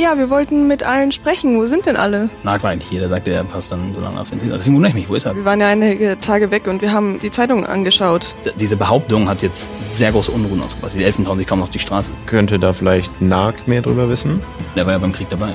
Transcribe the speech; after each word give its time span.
Ja, 0.00 0.16
wir 0.16 0.30
wollten 0.30 0.68
mit 0.68 0.84
allen 0.84 1.10
sprechen. 1.10 1.58
Wo 1.58 1.66
sind 1.66 1.86
denn 1.86 1.96
alle? 1.96 2.30
Nag 2.44 2.62
war 2.62 2.70
eigentlich 2.70 2.88
hier, 2.88 3.00
der 3.00 3.08
sagte, 3.08 3.32
er 3.32 3.42
passt 3.42 3.72
dann 3.72 3.92
so 3.96 4.00
lange 4.00 4.20
auf 4.20 4.30
den 4.30 4.38
Titel. 4.38 4.52
Deswegen 4.52 4.76
wundere 4.76 4.90
ich 4.90 4.94
mich, 4.94 5.08
wo 5.08 5.16
ist 5.16 5.26
er? 5.26 5.34
Wir 5.34 5.44
waren 5.44 5.60
ja 5.60 5.66
einige 5.66 6.16
Tage 6.20 6.52
weg 6.52 6.68
und 6.68 6.82
wir 6.82 6.92
haben 6.92 7.18
die 7.18 7.32
Zeitung 7.32 7.66
angeschaut. 7.66 8.32
D- 8.44 8.52
Diese 8.60 8.76
Behauptung 8.76 9.28
hat 9.28 9.42
jetzt 9.42 9.72
sehr 9.82 10.12
große 10.12 10.30
Unruhen 10.30 10.62
ausgebracht. 10.62 10.92
Die 10.94 11.02
Elfen 11.02 11.24
trauen 11.24 11.36
sich 11.38 11.48
kaum 11.48 11.62
auf 11.62 11.70
die 11.70 11.80
Straße. 11.80 12.12
Könnte 12.26 12.60
da 12.60 12.72
vielleicht 12.72 13.20
Nag 13.20 13.54
mehr 13.66 13.82
drüber 13.82 14.08
wissen? 14.08 14.40
Der 14.76 14.86
war 14.86 14.92
ja 14.92 14.98
beim 15.00 15.12
Krieg 15.12 15.28
dabei. 15.30 15.52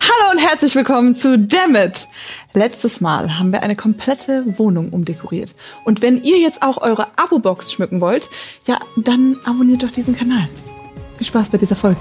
Hallo 0.00 0.30
und 0.32 0.38
herzlich 0.38 0.74
willkommen 0.74 1.14
zu 1.14 1.38
Dammit. 1.38 2.08
Letztes 2.54 3.02
Mal 3.02 3.38
haben 3.38 3.52
wir 3.52 3.62
eine 3.62 3.76
komplette 3.76 4.44
Wohnung 4.58 4.88
umdekoriert. 4.88 5.54
Und 5.84 6.00
wenn 6.00 6.22
ihr 6.22 6.38
jetzt 6.38 6.62
auch 6.62 6.80
eure 6.80 7.08
Abo-Box 7.16 7.72
schmücken 7.72 8.00
wollt, 8.00 8.30
ja, 8.66 8.78
dann 8.96 9.36
abonniert 9.44 9.82
doch 9.82 9.90
diesen 9.90 10.16
Kanal. 10.16 10.48
Viel 11.18 11.26
Spaß 11.26 11.50
bei 11.50 11.58
dieser 11.58 11.76
Folge. 11.76 11.98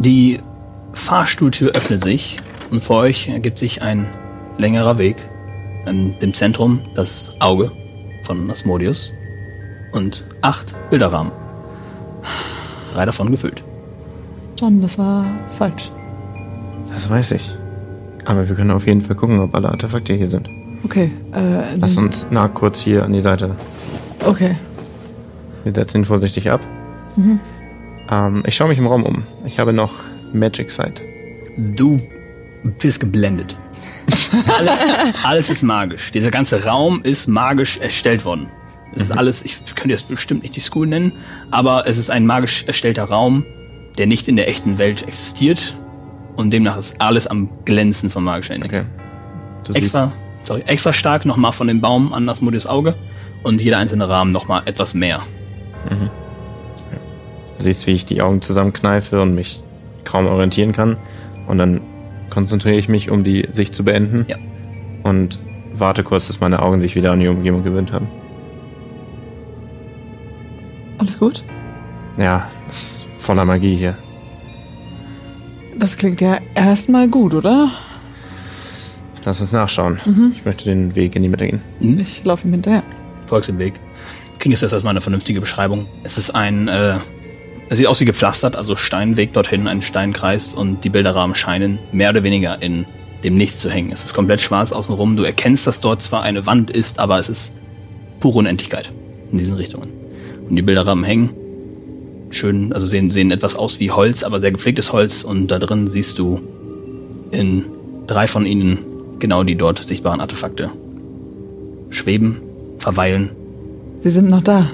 Die 0.00 0.40
Fahrstuhltür 0.94 1.72
öffnet 1.72 2.02
sich 2.02 2.38
und 2.70 2.82
vor 2.82 3.00
euch 3.00 3.28
ergibt 3.28 3.58
sich 3.58 3.82
ein 3.82 4.06
längerer 4.56 4.96
Weg. 4.96 5.16
In 5.86 6.18
dem 6.20 6.32
Zentrum 6.32 6.80
das 6.94 7.34
Auge 7.38 7.70
von 8.24 8.50
Asmodeus 8.50 9.12
und 9.92 10.24
acht 10.40 10.74
Bilderrahmen. 10.88 11.32
Drei 12.94 13.04
davon 13.04 13.30
gefüllt. 13.30 13.62
John, 14.58 14.80
das 14.80 14.96
war 14.96 15.26
falsch. 15.50 15.90
Das 16.92 17.08
weiß 17.10 17.32
ich. 17.32 17.54
Aber 18.24 18.48
wir 18.48 18.56
können 18.56 18.70
auf 18.70 18.86
jeden 18.86 19.02
Fall 19.02 19.16
gucken, 19.16 19.38
ob 19.38 19.54
alle 19.54 19.68
Artefakte 19.68 20.14
hier 20.14 20.28
sind. 20.28 20.48
Okay, 20.82 21.10
äh, 21.34 21.76
Lass 21.76 21.98
uns 21.98 22.26
Nag 22.30 22.54
kurz 22.54 22.80
hier 22.80 23.04
an 23.04 23.12
die 23.12 23.20
Seite. 23.20 23.54
Okay. 24.26 24.56
Wir 25.64 25.74
setzen 25.74 25.98
ihn 25.98 26.04
vorsichtig 26.06 26.50
ab. 26.50 26.60
Ähm, 28.10 28.42
ich 28.46 28.56
schaue 28.56 28.68
mich 28.68 28.78
im 28.78 28.86
Raum 28.86 29.04
um. 29.04 29.22
Ich 29.46 29.58
habe 29.58 29.72
noch 29.72 29.92
Magic 30.32 30.70
Sight. 30.70 31.02
Du 31.56 32.00
bist 32.78 33.00
geblendet. 33.00 33.56
alles, 34.58 34.80
alles 35.22 35.50
ist 35.50 35.62
magisch. 35.62 36.10
Dieser 36.12 36.30
ganze 36.30 36.64
Raum 36.64 37.00
ist 37.02 37.26
magisch 37.26 37.78
erstellt 37.78 38.24
worden. 38.24 38.48
Es 38.94 39.02
ist 39.02 39.12
alles, 39.12 39.44
ich 39.44 39.64
könnte 39.76 39.90
jetzt 39.90 40.08
bestimmt 40.08 40.42
nicht 40.42 40.56
die 40.56 40.60
School 40.60 40.86
nennen, 40.86 41.12
aber 41.52 41.86
es 41.86 41.96
ist 41.96 42.10
ein 42.10 42.26
magisch 42.26 42.64
erstellter 42.66 43.04
Raum, 43.04 43.44
der 43.98 44.08
nicht 44.08 44.26
in 44.26 44.34
der 44.34 44.48
echten 44.48 44.78
Welt 44.78 45.06
existiert. 45.06 45.76
Und 46.36 46.50
demnach 46.50 46.76
ist 46.76 47.00
alles 47.00 47.26
am 47.26 47.64
Glänzen 47.64 48.10
von 48.10 48.24
magischer 48.24 48.54
Energie. 48.54 48.78
Okay. 48.78 48.84
Du 49.64 49.72
Extra, 49.74 50.12
sorry, 50.44 50.62
extra 50.66 50.92
stark 50.92 51.24
nochmal 51.24 51.52
von 51.52 51.68
dem 51.68 51.80
Baum 51.80 52.12
an 52.12 52.28
Asmodeus 52.28 52.66
Auge 52.66 52.94
und 53.42 53.60
jeder 53.60 53.78
einzelne 53.78 54.08
Rahmen 54.08 54.32
nochmal 54.32 54.62
etwas 54.64 54.94
mehr. 54.94 55.20
Siehst, 55.88 56.10
du 57.60 57.64
siehst, 57.64 57.86
wie 57.86 57.92
ich 57.92 58.06
die 58.06 58.22
Augen 58.22 58.42
zusammenkneife 58.42 59.20
und 59.20 59.34
mich 59.34 59.60
kaum 60.04 60.26
orientieren 60.26 60.72
kann. 60.72 60.96
Und 61.46 61.58
dann 61.58 61.80
konzentriere 62.30 62.76
ich 62.76 62.88
mich, 62.88 63.10
um 63.10 63.22
die 63.22 63.48
Sicht 63.50 63.74
zu 63.74 63.84
beenden. 63.84 64.24
Ja. 64.28 64.36
Und 65.02 65.38
warte 65.74 66.02
kurz, 66.02 66.26
dass 66.28 66.40
meine 66.40 66.62
Augen 66.62 66.80
sich 66.80 66.96
wieder 66.96 67.12
an 67.12 67.20
die 67.20 67.28
Umgebung 67.28 67.62
gewöhnt 67.62 67.92
haben. 67.92 68.08
Alles 70.98 71.18
gut? 71.18 71.42
Ja, 72.18 72.48
es 72.68 72.82
ist 72.82 73.06
voller 73.18 73.44
Magie 73.44 73.76
hier. 73.76 73.96
Das 75.78 75.96
klingt 75.96 76.20
ja 76.20 76.38
erstmal 76.54 77.08
gut, 77.08 77.32
oder? 77.32 77.70
Lass 79.24 79.40
uns 79.40 79.52
nachschauen. 79.52 80.00
Ich 80.34 80.44
möchte 80.44 80.64
den 80.64 80.94
Weg 80.94 81.14
in 81.14 81.22
die 81.22 81.28
Mitte 81.28 81.46
gehen. 81.46 81.60
Hm? 81.80 81.98
Ich 82.00 82.24
laufe 82.24 82.46
ihm 82.46 82.52
hinterher. 82.52 82.82
folgst 83.26 83.48
dem 83.48 83.58
Weg. 83.58 83.74
Kriegen 84.38 84.52
jetzt 84.52 84.62
erstmal 84.62 84.92
eine 84.92 85.02
vernünftige 85.02 85.40
Beschreibung. 85.40 85.86
Es 86.02 86.16
ist 86.16 86.30
ein, 86.30 86.68
äh, 86.68 86.96
es 87.70 87.78
sieht 87.78 87.86
aus 87.86 88.00
wie 88.00 88.04
gepflastert, 88.04 88.56
also 88.56 88.74
Steinweg 88.74 89.32
dorthin, 89.32 89.68
ein 89.68 89.80
Steinkreis 89.80 90.54
und 90.54 90.82
die 90.82 90.88
Bilderrahmen 90.88 91.36
scheinen 91.36 91.78
mehr 91.92 92.10
oder 92.10 92.24
weniger 92.24 92.60
in 92.60 92.84
dem 93.22 93.36
Nichts 93.36 93.60
zu 93.60 93.70
hängen. 93.70 93.92
Es 93.92 94.04
ist 94.04 94.12
komplett 94.12 94.40
schwarz 94.40 94.72
außenrum. 94.72 95.16
Du 95.16 95.22
erkennst, 95.22 95.68
dass 95.68 95.80
dort 95.80 96.02
zwar 96.02 96.22
eine 96.22 96.46
Wand 96.46 96.70
ist, 96.70 96.98
aber 96.98 97.20
es 97.20 97.28
ist 97.28 97.54
pure 98.18 98.40
Unendlichkeit 98.40 98.90
in 99.30 99.38
diesen 99.38 99.54
Richtungen. 99.54 99.88
Und 100.48 100.56
die 100.56 100.62
Bilderrahmen 100.62 101.04
hängen 101.04 101.30
schön, 102.30 102.72
also 102.72 102.86
sehen, 102.86 103.12
sehen 103.12 103.30
etwas 103.30 103.54
aus 103.54 103.78
wie 103.78 103.92
Holz, 103.92 104.24
aber 104.24 104.40
sehr 104.40 104.50
gepflegtes 104.50 104.92
Holz 104.92 105.22
und 105.22 105.46
da 105.46 105.60
drin 105.60 105.86
siehst 105.86 106.18
du 106.18 106.40
in 107.30 107.66
drei 108.08 108.26
von 108.26 108.46
ihnen 108.46 108.78
genau 109.20 109.44
die 109.44 109.54
dort 109.54 109.84
sichtbaren 109.84 110.20
Artefakte 110.20 110.70
schweben, 111.90 112.40
verweilen 112.78 113.30
Sie 114.00 114.10
sind 114.10 114.28
noch 114.28 114.42
da. 114.42 114.70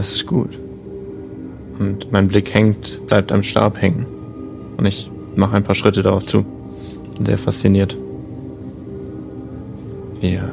Das 0.00 0.12
ist 0.12 0.26
gut. 0.26 0.58
Und 1.78 2.10
mein 2.10 2.26
Blick 2.26 2.54
hängt, 2.54 3.06
bleibt 3.06 3.30
am 3.30 3.42
Stab 3.42 3.82
hängen. 3.82 4.06
Und 4.78 4.86
ich 4.86 5.10
mache 5.36 5.58
ein 5.58 5.62
paar 5.62 5.74
Schritte 5.74 6.02
darauf 6.02 6.24
zu. 6.24 6.42
Bin 7.16 7.26
sehr 7.26 7.36
fasziniert. 7.36 7.94
Wir. 10.18 10.50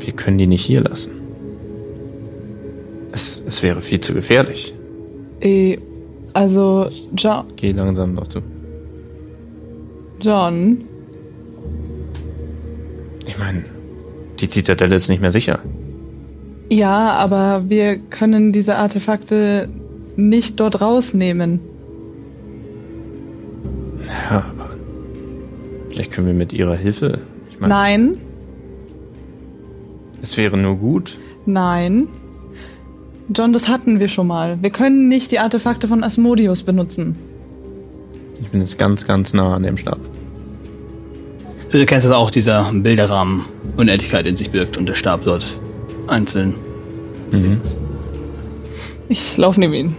Wir 0.00 0.12
können 0.12 0.38
die 0.38 0.48
nicht 0.48 0.64
hier 0.64 0.80
lassen. 0.80 1.12
Es, 3.12 3.44
es 3.46 3.62
wäre 3.62 3.80
viel 3.80 4.00
zu 4.00 4.12
gefährlich. 4.12 4.74
Eh, 5.40 5.78
also, 6.32 6.90
John, 7.16 7.44
Geh 7.54 7.70
langsam 7.70 8.16
darauf 8.16 8.28
zu. 8.28 8.40
John, 10.20 10.78
Ich 13.24 13.38
meine, 13.38 13.64
die 14.40 14.50
Zitadelle 14.50 14.96
ist 14.96 15.08
nicht 15.08 15.22
mehr 15.22 15.30
sicher. 15.30 15.60
Ja, 16.70 17.10
aber 17.12 17.64
wir 17.68 17.96
können 17.96 18.52
diese 18.52 18.76
Artefakte 18.76 19.68
nicht 20.16 20.58
dort 20.60 20.80
rausnehmen. 20.80 21.60
Ja, 24.06 24.44
aber. 24.50 24.70
Vielleicht 25.90 26.12
können 26.12 26.26
wir 26.26 26.34
mit 26.34 26.52
ihrer 26.52 26.76
Hilfe. 26.76 27.18
Ich 27.50 27.60
meine, 27.60 27.74
Nein, 27.74 28.16
es 30.22 30.36
wäre 30.36 30.56
nur 30.56 30.76
gut. 30.76 31.16
nein. 31.46 32.08
John, 33.34 33.52
das 33.52 33.68
hatten 33.68 34.00
wir 34.00 34.08
schon 34.08 34.26
mal. 34.26 34.56
Wir 34.62 34.70
können 34.70 35.08
nicht 35.08 35.30
die 35.32 35.38
Artefakte 35.38 35.86
von 35.86 36.02
Asmodeus 36.02 36.62
benutzen. 36.62 37.14
Ich 38.40 38.48
bin 38.48 38.60
jetzt 38.60 38.78
ganz, 38.78 39.06
ganz 39.06 39.34
nah 39.34 39.54
an 39.54 39.64
dem 39.64 39.76
Stab. 39.76 39.98
Du 41.70 41.76
erkennst, 41.76 42.06
dass 42.06 42.12
auch 42.14 42.30
dieser 42.30 42.70
Bilderrahmen 42.72 43.44
Unendlichkeit 43.76 44.24
in 44.24 44.34
sich 44.34 44.50
birgt 44.50 44.78
und 44.78 44.88
der 44.88 44.94
Stab 44.94 45.24
dort 45.26 45.44
einzeln. 46.08 46.54
Mhm. 47.32 47.60
Ich 49.08 49.36
laufe 49.36 49.60
neben 49.60 49.74
ihn. 49.74 49.96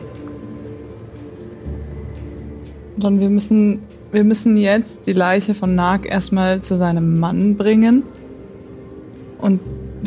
John, 2.98 3.20
wir 3.20 3.30
müssen, 3.30 3.82
wir 4.12 4.24
müssen 4.24 4.58
jetzt 4.58 5.08
die 5.08 5.14
Leiche 5.14 5.56
von 5.56 5.76
Nag 5.76 6.06
erstmal 6.06 6.62
zu 6.62 6.78
seinem 6.78 7.20
Mann 7.20 7.56
bringen. 7.56 8.04
Und 9.40 9.62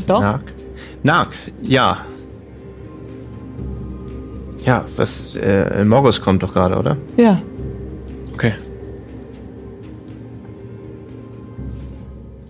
doch, 0.07 0.21
Nag? 0.21 0.41
Nag, 1.03 1.29
ja. 1.63 2.05
Ja, 4.65 4.85
was, 4.97 5.35
äh, 5.37 5.85
Morgus 5.85 6.21
kommt 6.21 6.43
doch 6.43 6.53
gerade, 6.53 6.77
oder? 6.77 6.97
ja. 7.17 7.41
Okay. 8.35 8.55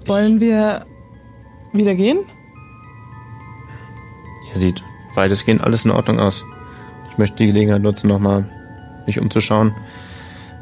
Wollen 0.06 0.40
wir 0.40 0.84
wieder 1.72 1.94
gehen? 1.94 2.18
Hier 4.52 4.60
sieht 4.60 4.82
weitestgehend 5.14 5.62
alles 5.62 5.84
in 5.84 5.90
Ordnung 5.90 6.20
aus. 6.20 6.44
Ich 7.10 7.18
möchte 7.18 7.36
die 7.36 7.46
Gelegenheit 7.46 7.82
nutzen, 7.82 8.08
nochmal 8.08 8.44
mich 9.06 9.18
umzuschauen. 9.18 9.74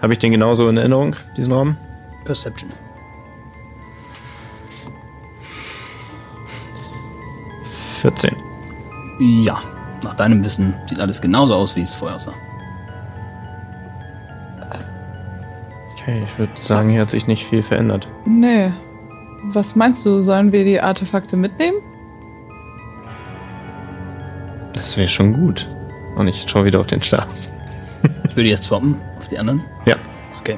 Habe 0.00 0.12
ich 0.12 0.19
den 0.19 0.32
genauso 0.32 0.69
in 0.69 0.76
Erinnerung, 0.76 1.16
diesen 1.37 1.52
Raum? 1.52 1.76
Perception. 2.25 2.70
Vierzehn. 8.00 8.34
Ja, 9.19 9.60
nach 10.02 10.14
deinem 10.14 10.42
Wissen 10.42 10.75
sieht 10.88 10.98
alles 11.00 11.20
genauso 11.20 11.54
aus, 11.54 11.76
wie 11.76 11.82
es 11.82 11.94
vorher 11.94 12.16
aussah. 12.16 12.32
Okay, 15.92 16.22
ich 16.25 16.38
würde 16.38 16.52
sagen, 16.62 16.88
hier 16.88 17.02
hat 17.02 17.10
sich 17.10 17.26
nicht 17.26 17.46
viel 17.46 17.62
verändert. 17.62 18.08
Nee. 18.25 18.72
Was 19.44 19.76
meinst 19.76 20.04
du, 20.06 20.20
sollen 20.20 20.50
wir 20.52 20.64
die 20.64 20.81
Artefakte 20.81 21.37
mitnehmen? 21.37 21.76
Das 24.80 24.96
wäre 24.96 25.08
schon 25.08 25.34
gut. 25.34 25.68
Und 26.16 26.26
ich 26.26 26.46
schaue 26.48 26.64
wieder 26.64 26.80
auf 26.80 26.86
den 26.86 27.02
Stab. 27.02 27.28
Ich 28.30 28.34
würde 28.34 28.48
jetzt 28.48 28.64
swappen 28.64 28.98
auf 29.18 29.28
die 29.28 29.36
anderen. 29.38 29.62
Ja. 29.84 29.96
Okay. 30.40 30.56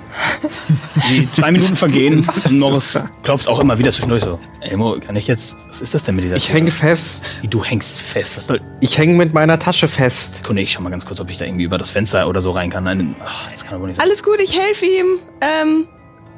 Die 1.10 1.28
zwei 1.32 1.50
Minuten 1.50 1.74
vergehen 1.74 2.24
und 2.44 2.58
Morris 2.60 2.96
klopft 3.24 3.48
auch 3.48 3.58
immer 3.58 3.80
wieder 3.80 3.90
zwischendurch 3.90 4.22
so. 4.22 4.38
Elmo, 4.60 4.96
kann 5.00 5.16
ich 5.16 5.26
jetzt. 5.26 5.56
Was 5.68 5.82
ist 5.82 5.92
das 5.92 6.04
denn 6.04 6.14
mit 6.14 6.24
dieser 6.24 6.36
Ich 6.36 6.46
Tür? 6.46 6.54
hänge 6.54 6.70
fest. 6.70 7.24
Wie, 7.40 7.48
Du 7.48 7.64
hängst 7.64 8.00
fest. 8.00 8.36
Was 8.36 8.46
soll. 8.46 8.60
Ich 8.80 8.96
hänge 8.96 9.14
mit 9.14 9.34
meiner 9.34 9.58
Tasche 9.58 9.88
fest. 9.88 10.36
Sekunde, 10.36 10.62
ich 10.62 10.70
schau 10.70 10.82
mal 10.82 10.90
ganz 10.90 11.04
kurz, 11.04 11.18
ob 11.18 11.28
ich 11.30 11.38
da 11.38 11.46
irgendwie 11.46 11.64
über 11.64 11.78
das 11.78 11.90
Fenster 11.90 12.28
oder 12.28 12.40
so 12.40 12.52
rein 12.52 12.70
kann. 12.70 12.84
Nein, 12.84 13.16
ach, 13.24 13.50
das 13.50 13.64
kann 13.64 13.74
aber 13.74 13.88
nicht 13.88 13.96
sein. 13.96 14.06
Alles 14.06 14.22
gut, 14.22 14.38
ich 14.40 14.56
helfe 14.56 14.86
ihm. 14.86 15.18
Ähm, 15.40 15.88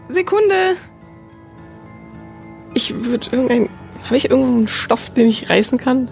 Sekunde. 0.09 0.55
Ich 2.73 2.95
würde 3.05 3.27
irgendein. 3.31 3.69
Habe 4.07 4.17
ich 4.17 4.31
irgendeinen 4.31 4.69
Stoff, 4.69 5.11
den 5.11 5.29
ich 5.29 5.51
reißen 5.51 5.77
kann? 5.77 6.09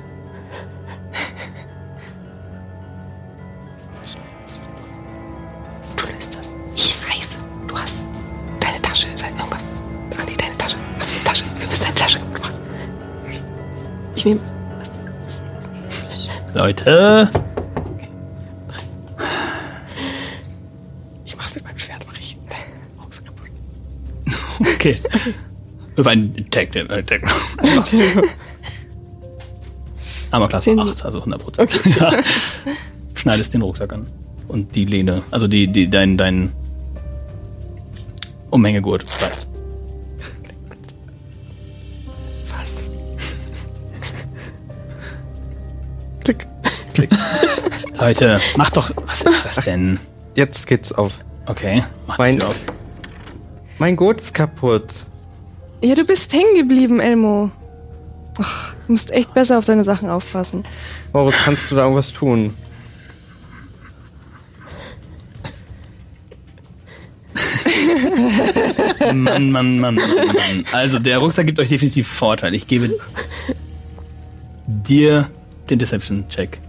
Ich 14.22 14.26
nehme. 14.26 14.40
Leute. 16.54 17.28
Ich 21.24 21.36
mach's 21.36 21.52
mit 21.56 21.64
meinem 21.64 21.76
Schwert, 21.78 22.04
mach 22.06 22.16
ich. 22.16 22.36
Okay. 24.60 25.00
Über 25.96 26.10
einen 26.12 26.48
Tag, 26.50 26.76
äh, 26.76 27.02
Tag. 27.02 27.22
Aber 30.30 30.46
Den- 30.60 30.78
8, 30.78 31.04
also 31.04 31.18
100 31.18 31.42
Prozent. 31.42 31.80
Ja. 31.98 32.12
Schneidest 33.14 33.54
den 33.54 33.62
Rucksack 33.62 33.92
an. 33.92 34.06
Und 34.46 34.72
die 34.76 34.84
Lehne, 34.84 35.22
also 35.32 35.48
die, 35.48 35.66
die, 35.66 35.90
dein, 35.90 36.16
dein 36.16 36.52
Umhängegurt 38.50 39.04
reißt. 39.20 39.48
Leute, 47.98 48.40
mach 48.56 48.70
doch, 48.70 48.90
was 49.06 49.22
ist 49.22 49.44
das 49.44 49.64
denn? 49.64 49.98
Jetzt 50.34 50.66
geht's 50.66 50.92
auf. 50.92 51.14
Okay, 51.46 51.82
mach 52.06 52.18
Mein- 52.18 52.42
auf. 52.42 52.54
Mein 53.78 53.96
Gurt 53.96 54.20
ist 54.20 54.34
kaputt. 54.34 54.94
Ja, 55.82 55.94
du 55.96 56.04
bist 56.04 56.32
hängen 56.32 56.54
geblieben, 56.54 57.00
Elmo. 57.00 57.50
Ach, 58.40 58.72
du 58.86 58.92
musst 58.92 59.10
echt 59.10 59.34
besser 59.34 59.58
auf 59.58 59.64
deine 59.64 59.82
Sachen 59.84 60.08
aufpassen. 60.08 60.64
Moritz, 61.12 61.36
kannst 61.44 61.70
du 61.70 61.74
da 61.74 61.82
irgendwas 61.82 62.12
tun? 62.12 62.54
Mann, 69.12 69.50
Mann, 69.50 69.78
Mann, 69.78 69.78
Mann, 69.80 69.96
Mann. 69.96 70.64
Also, 70.72 70.98
der 70.98 71.18
Rucksack 71.18 71.46
gibt 71.46 71.58
euch 71.58 71.68
definitiv 71.68 72.06
Vorteil. 72.08 72.54
Ich 72.54 72.66
gebe 72.66 72.98
dir 74.66 75.30
den 75.70 75.78
Deception-Check. 75.78 76.60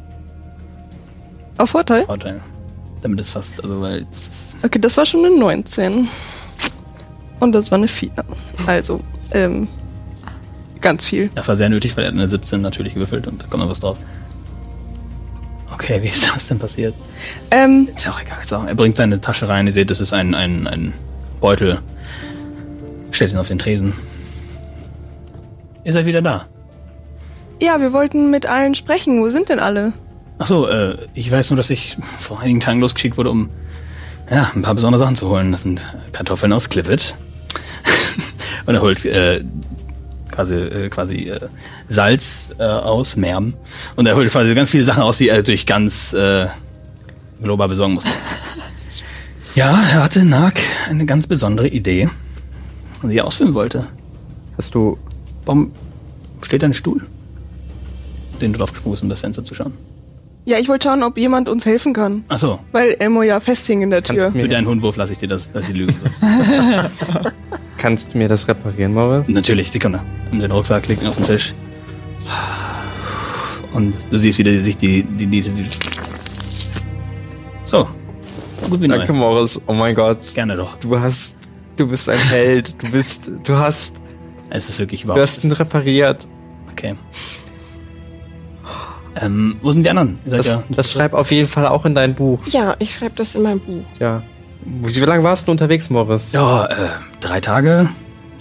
Auf 1.58 1.72
Vorteil? 1.72 2.06
Vorteil. 2.06 2.42
Damit 3.02 3.20
ist 3.20 3.32
fast, 3.32 3.64
also, 3.64 3.82
weil 3.82 4.06
das 4.12 4.22
ist 4.22 4.56
Okay, 4.64 4.80
das 4.80 4.96
war 4.98 5.06
schon 5.06 5.26
eine 5.26 5.36
19. 5.38 6.08
Und 7.42 7.52
das 7.52 7.70
war 7.70 7.78
eine 7.78 7.88
4. 7.90 8.10
Also, 8.66 9.02
ähm, 9.32 9.68
ganz 10.80 11.04
viel. 11.04 11.30
Das 11.36 11.48
war 11.50 11.56
sehr 11.58 11.68
nötig, 11.70 11.98
weil 11.98 12.06
er 12.06 12.08
hat 12.08 12.14
eine 12.16 12.30
17 12.30 12.62
natürlich 12.62 12.94
gewürfelt 12.94 13.28
und 13.28 13.44
da 13.44 13.48
kommt 13.48 13.62
noch 13.62 13.70
was 13.70 13.82
drauf. 13.82 13.98
Okay, 15.74 16.02
wie 16.02 16.08
ist 16.08 16.34
das 16.34 16.48
denn 16.48 16.60
passiert? 16.60 16.94
Ähm, 17.52 17.90
Ist 17.94 18.06
ja 18.06 18.12
auch 18.12 18.22
egal. 18.22 18.38
So, 18.46 18.64
er 18.66 18.76
bringt 18.76 18.96
seine 18.96 19.20
Tasche 19.20 19.50
rein, 19.50 19.68
ihr 19.68 19.74
seht, 19.74 19.90
das 19.90 20.00
ist 20.00 20.14
ein, 20.14 20.34
ein, 20.34 20.66
ein 20.68 20.94
Beutel. 21.42 21.80
Stellt 23.12 23.32
ihn 23.34 23.38
auf 23.38 23.48
den 23.50 23.60
Tresen. 23.60 23.94
Ihr 25.84 25.92
seid 25.92 26.06
wieder 26.06 26.22
da. 26.22 26.46
ja, 27.62 27.82
wir 27.82 27.92
wollten 27.92 28.30
mit 28.32 28.46
allen 28.46 28.76
sprechen. 28.76 29.20
Wo 29.22 29.28
sind 29.30 29.50
denn 29.50 29.60
alle? 29.60 29.92
Achso, 30.38 30.68
äh, 30.68 30.98
ich 31.14 31.32
weiß 31.32 31.52
nur, 31.52 31.58
dass 31.58 31.70
ich 31.70 31.98
vor 32.18 32.40
einigen 32.40 32.60
Tagen 32.60 32.80
losgeschickt 32.80 33.18
wurde, 33.18 33.30
um 33.30 33.50
ja, 34.30 34.52
ein 34.56 34.62
paar 34.62 34.76
besondere 34.76 35.00
Sachen 35.00 35.16
zu 35.16 35.30
holen. 35.30 35.52
Das 35.52 35.64
sind 35.64 35.82
Kartoffeln 36.12 36.52
aus 36.54 36.70
Clipit. 36.70 37.16
und 38.66 38.74
er 38.74 38.82
holt 38.82 39.06
äh, 39.06 39.44
quasi, 40.32 40.56
äh, 40.56 40.90
quasi 40.90 41.30
äh, 41.30 41.40
Salz 41.90 42.56
äh, 42.58 42.64
aus 42.64 43.16
Merben. 43.16 43.54
Und 43.96 44.06
er 44.06 44.16
holt 44.16 44.32
quasi 44.32 44.54
ganz 44.56 44.72
viele 44.72 44.84
Sachen 44.84 45.04
aus, 45.04 45.18
die 45.18 45.30
er 45.30 45.44
durch 45.44 45.66
ganz 45.66 46.14
äh, 46.14 46.48
global 47.42 47.70
besorgen 47.70 47.96
muss. 47.96 48.06
ja, 49.56 49.72
er 49.92 50.04
hatte 50.04 50.26
Nag 50.26 50.60
eine 50.90 51.06
ganz 51.06 51.28
besondere 51.28 51.68
Idee, 51.68 52.10
die 53.04 53.18
er 53.18 53.26
ausführen 53.26 53.54
wollte. 53.54 53.88
Hast 54.58 54.74
du. 54.76 54.98
Warum 55.46 55.72
steht 56.42 56.62
da 56.62 56.68
ein 56.68 56.74
Stuhl? 56.74 57.02
Den 58.40 58.54
du 58.54 58.60
draufgesprungen 58.60 58.94
bist, 58.94 59.04
um 59.04 59.10
das 59.10 59.20
Fenster 59.20 59.44
zu 59.44 59.54
schauen. 59.56 59.74
Ja, 60.46 60.58
ich 60.60 60.68
wollte 60.68 60.90
schauen, 60.90 61.04
ob 61.04 61.18
jemand 61.18 61.48
uns 61.48 61.66
helfen 61.66 61.94
kann. 61.94 62.26
Achso, 62.28 62.60
Weil 62.74 62.98
Elmo 63.00 63.24
ja 63.24 63.40
festhing 63.40 63.82
in 63.82 63.90
der 63.92 64.02
Kannst 64.02 64.20
Tür. 64.22 64.30
du 64.32 64.38
mir- 64.38 64.44
Für 64.44 64.50
deinen 64.50 64.68
Hundwurf 64.68 64.98
lasse 64.98 65.14
ich 65.14 65.20
dir 65.20 65.30
das, 65.30 65.52
dass 65.52 65.68
sie 65.68 65.74
lügen 65.74 65.96
sollst. 66.00 66.22
Kannst 67.78 68.14
du 68.14 68.18
mir 68.18 68.28
das 68.28 68.46
reparieren, 68.48 68.94
Moritz? 68.94 69.30
Natürlich, 69.30 69.72
Sekunde. 69.72 70.02
Und 70.32 70.40
den 70.42 70.52
Rucksack 70.52 70.90
ihn 70.90 71.08
auf 71.08 71.16
den 71.16 71.26
Tisch. 71.26 71.54
Und 73.74 73.96
du 74.12 74.18
siehst 74.18 74.38
wieder 74.38 74.52
sich 74.62 74.78
die, 74.78 75.04
die, 75.04 75.26
die, 75.26 75.42
die 75.42 75.66
So. 77.66 77.88
Gut 78.70 78.82
wie 78.82 78.88
neu. 78.88 78.98
Danke, 78.98 79.14
Moritz. 79.14 79.60
Oh 79.66 79.74
mein 79.74 79.96
Gott. 79.96 80.20
Gerne 80.36 80.56
doch. 80.56 80.78
Du 80.78 81.00
hast. 81.00 81.36
Du 81.76 81.88
bist 81.88 82.08
ein 82.10 82.18
Held. 82.20 82.76
Du 82.84 82.92
bist. 82.92 83.32
Du 83.44 83.56
hast. 83.58 83.94
Es 84.50 84.70
ist 84.70 84.78
wirklich 84.80 85.02
Du 85.02 85.06
überhaupt. 85.08 85.22
hast 85.24 85.44
ihn 85.44 85.52
repariert. 85.52 86.28
Okay. 86.72 86.96
Ähm, 89.22 89.58
wo 89.62 89.72
sind 89.72 89.86
die 89.86 89.90
anderen? 89.90 90.20
Das, 90.26 90.48
ja 90.48 90.64
das 90.70 90.92
schreib 90.92 91.14
auf 91.14 91.32
jeden 91.32 91.48
Fall 91.48 91.68
auch 91.68 91.86
in 91.86 91.94
dein 91.96 92.16
Buch. 92.16 92.46
Ja, 92.48 92.76
ich 92.80 92.94
schreibe 92.94 93.16
das 93.16 93.36
in 93.36 93.44
meinem 93.44 93.60
Buch. 93.60 93.84
Ja. 94.00 94.24
Wie 94.66 95.00
lange 95.00 95.24
warst 95.24 95.48
du 95.48 95.52
unterwegs, 95.52 95.90
Moritz? 95.90 96.32
Ja, 96.32 96.66
äh, 96.66 96.76
drei 97.20 97.40
Tage. 97.40 97.90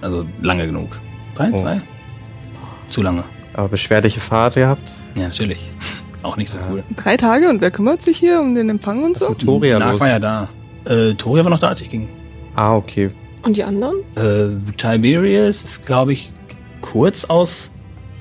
Also 0.01 0.25
lange 0.41 0.67
genug. 0.67 0.99
Drei? 1.37 1.51
Oh. 1.53 1.63
Zwei? 1.63 1.81
Zu 2.89 3.03
lange. 3.03 3.25
Aber 3.55 3.69
beschwerliche 3.69 4.21
Fahrt 4.21 4.55
gehabt. 4.55 4.93
Ja, 5.15 5.25
natürlich. 5.25 5.59
Auch 6.23 6.37
nicht 6.37 6.51
so 6.51 6.59
cool. 6.71 6.85
Drei 6.97 7.17
Tage 7.17 7.49
und 7.49 7.61
wer 7.61 7.71
kümmert 7.71 8.03
sich 8.03 8.19
hier 8.19 8.41
um 8.41 8.55
den 8.55 8.71
Empfang 8.71 9.03
und 9.03 9.17
so? 9.17 9.35
Toria 9.35 9.79
los. 9.79 10.01
war 10.01 10.09
ja 10.09 10.19
da. 10.21 10.49
Äh, 10.85 11.15
Toria 11.15 11.45
war 11.45 11.51
noch 11.51 11.59
da, 11.59 11.69
als 11.69 11.81
ich 11.81 11.91
ging. 11.91 12.09
Ah, 12.55 12.75
okay. 12.75 13.11
Und 13.43 13.57
die 13.57 13.65
anderen? 13.65 13.97
Äh, 14.15 14.73
Tiberius 14.77 15.65
ist, 15.65 15.85
glaube 15.85 16.13
ich, 16.13 16.33
kurz 16.81 17.25
aus 17.25 17.71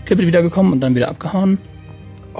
Klippe 0.05 0.25
wiedergekommen 0.25 0.73
und 0.73 0.81
dann 0.81 0.95
wieder 0.95 1.09
abgehauen. 1.09 1.59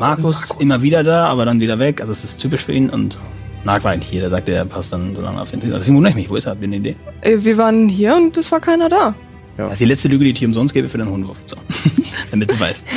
Markus, 0.01 0.50
immer 0.58 0.81
wieder 0.81 1.03
da, 1.03 1.27
aber 1.27 1.46
dann 1.46 1.60
wieder 1.60 1.77
weg. 1.77 2.01
Also 2.01 2.12
es 2.12 2.24
ist 2.24 2.38
typisch 2.38 2.65
für 2.65 2.74
ihn 2.74 2.89
und 2.89 3.20
Nag 3.63 3.84
war 3.84 3.91
eigentlich 3.91 4.10
hier, 4.10 4.22
der 4.22 4.31
sagte, 4.31 4.51
er 4.51 4.65
passt 4.65 4.91
dann 4.91 5.15
so 5.15 5.22
lange 5.22 5.39
auf 5.39 5.51
den 5.51 5.62
Tisch. 5.62 5.70
Also 5.70 5.81
deswegen 5.81 5.98
wundere 5.98 6.10
ich 6.10 6.15
mich, 6.15 6.29
wo 6.31 6.38
ist 6.38 6.46
er? 6.46 6.53
Habt 6.53 6.62
ihr 6.62 6.67
eine 6.67 6.77
Idee? 6.77 6.96
Äh, 7.22 7.38
wir 7.41 7.55
waren 7.60 7.88
hier 7.88 8.15
und 8.15 8.36
es 8.36 8.51
war 8.51 8.60
keiner 8.60 8.89
da. 8.89 9.13
Ja. 9.60 9.65
Das 9.65 9.74
ist 9.74 9.81
die 9.81 9.86
letzte 9.86 10.08
Lüge, 10.08 10.24
die 10.24 10.31
ich 10.31 10.39
dir 10.39 10.48
umsonst 10.48 10.74
gebe 10.74 10.89
für 10.89 10.98
den 10.98 11.08
Hundwurf. 11.08 11.39
So. 11.46 11.55
Damit 12.31 12.50
du 12.50 12.60
weißt. 12.60 12.88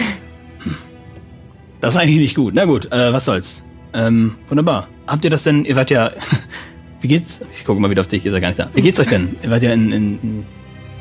Das 1.82 1.94
ist 1.94 2.00
eigentlich 2.00 2.16
nicht 2.16 2.36
gut. 2.36 2.54
Na 2.54 2.64
gut, 2.64 2.90
äh, 2.90 3.12
was 3.12 3.26
soll's. 3.26 3.62
Ähm, 3.92 4.36
wunderbar. 4.48 4.88
Habt 5.06 5.26
ihr 5.26 5.30
das 5.30 5.42
denn, 5.42 5.66
ihr 5.66 5.76
wart 5.76 5.90
ja, 5.90 6.10
wie 7.02 7.08
geht's? 7.08 7.42
Ich 7.52 7.66
gucke 7.66 7.82
mal 7.82 7.90
wieder 7.90 8.00
auf 8.00 8.08
dich, 8.08 8.24
ihr 8.24 8.32
seid 8.32 8.40
gar 8.40 8.48
nicht 8.48 8.58
da. 8.58 8.70
Wie 8.72 8.80
geht's 8.80 8.98
euch 8.98 9.08
denn? 9.08 9.36
Ihr 9.42 9.50
wart 9.50 9.62
ja 9.62 9.74
in, 9.74 9.92
in, 9.92 10.18
in 10.22 10.46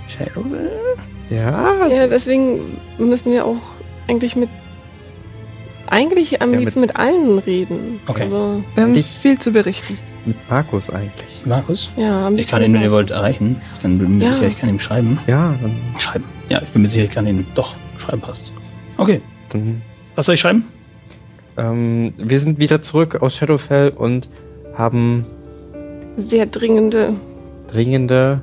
Shadowville? 0.10 0.98
Ja. 1.29 1.88
Ja, 1.88 2.07
deswegen 2.07 2.60
müssen 2.98 3.31
wir 3.31 3.45
auch 3.45 3.62
eigentlich 4.10 4.36
mit. 4.36 4.50
Eigentlich 5.88 6.42
am 6.42 6.54
Ja, 6.54 6.60
liebsten 6.60 6.80
mit, 6.82 6.96
allen 6.96 7.40
reden. 7.40 8.00
Okay. 8.08 8.24
Also, 8.24 8.63
Wir 8.75 8.84
haben 8.84 8.96
Ich- 8.96 9.08
viel 9.08 9.38
zu 9.38 9.52
berichten. 9.52 9.98
Mit 10.25 10.38
Markus 10.50 10.90
eigentlich. 10.90 11.44
Markus? 11.46 11.90
ja, 11.98 12.28
am 12.28 12.38
Ich 12.38 12.48
kann 12.48 12.62
ihn, 12.63 12.74
wenn 12.74 12.82
ihr 12.82 12.88
mit 12.88 12.92
wollt, 12.92 13.12
erreichen. 13.12 13.62
Ich 13.75 13.82
kann, 13.82 14.00
bin 14.00 14.18
mir 14.18 14.25
Ja. 14.25 14.34
sicher, 14.34 14.48
ich 14.48 14.58
kann 14.58 14.70
ihm 14.70 14.80
schreiben. 14.80 15.20
Ja, 15.28 15.54
dann, 15.62 15.75
Schreiben. 16.00 16.24
Ja, 16.50 16.62
ich 16.62 16.70
bin 16.70 16.82
mir 16.82 16.88
sicher, 16.90 17.04
ich 17.06 17.12
kann 17.12 17.28
ihn 17.28 17.46
doch 17.56 17.75
schreiben 17.98 18.22
passt. 18.22 18.54
Okay. 18.98 19.22
dann 19.50 19.82
Was 20.16 20.25
soll 20.28 20.36
ich 20.36 20.42
schreiben? 20.42 20.63
ähm, 21.58 22.13
wir 22.18 22.40
sind 22.40 22.58
wieder 22.60 22.82
zurück 22.82 23.22
aus 23.22 23.36
Shadowfell 23.36 23.90
und 23.90 24.30
haben. 24.75 25.25
Sehr 26.16 26.46
dringende. 26.46 27.16
dringende 27.72 28.42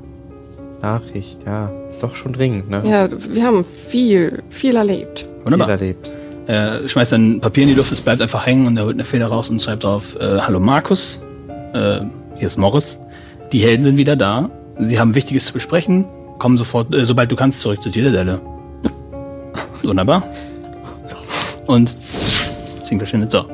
Nachricht, 0.83 1.39
ja. 1.47 1.71
Ist 1.89 2.03
doch 2.03 2.15
schon 2.15 2.33
dringend, 2.33 2.69
ne? 2.69 2.83
Ja, 2.85 3.09
wir 3.11 3.43
haben 3.45 3.65
viel, 3.89 4.43
viel 4.51 4.77
erlebt. 4.77 5.27
Wunderbar. 5.45 5.67
Viel 5.69 5.73
erlebt. 5.87 6.11
Er 6.50 6.88
schmeißt 6.88 7.12
dann 7.12 7.40
Papier 7.40 7.62
in 7.62 7.69
die 7.69 7.75
Luft, 7.76 7.92
es 7.92 8.00
bleibt 8.00 8.21
einfach 8.21 8.45
hängen 8.45 8.66
und 8.66 8.76
er 8.76 8.85
holt 8.85 8.97
eine 8.97 9.04
Feder 9.04 9.28
raus 9.28 9.50
und 9.50 9.62
schreibt 9.62 9.85
drauf, 9.85 10.19
äh, 10.19 10.40
Hallo 10.40 10.59
Markus, 10.59 11.23
äh, 11.75 12.00
hier 12.35 12.47
ist 12.49 12.57
Morris. 12.57 12.99
Die 13.52 13.61
Helden 13.61 13.85
sind 13.85 13.97
wieder 13.97 14.16
da. 14.16 14.50
Sie 14.80 14.99
haben 14.99 15.14
Wichtiges 15.14 15.47
zu 15.47 15.52
besprechen. 15.52 16.07
Komm 16.40 16.59
sofort, 16.59 16.92
äh, 16.92 17.04
sobald 17.04 17.30
du 17.30 17.37
kannst, 17.37 17.61
zurück 17.61 17.80
zur 17.80 17.92
Zitadelle. 17.92 18.40
Wunderbar. 19.85 20.25
Und 21.69 21.97
Zing 22.00 22.99
verschwindet. 22.99 23.30
So. 23.30 23.45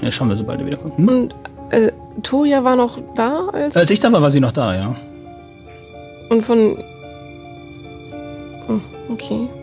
Ja, 0.00 0.10
schauen 0.10 0.30
wir, 0.30 0.36
sobald 0.36 0.60
er 0.60 0.66
wiederkommt. 0.66 0.96
Hm? 0.96 1.08
Und 1.08 1.34
äh, 1.68 1.92
Toria 2.22 2.64
war 2.64 2.74
noch 2.74 2.96
da 3.16 3.48
als 3.52 3.76
Als 3.76 3.90
ich 3.90 4.00
da 4.00 4.10
war, 4.10 4.22
war 4.22 4.30
sie 4.30 4.40
noch 4.40 4.52
da, 4.52 4.74
ja. 4.74 4.94
und 6.30 6.42
von. 6.42 6.78
Okay. 8.66 8.80
Okay. 9.10 9.59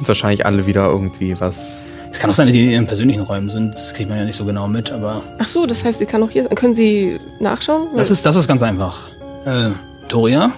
Wahrscheinlich 0.00 0.46
alle 0.46 0.66
wieder 0.66 0.86
irgendwie 0.86 1.38
was. 1.40 1.92
Es 2.12 2.18
kann 2.18 2.30
auch 2.30 2.34
sein, 2.34 2.46
dass 2.46 2.54
die 2.54 2.64
in 2.64 2.70
ihren 2.70 2.86
persönlichen 2.86 3.22
Räumen 3.22 3.50
sind. 3.50 3.72
Das 3.72 3.94
kriegt 3.94 4.08
man 4.08 4.18
ja 4.18 4.24
nicht 4.24 4.36
so 4.36 4.44
genau 4.44 4.66
mit, 4.66 4.90
aber 4.90 5.22
Ach 5.38 5.48
so, 5.48 5.66
das 5.66 5.84
heißt, 5.84 5.98
sie 5.98 6.06
kann 6.06 6.22
auch 6.22 6.30
hier. 6.30 6.44
Können 6.48 6.74
Sie 6.74 7.18
nachschauen? 7.38 7.88
das 7.96 8.10
ist, 8.10 8.24
das 8.26 8.36
ist 8.36 8.48
ganz 8.48 8.62
einfach. 8.62 8.98
Äh, 9.44 9.70
Toria? 10.08 10.50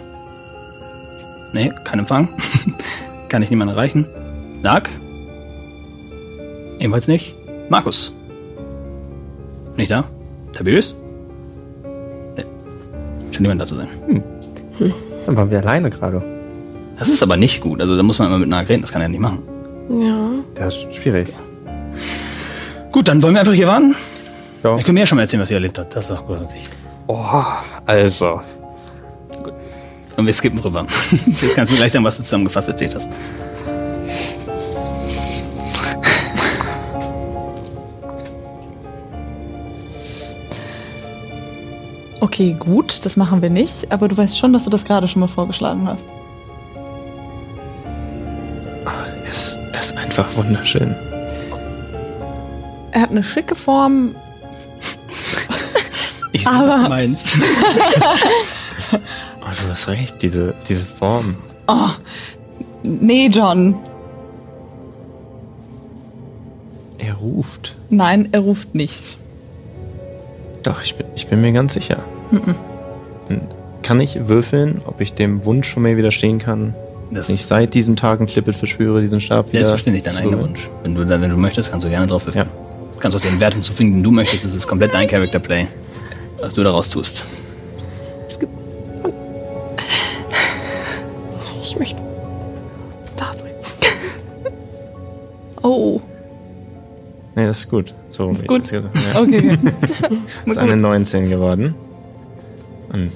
Nee, 1.53 1.71
kein 1.85 1.99
Empfang. 1.99 2.29
kann 3.29 3.43
ich 3.43 3.51
niemanden 3.51 3.75
erreichen. 3.75 4.07
Nag? 4.63 4.89
Ebenfalls 6.79 7.09
nicht. 7.09 7.35
Markus? 7.69 8.13
Nicht 9.77 9.91
da? 9.91 10.05
Tiberius? 10.53 10.95
Nee. 12.37 12.45
Scheint 13.31 13.41
niemand 13.41 13.61
da 13.61 13.67
zu 13.67 13.77
sein. 13.77 13.89
Dann 15.27 15.37
waren 15.37 15.51
wir 15.51 15.59
alleine 15.61 15.91
gerade. 15.91 16.23
Das 16.99 17.09
ist 17.09 17.23
aber 17.23 17.37
nicht 17.37 17.61
gut. 17.61 17.81
Also 17.81 17.97
da 17.97 18.03
muss 18.03 18.19
man 18.19 18.29
immer 18.29 18.39
mit 18.39 18.49
Nag 18.49 18.69
reden. 18.69 18.83
Das 18.83 18.93
kann 18.93 19.03
er 19.03 19.09
nicht 19.09 19.21
machen. 19.21 19.43
ja. 19.91 20.31
Das 20.55 20.75
ist 20.77 20.95
schwierig. 20.95 21.33
Gut, 22.93 23.09
dann 23.09 23.23
wollen 23.23 23.35
wir 23.35 23.41
einfach 23.41 23.55
hier 23.55 23.67
warten. 23.67 23.95
Ja. 24.63 24.77
Ich 24.77 24.85
kann 24.85 24.95
mir 24.95 25.01
ja 25.01 25.07
schon 25.07 25.17
mal 25.17 25.23
erzählen, 25.23 25.43
was 25.43 25.51
ihr 25.51 25.57
erlebt 25.57 25.79
habt. 25.79 25.97
Das 25.97 26.05
ist 26.05 26.11
doch 26.11 26.27
großartig. 26.27 26.63
Oh, 27.07 27.43
also. 27.87 28.41
Und 30.17 30.27
wir 30.27 30.35
skippen 30.35 30.59
rüber. 30.61 30.87
Jetzt 31.41 31.57
kannst 31.57 31.73
du 31.73 31.77
gleich 31.77 31.91
sagen, 31.91 32.05
was 32.05 32.19
du 32.19 32.23
zusammengefasst 32.23 32.69
erzählt 32.69 32.95
hast. 32.95 33.09
Okay, 42.21 42.55
gut, 42.59 43.05
das 43.05 43.17
machen 43.17 43.43
wir 43.43 43.51
nicht, 43.51 43.91
aber 43.91 44.09
du 44.09 44.17
weißt 44.17 44.39
schon, 44.39 44.53
dass 44.53 44.65
du 44.65 44.71
das 44.71 44.85
gerade 44.85 45.09
schon 45.09 45.21
mal 45.21 45.27
vorgeschlagen 45.27 45.87
hast. 45.89 46.05
Einfach 50.13 50.37
wunderschön. 50.37 50.95
Er 52.93 53.01
hat 53.01 53.11
eine 53.11 53.23
schicke 53.23 53.55
Form. 53.55 54.15
Ich 56.35 56.47
Aber- 56.47 56.89
meins. 56.89 57.37
Oh, 59.45 59.51
du 59.61 59.69
hast 59.71 59.89
recht, 59.89 60.23
diese, 60.23 60.55
diese 60.69 60.85
Form. 60.85 61.37
Oh, 61.67 61.89
nee, 62.83 63.27
John. 63.27 63.75
Er 66.99 67.15
ruft. 67.15 67.75
Nein, 67.91 68.29
er 68.33 68.41
ruft 68.41 68.75
nicht. 68.75 69.19
Doch, 70.63 70.81
ich 70.83 70.95
bin, 70.95 71.07
ich 71.17 71.27
bin 71.27 71.41
mir 71.43 71.53
ganz 71.53 71.75
sicher. 71.75 71.99
Kann 73.83 74.01
ich 74.01 74.29
würfeln, 74.29 74.81
ob 74.87 75.01
ich 75.01 75.13
dem 75.15 75.45
Wunsch 75.45 75.69
von 75.75 75.83
mir 75.83 75.97
widerstehen 75.97 76.39
kann? 76.39 76.75
Das 77.13 77.29
Wenn 77.29 77.35
ich 77.35 77.45
seit 77.45 77.75
diesem 77.75 77.95
Tag 77.95 78.21
ein 78.21 78.27
Clippet 78.27 78.57
verschwöre, 78.57 79.03
diesen 79.03 79.21
Stab 79.21 79.49
wieder. 79.49 79.65
Selbstverständlich 79.65 80.03
dein 80.03 80.17
eigener? 80.17 80.41
Wunsch. 80.41 80.69
Wenn 80.83 80.95
du, 80.95 81.07
wenn 81.07 81.29
du 81.29 81.37
möchtest, 81.37 81.71
kannst 81.71 81.85
du 81.85 81.91
gerne 81.91 82.07
drauf 82.07 82.25
würfeln. 82.27 82.47
Ja. 82.47 82.53
Du 82.95 82.99
kannst 82.99 83.17
auch 83.17 83.21
den 83.21 83.39
Wert 83.39 83.53
hinzufügen, 83.55 83.93
den 83.93 84.03
du 84.03 84.11
möchtest. 84.11 84.45
Das 84.45 84.55
ist 84.55 84.67
komplett 84.67 84.95
dein 84.95 85.09
Character 85.09 85.39
Play, 85.39 85.67
was 86.41 86.55
du 86.55 86.63
daraus 86.63 86.89
tust. 86.89 87.25
Ich 91.61 91.79
möchte 91.79 92.01
da 93.17 93.33
sein. 93.35 93.51
Oh, 95.65 96.01
Nee, 97.35 97.47
das 97.47 97.61
ist 97.61 97.71
gut. 97.71 97.95
So 98.11 98.31
Ist 98.31 98.47
gut. 98.47 98.71
Ja. 98.71 98.83
okay. 99.17 99.59
ist 100.47 100.59
eine 100.59 100.77
19 100.77 101.31
geworden. 101.31 101.75
Und 102.93 103.13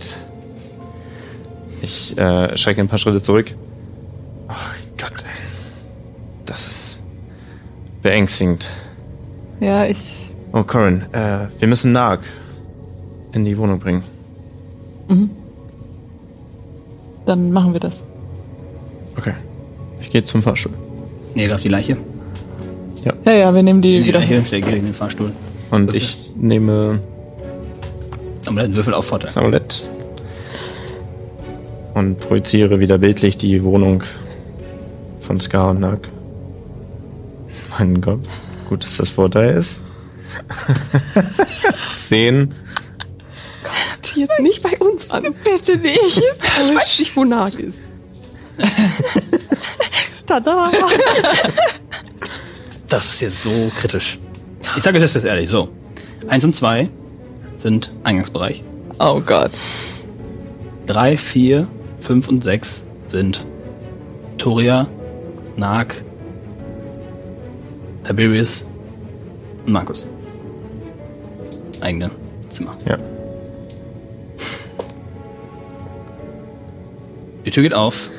ich 1.83 2.17
äh, 2.17 2.57
schrecke 2.57 2.81
ein 2.81 2.89
paar 2.89 2.99
Schritte 2.99 3.23
zurück. 3.23 3.55
Beängstigend. 8.07 8.71
ja, 9.61 9.85
ich. 9.85 10.31
Oh, 10.53 10.63
Corin, 10.63 11.03
äh, 11.13 11.49
wir 11.59 11.67
müssen 11.69 11.91
Nag 11.93 12.21
in 13.33 13.45
die 13.45 13.59
Wohnung 13.59 13.79
bringen. 13.81 14.05
Dann 17.27 17.51
machen 17.53 17.73
wir 17.73 17.81
das. 17.81 18.03
Okay. 19.19 19.33
Ich 20.01 20.11
gehe 20.11 20.23
zum 20.25 20.43
Fahrstuhl. 20.43 20.73
Nee, 21.35 21.51
auf 21.53 21.63
die 21.63 21.69
Leiche. 21.69 21.97
Ja, 23.25 23.33
ja, 23.33 23.55
wir 23.55 23.63
nehmen 23.63 23.83
die, 23.83 23.99
Die 24.01 24.07
wieder. 24.07 24.21
Leiche, 24.21 24.43
stell 24.47 24.61
geh 24.61 24.77
in 24.79 24.85
den 24.87 24.95
Fahrstuhl. 24.95 25.33
Und 25.71 25.87
Würfel. 25.89 25.97
ich 26.01 26.33
nehme 26.37 27.01
Aber 28.47 28.63
dann 28.63 28.75
Würfel 28.77 28.95
auf 28.95 29.07
Vorteil. 29.07 29.27
das 29.27 29.37
Amulett 29.37 29.89
und 31.95 32.21
projiziere 32.21 32.79
wieder 32.79 32.99
bildlich 32.99 33.37
die 33.37 33.63
Wohnung 33.65 34.03
von 35.21 35.41
Scar 35.41 35.71
und 35.71 35.81
Nag. 35.81 36.09
Mein 37.79 38.01
Gott. 38.01 38.21
Gut, 38.69 38.85
dass 38.85 38.97
das 38.97 39.11
Vorteil 39.11 39.57
ist. 39.57 39.83
Zehn. 41.97 42.55
Die 44.05 44.21
jetzt 44.21 44.41
nicht 44.41 44.63
bei 44.63 44.77
uns 44.79 45.11
an. 45.11 45.23
Bitte 45.45 45.77
nicht. 45.77 46.19
Ich 46.19 46.75
weiß 46.75 46.99
nicht, 46.99 47.17
wo 47.17 47.25
Nag 47.25 47.59
ist. 47.59 47.79
Tada! 50.27 50.71
Das 52.89 53.05
ist 53.07 53.21
jetzt 53.21 53.43
so 53.45 53.71
kritisch. 53.77 54.19
Ich 54.77 54.83
sage 54.83 54.97
euch 54.97 55.03
das 55.03 55.15
jetzt 55.15 55.25
ehrlich. 55.25 55.51
So. 55.51 55.69
Eins 56.29 56.45
und 56.45 56.57
zwei 56.57 56.89
sind 57.57 57.93
Eingangsbereich. 58.05 58.63
Oh 58.99 59.21
Gott. 59.21 59.53
Drei, 60.87 61.17
vier, 61.19 61.69
fünf 62.01 62.29
und 62.29 62.43
sechs 62.43 62.87
sind 63.07 63.45
Toria, 64.39 64.89
Nag, 65.57 66.03
Tiberius 68.07 68.65
und 69.67 69.73
Markus. 69.73 70.07
Eigene 71.81 72.11
Zimmer. 72.51 72.77
Ja. 72.87 72.97
Die 77.45 77.51
Tür 77.51 77.65
geht 77.65 77.75
auf. 77.75 78.11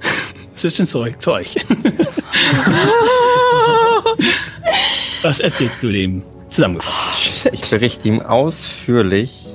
Zwischen 0.54 0.86
zurück 0.86 1.20
zu 1.20 1.32
euch. 1.32 1.56
Was 5.22 5.40
erzählst 5.40 5.82
du 5.82 5.90
dem 5.90 6.22
zusammengefasst? 6.50 7.48
Ich 7.52 7.70
berichte 7.70 8.06
ihm 8.08 8.20
ausführlich. 8.20 9.46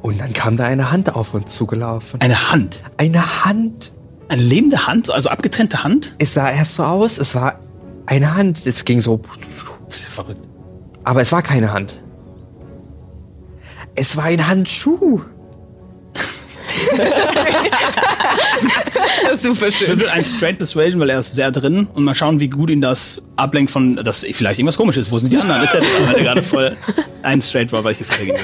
Und 0.00 0.18
dann 0.18 0.32
kam 0.32 0.56
da 0.56 0.64
eine 0.64 0.90
Hand 0.90 1.14
auf 1.14 1.34
uns 1.34 1.54
zugelaufen. 1.54 2.20
Eine 2.20 2.50
Hand. 2.50 2.82
Eine 2.96 3.44
Hand. 3.44 3.92
Eine 4.28 4.42
lebende 4.42 4.86
Hand, 4.86 5.10
also 5.10 5.30
abgetrennte 5.30 5.82
Hand? 5.82 6.14
Es 6.18 6.34
sah 6.34 6.50
erst 6.50 6.74
so 6.74 6.84
aus, 6.84 7.18
es 7.18 7.34
war 7.34 7.58
eine 8.06 8.34
Hand. 8.34 8.66
Es 8.66 8.84
ging 8.84 9.00
so. 9.00 9.20
Das 9.86 9.96
ist 9.96 10.04
ja 10.04 10.10
verrückt. 10.10 10.46
Aber 11.04 11.22
es 11.22 11.32
war 11.32 11.42
keine 11.42 11.72
Hand. 11.72 11.98
Es 13.94 14.16
war 14.16 14.24
ein 14.24 14.46
Handschuh. 14.46 15.22
Super 19.40 19.70
schön. 19.70 19.88
Würfel 19.88 20.08
ein 20.10 20.24
Straight 20.24 20.58
Persuasion, 20.58 21.00
weil 21.00 21.10
er 21.10 21.20
ist 21.20 21.34
sehr 21.34 21.50
drin 21.50 21.88
und 21.94 22.04
mal 22.04 22.14
schauen, 22.14 22.40
wie 22.40 22.48
gut 22.48 22.70
ihn 22.70 22.80
das 22.80 23.22
ablenkt 23.36 23.70
von, 23.70 23.96
dass 23.96 24.20
vielleicht 24.20 24.58
irgendwas 24.58 24.76
komisch 24.76 24.96
ist. 24.96 25.10
Wo 25.10 25.18
sind 25.18 25.32
die 25.32 25.38
anderen? 25.38 25.62
Etc. 25.62 25.76
Weil 26.06 26.16
er 26.16 26.22
gerade 26.22 26.42
voll 26.42 26.76
ein 27.22 27.42
Straight 27.42 27.72
Roll, 27.72 27.84
weil 27.84 27.92
ich 27.92 27.98
die 27.98 28.04
Frage. 28.04 28.34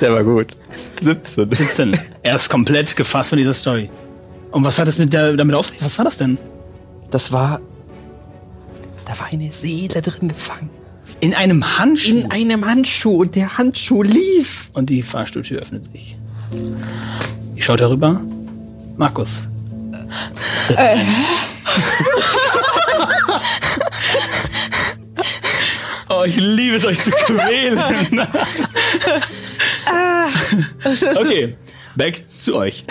Der 0.00 0.12
war 0.12 0.24
gut. 0.24 0.56
17. 1.00 1.50
17. 1.54 1.98
Er 2.22 2.36
ist 2.36 2.48
komplett 2.48 2.96
gefasst 2.96 3.30
von 3.30 3.38
dieser 3.38 3.54
Story. 3.54 3.90
Und 4.50 4.64
was 4.64 4.78
hat 4.78 4.88
es 4.88 4.98
mit 4.98 5.12
der, 5.12 5.34
damit 5.36 5.54
auf 5.54 5.66
sich? 5.66 5.82
Was 5.82 5.98
war 5.98 6.04
das 6.04 6.16
denn? 6.16 6.38
Das 7.10 7.32
war. 7.32 7.60
Da 9.04 9.18
war 9.18 9.26
eine 9.26 9.52
Seele 9.52 10.02
drin 10.02 10.28
gefangen. 10.28 10.70
In 11.20 11.34
einem 11.34 11.78
Handschuh. 11.78 12.10
In 12.10 12.30
einem 12.30 12.66
Handschuh 12.66 13.16
und 13.22 13.34
der 13.36 13.58
Handschuh 13.58 14.02
lief. 14.02 14.70
und 14.72 14.90
die 14.90 15.02
Fahrstuhltür 15.02 15.60
öffnet 15.62 15.84
sich. 15.92 16.16
Ich 17.54 17.64
schaue 17.64 17.76
darüber. 17.76 18.20
Markus. 18.96 19.44
Oh 26.08 26.22
ich 26.24 26.36
liebe 26.36 26.76
es, 26.76 26.84
euch 26.84 27.00
zu 27.00 27.10
quälen. 27.10 27.78
okay, 31.16 31.54
back 31.96 32.22
zu 32.38 32.56
euch. 32.56 32.84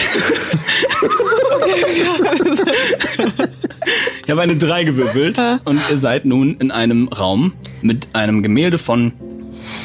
ich 4.23 4.31
habe 4.31 4.41
eine 4.41 4.55
3 4.57 4.83
gewürfelt 4.83 5.39
und 5.65 5.79
ihr 5.89 5.97
seid 5.97 6.25
nun 6.25 6.57
in 6.57 6.71
einem 6.71 7.07
Raum 7.09 7.53
mit 7.81 8.07
einem 8.13 8.43
Gemälde 8.43 8.77
von 8.77 9.13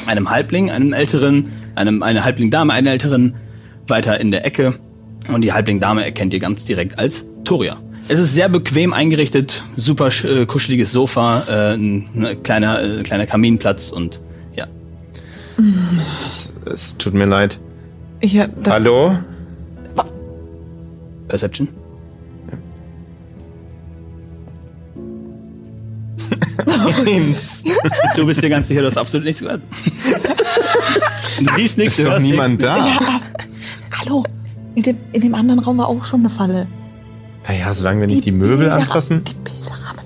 einem 0.05 0.29
Halbling, 0.29 0.71
einem 0.71 0.93
älteren, 0.93 1.51
einem, 1.75 2.03
eine 2.03 2.23
Halbling-Dame, 2.23 2.73
einer 2.73 2.91
älteren, 2.91 3.35
weiter 3.87 4.19
in 4.19 4.31
der 4.31 4.45
Ecke. 4.45 4.75
Und 5.27 5.41
die 5.41 5.53
Halbling-Dame 5.53 6.03
erkennt 6.03 6.33
ihr 6.33 6.39
ganz 6.39 6.65
direkt 6.65 6.97
als 6.97 7.25
Toria. 7.43 7.79
Es 8.07 8.19
ist 8.19 8.33
sehr 8.33 8.49
bequem 8.49 8.93
eingerichtet, 8.93 9.61
super 9.77 10.09
äh, 10.23 10.45
kuscheliges 10.45 10.91
Sofa, 10.91 11.45
äh, 11.47 11.73
ein, 11.75 12.09
ein 12.15 12.43
kleiner, 12.43 12.83
äh, 12.83 13.03
kleiner 13.03 13.27
Kaminplatz 13.27 13.91
und. 13.91 14.19
Es, 16.27 16.53
es 16.71 16.97
tut 16.97 17.13
mir 17.13 17.25
leid. 17.25 17.59
Ja, 18.23 18.47
da, 18.47 18.71
Hallo? 18.71 19.17
Perception. 21.27 21.67
Du 28.15 28.25
bist 28.25 28.41
dir 28.41 28.49
ganz 28.49 28.67
sicher, 28.67 28.81
du 28.81 28.87
hast 28.87 28.97
absolut 28.97 29.25
nichts 29.25 29.41
gehört. 29.41 29.61
Du 31.39 31.53
siehst 31.55 31.77
nichts, 31.77 31.93
Ist 31.93 31.99
du 31.99 32.03
doch 32.03 32.11
hörst 32.11 32.23
niemand 32.23 32.61
da. 32.61 32.75
ja. 32.77 32.99
Hallo. 33.99 34.23
In 34.75 34.83
dem, 34.83 34.97
in 35.11 35.21
dem 35.21 35.35
anderen 35.35 35.59
Raum 35.59 35.77
war 35.77 35.87
auch 35.87 36.03
schon 36.05 36.21
eine 36.21 36.29
Falle. 36.29 36.67
Naja, 37.47 37.73
solange 37.73 38.01
wir 38.01 38.07
nicht 38.07 38.25
die 38.25 38.31
Möbel 38.31 38.67
Bilderra- 38.69 38.81
anfassen. 38.81 39.23
Die 39.25 39.33
Bilderrahmen. 39.33 40.01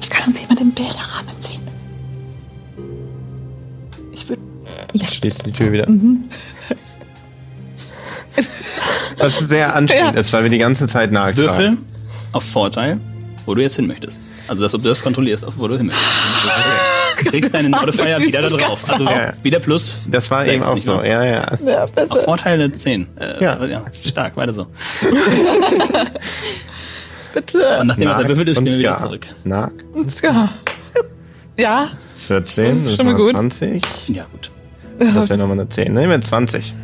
Ich 0.00 0.10
kann 0.10 0.28
uns 0.28 0.38
Ja. 4.94 5.08
Schließt 5.08 5.46
die 5.46 5.52
Tür 5.52 5.72
wieder. 5.72 5.88
Mhm. 5.88 6.24
Was 9.18 9.38
sehr 9.38 9.74
anstrengend 9.74 10.14
Ja. 10.14 10.20
ist, 10.20 10.32
weil 10.32 10.42
wir 10.44 10.50
die 10.50 10.58
ganze 10.58 10.86
Zeit 10.88 11.12
nachtragen. 11.12 11.36
Würfel 11.46 11.76
auf 12.32 12.44
Vorteil, 12.44 12.98
wo 13.46 13.54
du 13.54 13.62
jetzt 13.62 13.76
hin 13.76 13.86
möchtest. 13.86 14.20
Also, 14.48 14.62
dass 14.62 14.74
ob 14.74 14.82
du 14.82 14.88
das 14.88 15.02
kontrollierst, 15.02 15.44
auf 15.44 15.54
wo 15.58 15.68
du 15.68 15.76
hin 15.76 15.86
möchtest. 15.86 16.06
Du 17.20 17.30
kriegst 17.30 17.54
deinen 17.54 17.70
Modifier 17.78 18.18
wieder 18.20 18.42
da 18.42 18.48
drauf. 18.48 18.90
Also, 18.90 19.04
Ja, 19.04 19.10
ja. 19.26 19.32
wieder 19.42 19.60
plus. 19.60 20.00
Das 20.06 20.30
war 20.30 20.46
eben 20.46 20.62
auch 20.64 20.78
so, 20.78 21.02
ja, 21.02 21.22
ja. 21.24 21.52
Ja, 21.64 21.84
Auf. 22.08 22.24
Vorteil 22.24 22.54
eine 22.54 22.72
10. 22.72 23.06
Äh, 23.18 23.44
Ja. 23.44 23.64
ja. 23.64 23.80
ist 23.80 24.08
stark, 24.08 24.36
weiter 24.36 24.52
so. 24.52 24.66
bitte. 27.34 27.78
Und 27.80 27.86
nachdem 27.88 28.08
er 28.08 28.28
würfelt 28.28 28.48
ist, 28.48 28.56
spielen 28.56 28.72
wir 28.74 28.78
wieder 28.80 28.98
zurück. 28.98 29.26
Nag, 29.44 29.72
Ja. 30.22 30.52
Ja. 31.58 31.88
14, 32.16 32.70
Das 32.70 32.82
ist 32.82 32.96
schon 32.96 33.06
mal 33.06 33.14
gut. 33.14 33.30
20. 33.32 33.82
Ja, 34.08 34.24
gut. 34.32 34.50
Das 34.98 35.28
wäre 35.30 35.38
nochmal 35.38 35.58
eine 35.60 35.68
10. 35.68 35.92
Nehmen 35.92 36.10
wir 36.10 36.20
20. 36.20 36.74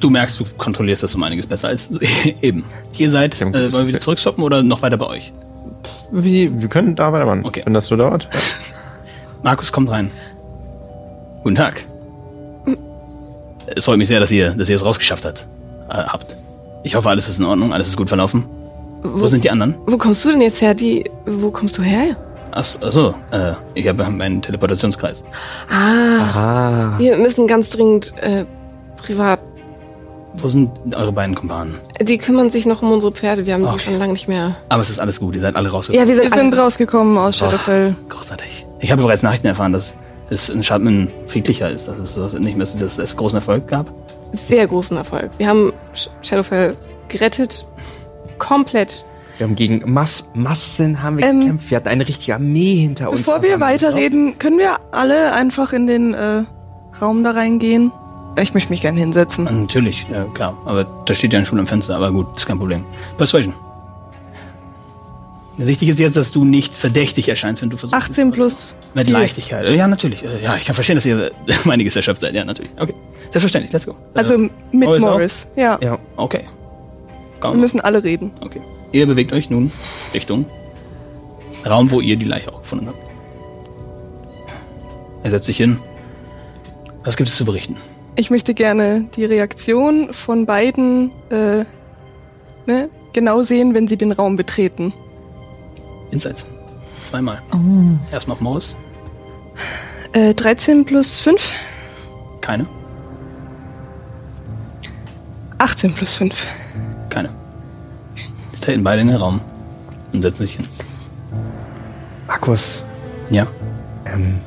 Du 0.00 0.10
merkst, 0.10 0.40
du 0.40 0.44
kontrollierst 0.58 1.02
das 1.02 1.14
um 1.14 1.22
einiges 1.22 1.46
besser 1.46 1.68
als 1.68 1.90
eben. 2.42 2.64
Ihr 2.98 3.10
seid, 3.10 3.40
äh, 3.40 3.52
wollen 3.52 3.72
wir 3.72 3.86
wieder 3.86 4.00
zurückstoppen 4.00 4.42
oder 4.42 4.62
noch 4.62 4.82
weiter 4.82 4.96
bei 4.96 5.06
euch? 5.06 5.32
Wie? 6.10 6.50
Wir 6.60 6.68
können 6.68 6.96
da 6.96 7.12
weitermachen. 7.12 7.44
Okay. 7.44 7.62
Wenn 7.64 7.74
das 7.74 7.86
so 7.86 7.96
dauert. 7.96 8.28
Ja. 9.42 9.48
Markus 9.48 9.72
kommt 9.72 9.90
rein. 9.90 10.12
Guten 11.42 11.56
Tag. 11.56 11.84
Es 13.74 13.86
freut 13.86 13.98
mich 13.98 14.06
sehr, 14.06 14.20
dass 14.20 14.30
ihr, 14.30 14.50
dass 14.50 14.68
ihr 14.68 14.76
es 14.76 14.84
rausgeschafft 14.84 15.24
habt, 15.24 15.46
äh, 15.88 15.94
habt. 15.94 16.36
Ich 16.84 16.94
hoffe, 16.94 17.08
alles 17.10 17.28
ist 17.28 17.40
in 17.40 17.44
Ordnung, 17.44 17.72
alles 17.72 17.88
ist 17.88 17.96
gut 17.96 18.08
verlaufen. 18.08 18.44
Wo 19.02 19.26
sind 19.26 19.42
die 19.42 19.50
anderen? 19.50 19.74
Wo 19.86 19.96
kommst 19.96 20.24
du 20.24 20.30
denn 20.30 20.40
jetzt 20.40 20.60
her? 20.60 20.74
Die, 20.74 21.10
wo 21.26 21.50
kommst 21.50 21.76
du 21.76 21.82
her? 21.82 22.16
Ach, 22.54 22.64
ach 22.82 22.92
so, 22.92 23.14
äh, 23.30 23.52
ich 23.74 23.88
habe 23.88 24.04
meinen 24.10 24.42
Teleportationskreis. 24.42 25.24
Ah, 25.70 26.94
Ah. 26.94 26.98
wir 26.98 27.16
müssen 27.16 27.46
ganz 27.46 27.70
dringend 27.70 28.12
äh, 28.20 28.44
privat. 28.96 29.40
Wo 30.34 30.48
sind 30.48 30.70
eure 30.94 31.12
beiden 31.12 31.34
Kumpanen? 31.34 31.78
Die 32.00 32.16
kümmern 32.18 32.50
sich 32.50 32.64
noch 32.64 32.80
um 32.82 32.90
unsere 32.92 33.12
Pferde. 33.12 33.44
Wir 33.46 33.54
haben 33.54 33.64
Okay. 33.64 33.74
die 33.74 33.80
schon 33.84 33.98
lange 33.98 34.12
nicht 34.14 34.28
mehr. 34.28 34.56
Aber 34.70 34.80
es 34.82 34.88
ist 34.90 34.98
alles 34.98 35.20
gut, 35.20 35.34
ihr 35.34 35.40
seid 35.42 35.56
alle 35.56 35.68
rausgekommen. 35.70 36.08
Ja, 36.08 36.08
wir 36.14 36.22
sind, 36.22 36.30
Wir 36.34 36.40
sind 36.40 36.56
rausgekommen 36.58 37.18
aus 37.18 37.36
Shadowfell. 37.38 37.94
Großartig. 38.08 38.66
Ich 38.80 38.90
habe 38.90 39.02
bereits 39.02 39.22
Nachrichten 39.22 39.46
erfahren, 39.48 39.72
dass 39.74 39.94
es 40.30 40.48
in 40.48 40.62
Shadman 40.62 41.08
friedlicher 41.28 41.70
ist, 41.70 41.86
dass 41.88 41.98
es 42.16 42.32
nicht 42.34 42.56
mehr 42.56 42.66
dass 42.66 42.98
es, 42.98 43.16
großen 43.16 43.36
Erfolg 43.36 43.66
gab. 43.68 43.90
sehr 44.32 44.66
großen 44.66 44.96
Erfolg. 44.96 45.30
Wir 45.38 45.48
haben 45.48 45.72
Sh- 45.94 46.08
Shadowfell 46.22 46.74
gerettet. 47.08 47.66
Komplett. 48.38 49.04
Wir 49.42 49.48
haben 49.48 49.56
gegen 49.56 49.92
Mass 49.92 50.24
Massen 50.34 51.02
haben 51.02 51.18
wir 51.18 51.26
Ähm, 51.26 51.40
gekämpft. 51.40 51.68
Wir 51.72 51.76
hatten 51.78 51.88
eine 51.88 52.06
richtige 52.06 52.36
Armee 52.36 52.76
hinter 52.76 53.10
uns. 53.10 53.18
Bevor 53.22 53.42
wir 53.42 53.58
weiterreden, 53.58 54.38
können 54.38 54.56
wir 54.58 54.78
alle 54.92 55.32
einfach 55.32 55.72
in 55.72 55.88
den 55.88 56.14
äh, 56.14 56.44
Raum 57.00 57.24
da 57.24 57.32
reingehen? 57.32 57.90
Ich 58.40 58.54
möchte 58.54 58.70
mich 58.70 58.82
gerne 58.82 59.00
hinsetzen. 59.00 59.46
Natürlich, 59.46 60.06
ja, 60.12 60.26
klar. 60.32 60.56
Aber 60.64 60.84
da 61.06 61.14
steht 61.16 61.32
ja 61.32 61.40
ein 61.40 61.44
Stuhl 61.46 61.58
am 61.58 61.66
Fenster, 61.66 61.96
aber 61.96 62.12
gut, 62.12 62.28
ist 62.36 62.46
kein 62.46 62.56
Problem. 62.56 62.84
Persuasion. 63.18 63.52
Wichtig 65.56 65.88
ist 65.88 65.98
jetzt, 65.98 66.16
dass 66.16 66.30
du 66.30 66.44
nicht 66.44 66.72
verdächtig 66.72 67.28
erscheinst, 67.28 67.62
wenn 67.62 67.70
du 67.70 67.76
versuchst. 67.76 68.00
18 68.00 68.30
plus. 68.30 68.76
Mit 68.94 69.08
vier. 69.08 69.12
Leichtigkeit. 69.18 69.68
Ja, 69.70 69.88
natürlich. 69.88 70.24
Äh, 70.24 70.40
Ja, 70.40 70.54
ich 70.54 70.64
kann 70.66 70.76
verstehen, 70.76 70.94
dass 70.94 71.04
ihr 71.04 71.32
einiges 71.68 71.96
erschöpft 71.96 72.20
seid. 72.20 72.32
Ja, 72.32 72.44
natürlich. 72.44 72.70
Okay. 72.78 72.94
Selbstverständlich, 73.30 73.72
let's 73.72 73.86
go. 73.86 73.96
Also 74.14 74.34
Äh, 74.34 74.38
mit 74.70 74.88
Morris? 74.88 75.00
Morris. 75.02 75.46
Ja. 75.56 75.80
Ja. 75.82 75.98
Okay. 76.16 76.42
Wir 76.44 77.40
Komm. 77.40 77.58
müssen 77.58 77.80
alle 77.80 78.04
reden. 78.04 78.30
Okay. 78.40 78.60
Ihr 78.92 79.06
bewegt 79.06 79.32
euch 79.32 79.50
nun 79.50 79.72
Richtung 80.12 80.46
Raum, 81.66 81.90
wo 81.90 82.00
ihr 82.00 82.16
die 82.16 82.24
Leiche 82.24 82.52
auch 82.52 82.62
gefunden 82.62 82.88
habt. 82.88 82.98
Er 85.22 85.30
setzt 85.30 85.46
sich 85.46 85.56
hin. 85.56 85.78
Was 87.04 87.16
gibt 87.16 87.28
es 87.28 87.36
zu 87.36 87.44
berichten? 87.44 87.76
Ich 88.16 88.30
möchte 88.30 88.52
gerne 88.52 89.06
die 89.16 89.24
Reaktion 89.24 90.12
von 90.12 90.44
beiden 90.44 91.10
äh, 91.30 91.64
ne, 92.66 92.90
genau 93.12 93.42
sehen, 93.42 93.74
wenn 93.74 93.88
sie 93.88 93.96
den 93.96 94.12
Raum 94.12 94.36
betreten. 94.36 94.92
Insights. 96.10 96.44
Zweimal. 97.06 97.42
Erstmal 98.10 98.36
auf 98.36 98.40
Morris. 98.40 98.76
Äh, 100.12 100.34
13 100.34 100.84
plus 100.84 101.20
5? 101.20 101.52
Keine. 102.40 102.66
18 105.58 105.94
plus 105.94 106.14
5. 106.16 106.46
Treten 108.62 108.82
beide 108.84 109.02
in 109.02 109.08
den 109.08 109.16
Raum 109.16 109.40
und 110.12 110.22
setzen 110.22 110.46
sich 110.46 110.56
hin. 110.56 110.66
Markus, 112.26 112.82
Ja. 113.30 113.46
ähm, 114.06 114.38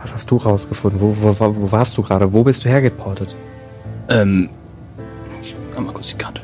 was 0.00 0.12
hast 0.14 0.30
du 0.30 0.36
rausgefunden? 0.36 1.00
Wo, 1.00 1.14
wo, 1.20 1.38
wo, 1.38 1.54
wo 1.56 1.72
warst 1.72 1.96
du 1.96 2.02
gerade? 2.02 2.32
Wo 2.32 2.42
bist 2.42 2.64
du 2.64 2.68
hergeportet? 2.68 3.36
Ähm. 4.08 4.48
Ich 5.42 5.54
mach 5.74 5.82
mal 5.84 5.92
kurz 5.92 6.08
die 6.08 6.16
Karte. 6.16 6.40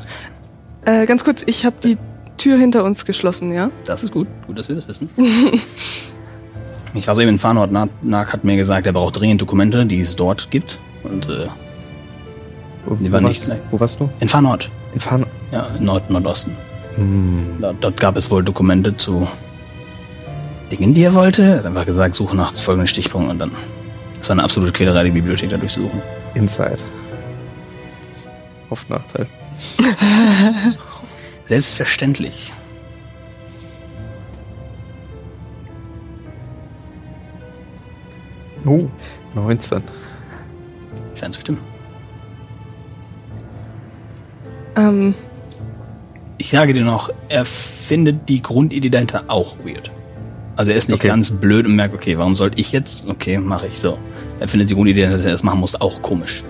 Äh, 0.85 1.07
ganz 1.07 1.25
kurz, 1.25 1.43
ich 1.47 1.65
habe 1.65 1.77
die 1.83 1.97
Tür 2.37 2.59
hinter 2.59 2.85
uns 2.85 3.05
geschlossen, 3.05 3.51
ja? 3.53 3.71
Das 3.87 4.03
ist 4.03 4.13
gut. 4.13 4.29
Gut, 4.47 4.59
dass 4.59 4.69
wir 4.69 4.77
das 4.77 4.87
wissen. 4.87 5.09
ich 6.95 7.07
war 7.09 7.15
so 7.15 7.21
eben 7.23 7.31
in 7.31 7.39
Farnort. 7.39 7.73
Nark 7.73 8.33
hat 8.33 8.45
mir 8.45 8.57
gesagt, 8.57 8.87
er 8.87 8.93
braucht 8.93 9.19
dringend 9.19 9.41
Dokumente, 9.41 9.85
die 9.87 10.01
es 10.01 10.15
dort 10.17 10.51
gibt. 10.51 10.79
Und 11.03 11.29
äh, 11.29 11.47
Wo, 12.85 12.95
Die 12.95 13.09
wo 13.09 13.13
waren 13.13 13.25
warst, 13.25 13.49
nicht. 13.49 13.61
Wo 13.71 13.81
warst 13.81 13.99
du? 13.99 14.09
in 14.21 14.29
Farnort. 14.29 14.71
In 14.95 15.01
Farn. 15.01 15.27
Ja, 15.53 15.69
in 15.79 15.85
Nord 15.85 16.11
Nordosten. 16.11 16.57
Hm. 16.97 17.59
Dort, 17.61 17.77
dort 17.81 18.01
gab 18.01 18.17
es 18.17 18.31
wohl 18.31 18.43
Dokumente 18.43 18.97
zu 18.97 19.29
Dingen, 20.71 20.95
die 20.95 21.03
er 21.03 21.15
wollte. 21.15 21.61
Dann 21.63 21.75
war 21.75 21.85
gesagt, 21.85 22.15
suche 22.15 22.37
nach 22.37 22.55
folgenden 22.55 22.89
Stichpunkten 22.89 23.31
und 23.31 23.39
dann. 23.39 23.53
Es 24.21 24.29
war 24.29 24.35
eine 24.35 24.45
absolute 24.45 24.73
Quälerei, 24.73 25.05
die 25.05 25.11
Bibliothek 25.11 25.51
da 25.51 25.57
durchzusuchen. 25.57 26.03
Inside. 26.35 26.79
Auf 28.71 28.89
Nachteil. 28.89 29.27
Selbstverständlich. 31.49 32.53
Oh, 38.65 38.89
19. 39.35 39.83
Scheint 41.15 41.35
zu 41.35 41.41
stimmen. 41.41 41.61
Ähm, 44.75 45.15
Ich 46.47 46.53
sage 46.53 46.73
dir 46.75 46.85
noch, 46.85 47.11
er 47.29 47.45
findet 47.45 48.29
die 48.29 48.41
Grundidee 48.41 48.89
dahinter 48.89 49.25
auch 49.27 49.57
weird. 49.65 49.91
Also 50.55 50.71
er 50.71 50.77
ist 50.77 50.89
nicht 50.89 51.01
Okay. 51.01 51.09
ganz 51.09 51.33
blöd 51.33 51.67
und 51.67 51.75
merkt, 51.75 51.93
okay, 51.93 52.17
warum 52.19 52.37
sollte 52.37 52.61
ich 52.61 52.71
jetzt? 52.71 53.09
Okay, 53.09 53.37
mache 53.39 53.67
ich 53.67 53.81
so. 53.81 53.99
Er 54.39 54.47
findet 54.47 54.71
die 54.71 54.75
Grundidee, 54.75 55.07
dass 55.11 55.25
er 55.25 55.33
das 55.33 55.43
machen 55.43 55.59
muss, 55.59 55.81
auch 55.81 56.03
komisch. 56.03 56.45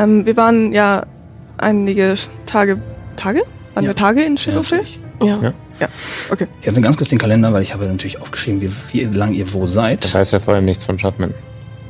ähm, 0.00 0.26
wir 0.26 0.36
waren 0.36 0.72
ja 0.72 1.06
einige 1.58 2.16
Tage. 2.46 2.78
Tage? 3.14 3.42
Waren 3.74 3.84
Ja. 3.84 3.90
wir 3.90 3.94
Tage 3.94 4.22
in 4.24 4.34
Ja, 4.34 4.40
Shadowfell? 4.42 4.78
natürlich. 4.78 5.00
Ja. 5.22 5.52
Ja. 5.78 5.88
okay. 6.30 6.48
Ich 6.62 6.68
öffne 6.68 6.82
ganz 6.82 6.96
kurz 6.96 7.10
den 7.10 7.18
Kalender, 7.20 7.52
weil 7.52 7.62
ich 7.62 7.72
habe 7.72 7.86
natürlich 7.86 8.20
aufgeschrieben, 8.20 8.60
wie, 8.60 8.72
wie 8.92 9.04
lang 9.16 9.34
ihr 9.34 9.52
wo 9.52 9.66
Ich 9.66 9.70
seid. 9.70 10.12
weiß 10.12 10.32
ja 10.32 10.40
vor 10.40 10.54
allem 10.54 10.64
nichts 10.64 10.84
von 10.84 10.98
Shotman. 10.98 11.32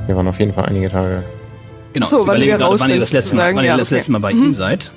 Wir 0.06 0.16
waren 0.16 0.28
auf 0.28 0.38
jeden 0.38 0.52
Fall 0.52 0.66
einige 0.66 0.90
Tage. 0.90 1.22
Genau, 1.94 2.06
So, 2.06 2.26
weil 2.26 2.40
wir 2.42 2.46
gerade, 2.48 2.64
raus 2.64 2.78
wann 2.80 2.90
ihr 2.90 2.98
das 3.00 3.12
letzte 3.14 3.36
Mal, 3.36 3.42
sozusagen. 3.44 3.56
wann 3.56 3.64
ihr 3.64 3.70
Ja, 3.70 3.76
das 3.78 3.88
okay. 3.88 3.94
letzte 3.96 4.12
Mal 4.12 4.18
bei 4.18 4.34
Mhm. 4.34 4.44
ihm 4.44 4.54
seid. 4.54 4.92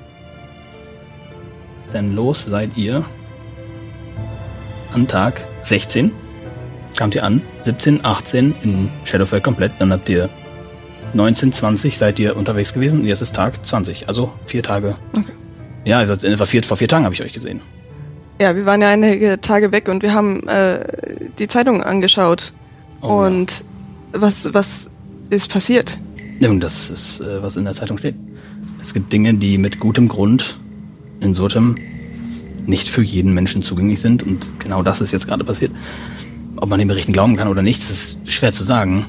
Denn 1.96 2.14
los 2.14 2.44
seid 2.44 2.78
ihr 2.78 3.04
an 4.94 5.08
Tag 5.08 5.42
16 5.64 6.12
kamt 6.96 7.16
ihr 7.16 7.24
an, 7.24 7.42
17, 7.62 8.04
18 8.04 8.56
in 8.64 8.90
Shadowfell 9.04 9.42
komplett, 9.42 9.74
dann 9.80 9.92
habt 9.92 10.10
ihr 10.10 10.30
19, 11.14 11.54
20 11.54 11.98
seid 11.98 12.20
ihr 12.20 12.36
unterwegs 12.36 12.74
gewesen 12.74 13.02
und 13.02 13.08
jetzt 13.08 13.22
ist 13.22 13.36
Tag 13.36 13.66
20, 13.66 14.08
also 14.08 14.34
vier 14.46 14.64
Tage. 14.64 14.96
Okay. 15.14 15.32
Ja, 15.86 16.00
also, 16.00 16.16
vor 16.38 16.48
vier, 16.48 16.64
vor 16.64 16.78
vier 16.78 16.88
Tagen 16.88 17.06
habe 17.06 17.14
ich 17.14 17.24
euch 17.24 17.32
gesehen. 17.32 17.62
Ja, 18.42 18.56
wir 18.56 18.66
waren 18.66 18.82
ja 18.82 18.90
einige 18.90 19.40
Tage 19.40 19.72
weg 19.72 19.88
und 19.88 20.04
wir 20.04 20.14
haben 20.14 20.46
äh, 20.48 20.80
die 21.40 21.48
Zeitung 21.48 21.82
angeschaut. 21.82 22.52
Oh, 23.02 23.08
und 23.08 23.64
was, 24.12 24.54
was 24.54 24.90
ist 25.30 25.50
passiert? 25.50 25.98
Ja. 26.40 26.50
Nun, 26.50 26.60
das 26.60 26.90
ist, 26.90 27.22
äh, 27.22 27.42
was 27.42 27.56
in 27.56 27.64
der 27.64 27.74
Zeitung 27.74 27.98
steht. 27.98 28.16
Es 28.82 28.94
gibt 28.94 29.14
Dinge, 29.14 29.36
die 29.36 29.58
mit 29.58 29.80
gutem 29.80 30.10
Grund 30.10 30.60
in 31.20 31.34
Sotem 31.34 31.76
nicht 32.68 32.88
für 32.90 33.04
jeden 33.04 33.34
Menschen 33.34 33.62
zugänglich 33.62 34.02
sind 34.02 34.24
und 34.24 34.60
genau 34.60 34.82
das 34.84 35.02
ist 35.02 35.12
jetzt 35.12 35.28
gerade 35.28 35.44
passiert. 35.44 35.72
Ob 36.56 36.70
man 36.70 36.80
den 36.80 36.88
Berichten 36.88 37.14
glauben 37.14 37.36
kann 37.36 37.48
oder 37.48 37.62
nicht, 37.62 37.84
das 37.84 37.92
ist 37.92 38.32
schwer 38.32 38.54
zu 38.54 38.64
sagen. 38.64 39.06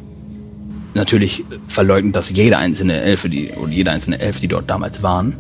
Natürlich 0.95 1.45
verleugnet 1.69 2.17
das 2.17 2.31
jede 2.31 2.59
einzelne 2.59 3.01
Elfe, 3.01 3.29
die, 3.29 3.51
oder 3.51 3.71
jede 3.71 3.91
einzelne 3.91 4.19
Elf, 4.19 4.41
die 4.41 4.49
dort 4.49 4.69
damals 4.69 5.03
waren. 5.03 5.37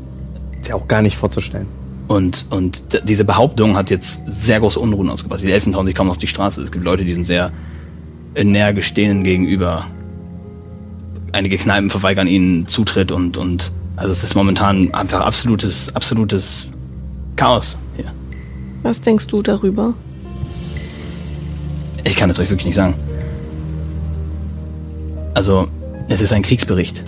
Ist 0.60 0.68
ja 0.68 0.74
auch 0.74 0.86
gar 0.86 1.02
nicht 1.02 1.16
vorzustellen. 1.16 1.66
Und, 2.08 2.46
und 2.50 3.00
diese 3.08 3.24
Behauptung 3.24 3.76
hat 3.76 3.90
jetzt 3.90 4.22
sehr 4.28 4.60
große 4.60 4.78
Unruhen 4.78 5.10
ausgebracht. 5.10 5.40
Die 5.42 5.50
Elfen 5.50 5.72
trauen 5.72 5.86
sich 5.86 5.94
kaum 5.94 6.08
auf 6.08 6.18
die 6.18 6.28
Straße. 6.28 6.62
Es 6.62 6.70
gibt 6.70 6.84
Leute, 6.84 7.04
die 7.04 7.12
sind 7.12 7.24
sehr 7.24 7.52
energisch 8.34 8.94
denen 8.94 9.24
gegenüber. 9.24 9.86
Einige 11.32 11.58
Kneipen 11.58 11.90
verweigern 11.90 12.28
ihnen 12.28 12.68
Zutritt 12.68 13.10
und, 13.10 13.36
und 13.36 13.72
also 13.96 14.10
es 14.10 14.22
ist 14.22 14.34
momentan 14.34 14.92
einfach 14.94 15.20
absolutes, 15.20 15.94
absolutes 15.94 16.68
Chaos 17.34 17.76
hier. 17.96 18.12
Was 18.82 19.00
denkst 19.00 19.26
du 19.26 19.42
darüber? 19.42 19.94
Ich 22.04 22.14
kann 22.14 22.30
es 22.30 22.38
euch 22.38 22.50
wirklich 22.50 22.66
nicht 22.66 22.76
sagen. 22.76 22.94
Also, 25.34 25.68
es 26.08 26.20
ist 26.20 26.32
ein 26.32 26.42
Kriegsbericht. 26.42 27.04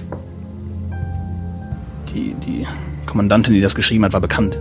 Die, 2.13 2.35
die 2.45 2.67
Kommandantin, 3.07 3.55
die 3.55 3.61
das 3.61 3.75
geschrieben 3.75 4.05
hat, 4.05 4.13
war 4.13 4.21
bekannt. 4.21 4.59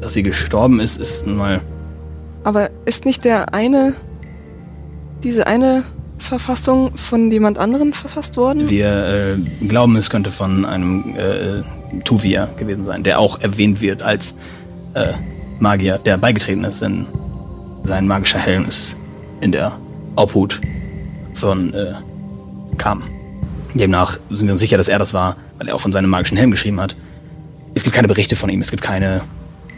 Dass 0.00 0.12
sie 0.12 0.22
gestorben 0.22 0.80
ist, 0.80 1.00
ist 1.00 1.26
nun 1.26 1.36
mal 1.36 1.60
Aber 2.44 2.70
ist 2.84 3.04
nicht 3.04 3.24
der 3.24 3.52
eine, 3.52 3.94
diese 5.22 5.46
eine 5.46 5.82
Verfassung 6.18 6.96
von 6.96 7.30
jemand 7.30 7.58
anderen 7.58 7.92
verfasst 7.92 8.36
worden? 8.36 8.68
Wir 8.68 9.36
äh, 9.36 9.66
glauben, 9.66 9.96
es 9.96 10.10
könnte 10.10 10.30
von 10.30 10.64
einem 10.64 11.14
äh, 11.16 11.62
Tuvia 12.04 12.46
gewesen 12.56 12.84
sein, 12.84 13.02
der 13.02 13.18
auch 13.18 13.40
erwähnt 13.40 13.80
wird 13.80 14.02
als 14.02 14.34
äh, 14.94 15.12
Magier, 15.58 15.98
der 15.98 16.16
beigetreten 16.16 16.64
ist, 16.64 16.82
denn 16.82 17.06
sein 17.84 18.06
magischer 18.06 18.38
Helm 18.38 18.66
ist 18.66 18.96
in 19.40 19.52
der 19.52 19.72
Obhut 20.16 20.60
von 21.34 21.72
äh, 21.74 21.94
Kam. 22.76 23.02
Demnach 23.74 24.18
sind 24.30 24.46
wir 24.46 24.52
uns 24.52 24.60
sicher, 24.60 24.76
dass 24.76 24.88
er 24.88 24.98
das 24.98 25.14
war, 25.14 25.36
weil 25.58 25.68
er 25.68 25.74
auch 25.74 25.80
von 25.80 25.92
seinem 25.92 26.10
magischen 26.10 26.36
Helm 26.36 26.50
geschrieben 26.50 26.80
hat. 26.80 26.96
Es 27.74 27.82
gibt 27.82 27.94
keine 27.94 28.08
Berichte 28.08 28.34
von 28.34 28.50
ihm, 28.50 28.60
es 28.60 28.70
gibt 28.70 28.82
keine 28.82 29.22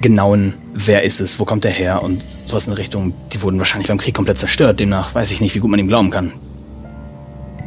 genauen, 0.00 0.54
wer 0.74 1.02
ist 1.02 1.20
es, 1.20 1.38
wo 1.38 1.44
kommt 1.44 1.64
er 1.64 1.70
her 1.70 2.02
und 2.02 2.24
sowas 2.44 2.66
in 2.66 2.72
Richtung. 2.72 3.14
Die 3.32 3.42
wurden 3.42 3.58
wahrscheinlich 3.58 3.88
beim 3.88 3.98
Krieg 3.98 4.14
komplett 4.14 4.38
zerstört, 4.38 4.80
demnach 4.80 5.14
weiß 5.14 5.30
ich 5.30 5.40
nicht, 5.40 5.54
wie 5.54 5.58
gut 5.58 5.70
man 5.70 5.80
ihm 5.80 5.88
glauben 5.88 6.10
kann. 6.10 6.32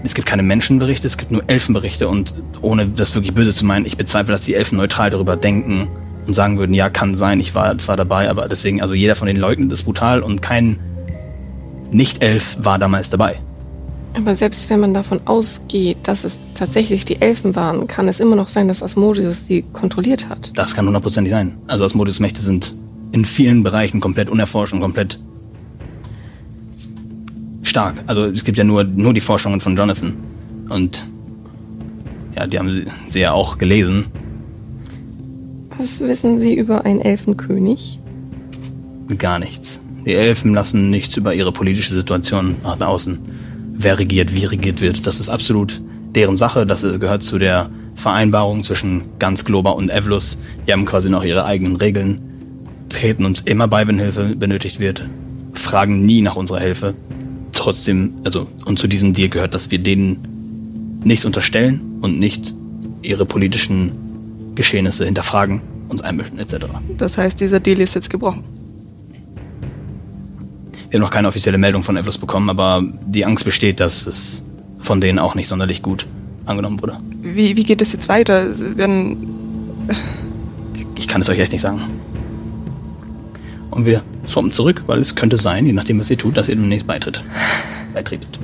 Es 0.04 0.14
gibt 0.16 0.28
keine 0.28 0.44
Menschenberichte, 0.44 1.08
es 1.08 1.18
gibt 1.18 1.32
nur 1.32 1.44
Elfenberichte 1.48 2.08
und 2.10 2.36
ohne 2.62 2.88
das 2.88 3.16
wirklich 3.16 3.34
böse 3.34 3.54
zu 3.54 3.66
meinen, 3.66 3.86
ich 3.86 3.98
bezweifle, 3.98 4.34
dass 4.34 4.42
die 4.42 4.54
Elfen 4.54 4.78
neutral 4.78 5.10
darüber 5.10 5.38
denken 5.38 5.88
und 6.28 6.34
sagen 6.34 6.58
würden, 6.58 6.74
ja, 6.74 6.90
kann 6.90 7.16
sein, 7.16 7.40
ich 7.40 7.56
war 7.56 7.78
zwar 7.78 7.96
dabei, 7.96 8.30
aber 8.30 8.48
deswegen, 8.48 8.82
also 8.82 8.94
jeder 8.94 9.16
von 9.16 9.28
den 9.28 9.38
leugnet 9.38 9.72
ist 9.72 9.84
brutal 9.84 10.22
und 10.22 10.42
kein 10.42 10.80
Nicht-Elf 11.92 12.58
war 12.60 12.80
damals 12.80 13.10
dabei. 13.10 13.40
Aber 14.16 14.36
selbst 14.36 14.70
wenn 14.70 14.80
man 14.80 14.94
davon 14.94 15.22
ausgeht, 15.26 15.98
dass 16.04 16.24
es 16.24 16.50
tatsächlich 16.54 17.04
die 17.04 17.20
Elfen 17.20 17.56
waren, 17.56 17.88
kann 17.88 18.08
es 18.08 18.20
immer 18.20 18.36
noch 18.36 18.48
sein, 18.48 18.68
dass 18.68 18.84
Asmodeus 18.84 19.48
sie 19.48 19.64
kontrolliert 19.74 20.30
hat. 20.30 20.52
Das 20.56 20.76
kann 20.76 20.86
hundertprozentig 20.86 21.32
sein. 21.32 21.58
Also 21.68 21.84
Asmodeus 21.86 22.20
Mächte 22.20 22.42
sind 22.42 22.76
in 23.12 23.26
vielen 23.26 23.64
Bereichen 23.64 24.00
komplett 24.00 24.30
unerforscht 24.30 24.74
und 24.74 24.82
komplett 24.82 25.20
stark. 27.64 28.04
Also 28.08 28.26
es 28.26 28.44
gibt 28.44 28.58
ja 28.58 28.64
nur, 28.64 28.84
nur 28.84 29.14
die 29.14 29.22
Forschungen 29.22 29.62
von 29.62 29.76
Jonathan. 29.76 30.14
Und 30.70 31.06
ja, 32.36 32.46
die 32.48 32.60
haben 32.60 32.72
sie, 32.72 32.86
sie 33.10 33.20
ja 33.22 33.32
auch 33.32 33.58
gelesen. 33.58 34.06
Was 35.78 36.00
wissen 36.02 36.38
Sie 36.38 36.54
über 36.54 36.86
einen 36.86 37.02
Elfenkönig? 37.02 38.00
Gar 39.18 39.40
nichts. 39.40 39.80
Die 40.06 40.14
Elfen 40.14 40.54
lassen 40.54 40.90
nichts 40.90 41.18
über 41.18 41.34
ihre 41.34 41.52
politische 41.52 41.94
Situation 41.94 42.58
nach 42.64 42.80
außen. 42.80 43.20
Wer 43.76 44.00
regiert, 44.00 44.34
wie 44.36 44.46
regiert 44.46 44.82
wird, 44.82 45.08
das 45.08 45.20
ist 45.20 45.30
absolut 45.30 45.82
deren 46.14 46.36
Sache. 46.36 46.66
Das 46.66 46.82
gehört 46.82 47.24
zu 47.24 47.40
der 47.40 47.70
Vereinbarung 47.96 48.64
zwischen 48.64 49.04
ganz 49.20 49.46
Globa 49.46 49.72
und 49.72 49.90
Evlus. 49.90 50.38
Die 50.68 50.72
haben 50.72 50.86
quasi 50.86 51.10
noch 51.10 51.24
ihre 51.24 51.46
eigenen 51.46 51.76
Regeln, 51.76 52.22
treten 52.90 53.26
uns 53.26 53.42
immer 53.42 53.68
bei, 53.68 53.88
wenn 53.88 54.00
Hilfe 54.00 54.36
benötigt 54.36 54.80
wird, 54.80 55.08
fragen 55.54 56.06
nie 56.06 56.22
nach 56.22 56.36
unserer 56.36 56.60
Hilfe. 56.60 56.94
Trotzdem, 57.52 58.14
also, 58.24 58.48
und 58.66 58.80
zu 58.80 58.88
diesem 58.88 59.14
Deal 59.14 59.30
gehört, 59.30 59.54
dass 59.54 59.72
wir 59.72 59.80
denen 59.80 61.02
nichts 61.04 61.26
unterstellen 61.26 61.98
und 62.02 62.20
nicht 62.20 62.54
ihre 63.02 63.26
politischen 63.26 63.92
Geschehnisse 64.56 65.06
hinterfragen, 65.06 65.62
uns 65.90 66.02
einmischen, 66.02 66.40
etc. 66.40 66.66
Das 66.98 67.18
heißt, 67.18 67.40
dieser 67.40 67.60
Deal 67.60 67.80
ist 67.80 67.96
jetzt 67.96 68.10
gebrochen. 68.10 68.44
Wir 70.94 71.00
haben 71.00 71.06
noch 71.06 71.10
keine 71.12 71.28
offizielle 71.28 71.58
Meldung 71.58 71.82
von 71.82 71.98
Evlos 71.98 72.20
bekommen, 72.20 72.52
aber 72.52 72.84
die 73.08 73.26
Angst 73.26 73.46
besteht, 73.46 73.80
dass 73.80 74.06
es 74.06 74.48
von 74.80 75.02
denen 75.02 75.18
auch 75.18 75.34
nicht 75.34 75.48
sonderlich 75.48 75.82
gut 75.82 76.06
angenommen 76.46 76.80
wurde. 76.84 77.00
Wie, 77.24 77.56
wie 77.56 77.64
geht 77.64 77.82
es 77.82 77.94
jetzt 77.94 78.10
weiter? 78.10 78.46
Werden, 78.78 79.90
Ich 80.94 81.08
kann 81.08 81.22
es 81.22 81.30
euch 81.30 81.40
echt 81.40 81.52
nicht 81.52 81.64
sagen. 81.64 81.82
Und 83.72 83.88
wir 83.88 84.04
swappen 84.28 84.52
zurück, 84.52 84.84
weil 84.86 85.00
es 85.00 85.16
könnte 85.16 85.38
sein, 85.38 85.66
je 85.66 85.74
nachdem, 85.74 86.00
was 86.00 86.12
ihr 86.12 86.18
tut, 86.20 86.38
dass 86.38 86.48
ihr 86.48 86.56
demnächst 86.56 86.86
beitritt. 86.86 87.24
Beitretet. 87.96 88.38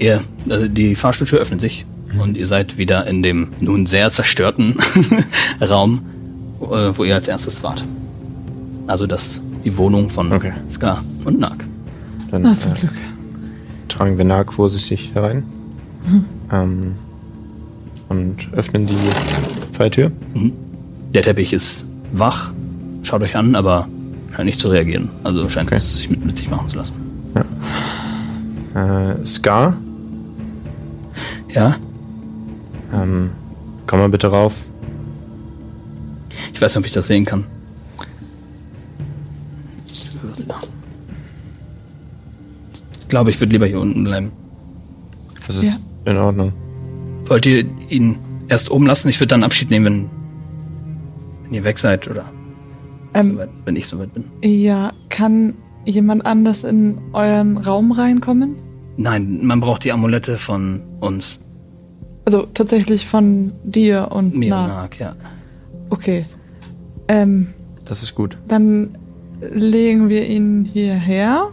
Ihr, 0.00 0.22
also 0.48 0.66
die 0.66 0.96
Fahrstuhltür 0.96 1.38
öffnet 1.38 1.60
sich 1.60 1.86
und 2.20 2.36
ihr 2.36 2.46
seid 2.46 2.78
wieder 2.78 3.06
in 3.06 3.22
dem 3.22 3.50
nun 3.60 3.86
sehr 3.86 4.10
zerstörten 4.10 4.74
Raum, 5.60 6.00
äh, 6.62 6.66
wo 6.66 7.04
ihr 7.04 7.14
als 7.14 7.28
erstes 7.28 7.62
wart. 7.62 7.84
Also 8.88 9.06
das, 9.06 9.40
die 9.64 9.76
Wohnung 9.76 10.10
von 10.10 10.32
Okay. 10.32 10.52
Ska 10.70 11.02
und 11.24 11.38
Nag. 11.38 11.64
Dann 12.30 12.42
Na, 12.42 12.54
zum 12.54 12.72
äh, 12.72 12.74
Glück. 12.76 12.92
tragen 13.88 14.18
wir 14.18 14.24
Nag 14.24 14.52
vorsichtig 14.52 15.12
herein. 15.14 15.42
Ähm, 16.52 16.92
und 18.08 18.48
öffnen 18.52 18.86
die 18.86 18.96
Falltür. 19.72 20.10
Der 21.14 21.22
Teppich 21.22 21.52
ist 21.52 21.86
wach, 22.12 22.52
schaut 23.02 23.22
euch 23.22 23.36
an, 23.36 23.54
aber 23.54 23.88
scheint 24.34 24.46
nicht 24.46 24.60
zu 24.60 24.68
reagieren. 24.68 25.08
Also 25.24 25.48
scheint 25.48 25.68
Okay. 25.68 25.78
es 25.78 25.96
sich 25.96 26.08
mit, 26.08 26.24
mit 26.24 26.36
sich 26.38 26.50
machen 26.50 26.68
zu 26.68 26.76
lassen. 26.76 26.94
Äh, 28.74 29.26
Scar, 29.26 29.76
Ja, 31.50 31.76
ähm, 32.94 33.30
komm 33.86 33.98
mal 33.98 34.08
bitte 34.08 34.28
rauf. 34.28 34.54
ich 36.52 36.60
weiß 36.60 36.72
nicht, 36.74 36.78
ob 36.82 36.86
ich 36.86 36.92
das 36.92 37.06
sehen 37.06 37.24
kann. 37.24 37.44
Glaube, 43.08 43.30
ich 43.30 43.40
würde 43.40 43.52
lieber 43.52 43.66
hier 43.66 43.80
unten 43.80 44.04
bleiben. 44.04 44.32
Das 45.46 45.56
ist 45.56 45.64
Ja. 45.64 45.76
in 46.04 46.16
Ordnung. 46.18 46.52
Wollt 47.26 47.46
ihr 47.46 47.64
ihn 47.88 48.16
erst 48.48 48.70
oben 48.70 48.86
lassen? 48.86 49.08
Ich 49.08 49.18
würde 49.20 49.28
dann 49.28 49.44
Abschied 49.44 49.70
nehmen, 49.70 49.84
wenn, 49.86 50.10
wenn 51.44 51.54
ihr 51.54 51.64
weg 51.64 51.78
seid 51.78 52.08
oder 52.08 52.24
Ähm, 53.14 53.32
soweit, 53.32 53.48
wenn 53.64 53.76
ich 53.76 53.86
soweit 53.86 54.12
bin. 54.14 54.24
ja, 54.42 54.92
kann 55.08 55.54
jemand 55.84 56.26
anders 56.26 56.64
in 56.64 56.98
euren 57.12 57.56
Raum 57.56 57.92
reinkommen? 57.92 58.56
Nein, 58.96 59.40
man 59.46 59.60
braucht 59.60 59.84
die 59.84 59.92
Amulette 59.92 60.36
von 60.38 60.82
uns. 61.00 61.40
Also 62.24 62.46
tatsächlich 62.52 63.06
von 63.06 63.52
dir 63.64 64.08
und 64.10 64.36
Mir 64.36 64.50
Na. 64.50 64.62
und 64.64 64.68
Nag, 64.70 64.98
ja. 65.00 65.14
Okay. 65.88 66.24
Ähm, 67.08 67.48
Das 67.86 68.02
ist 68.02 68.14
gut. 68.14 68.36
dann 68.48 68.98
legen 69.40 70.08
wir 70.10 70.26
ihn 70.26 70.64
hierher. 70.70 71.48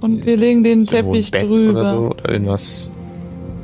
Und 0.00 0.24
wir 0.24 0.36
legen 0.36 0.64
den 0.64 0.86
Teppich 0.86 1.30
Bett 1.30 1.42
drüber. 1.42 1.80
Oder 1.80 1.86
so 1.86 1.98
oder 2.10 2.30
irgendwas. 2.30 2.88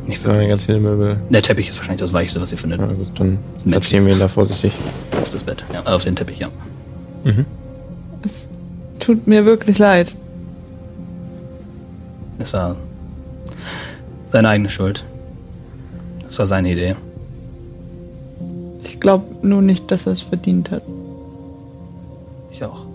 Nicht 0.07 0.25
Da 0.25 0.29
wirklich. 0.29 0.49
ganz 0.49 0.65
viele 0.65 0.79
Möbel. 0.81 1.21
Der 1.31 1.43
Teppich 1.43 1.69
ist 1.69 1.79
wahrscheinlich 1.79 2.01
das 2.01 2.13
Weichste, 2.13 2.41
was 2.41 2.53
ihr 2.53 2.59
findet. 2.59 2.81
Ja, 2.81 2.87
gut, 2.87 3.13
dann 3.19 3.39
platzieren 3.65 4.07
wir 4.07 4.13
ihn 4.15 4.21
da 4.21 4.29
vorsichtig. 4.29 4.73
Auf 5.21 5.31
das 5.31 5.43
Bett, 5.43 5.65
ja. 5.73 5.83
Auf 5.85 6.05
den 6.05 6.15
Teppich, 6.15 6.39
ja. 6.39 6.49
Mhm. 7.25 7.45
Es 8.25 8.49
tut 9.01 9.27
mir 9.27 9.45
wirklich 9.45 9.79
leid. 9.79 10.15
Es 12.39 12.53
war 12.53 12.77
seine 14.31 14.49
eigene 14.49 14.71
Schuld. 14.71 15.05
Das 16.23 16.39
war 16.39 16.47
seine 16.47 16.71
Idee. 16.73 16.95
Ich 18.85 19.01
glaube 19.01 19.25
nur 19.47 19.63
nicht, 19.63 19.91
dass 19.91 20.07
er 20.07 20.13
es 20.13 20.21
verdient 20.21 20.71
hat. 20.71 20.83
Ich 22.53 22.63
auch. 22.65 22.86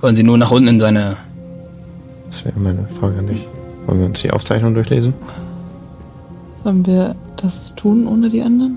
Wollen 0.00 0.16
Sie 0.16 0.22
nur 0.22 0.38
nach 0.38 0.50
unten 0.50 0.68
in 0.68 0.80
seine. 0.80 1.16
Das 2.30 2.44
wäre 2.44 2.58
meine 2.58 2.86
Frage 3.00 3.18
an 3.18 3.26
dich. 3.26 3.46
Wollen 3.86 4.00
wir 4.00 4.06
uns 4.06 4.20
die 4.20 4.30
Aufzeichnung 4.30 4.74
durchlesen? 4.74 5.14
Sollen 6.62 6.84
wir 6.86 7.14
das 7.36 7.74
tun 7.76 8.06
ohne 8.06 8.28
die 8.28 8.42
anderen? 8.42 8.76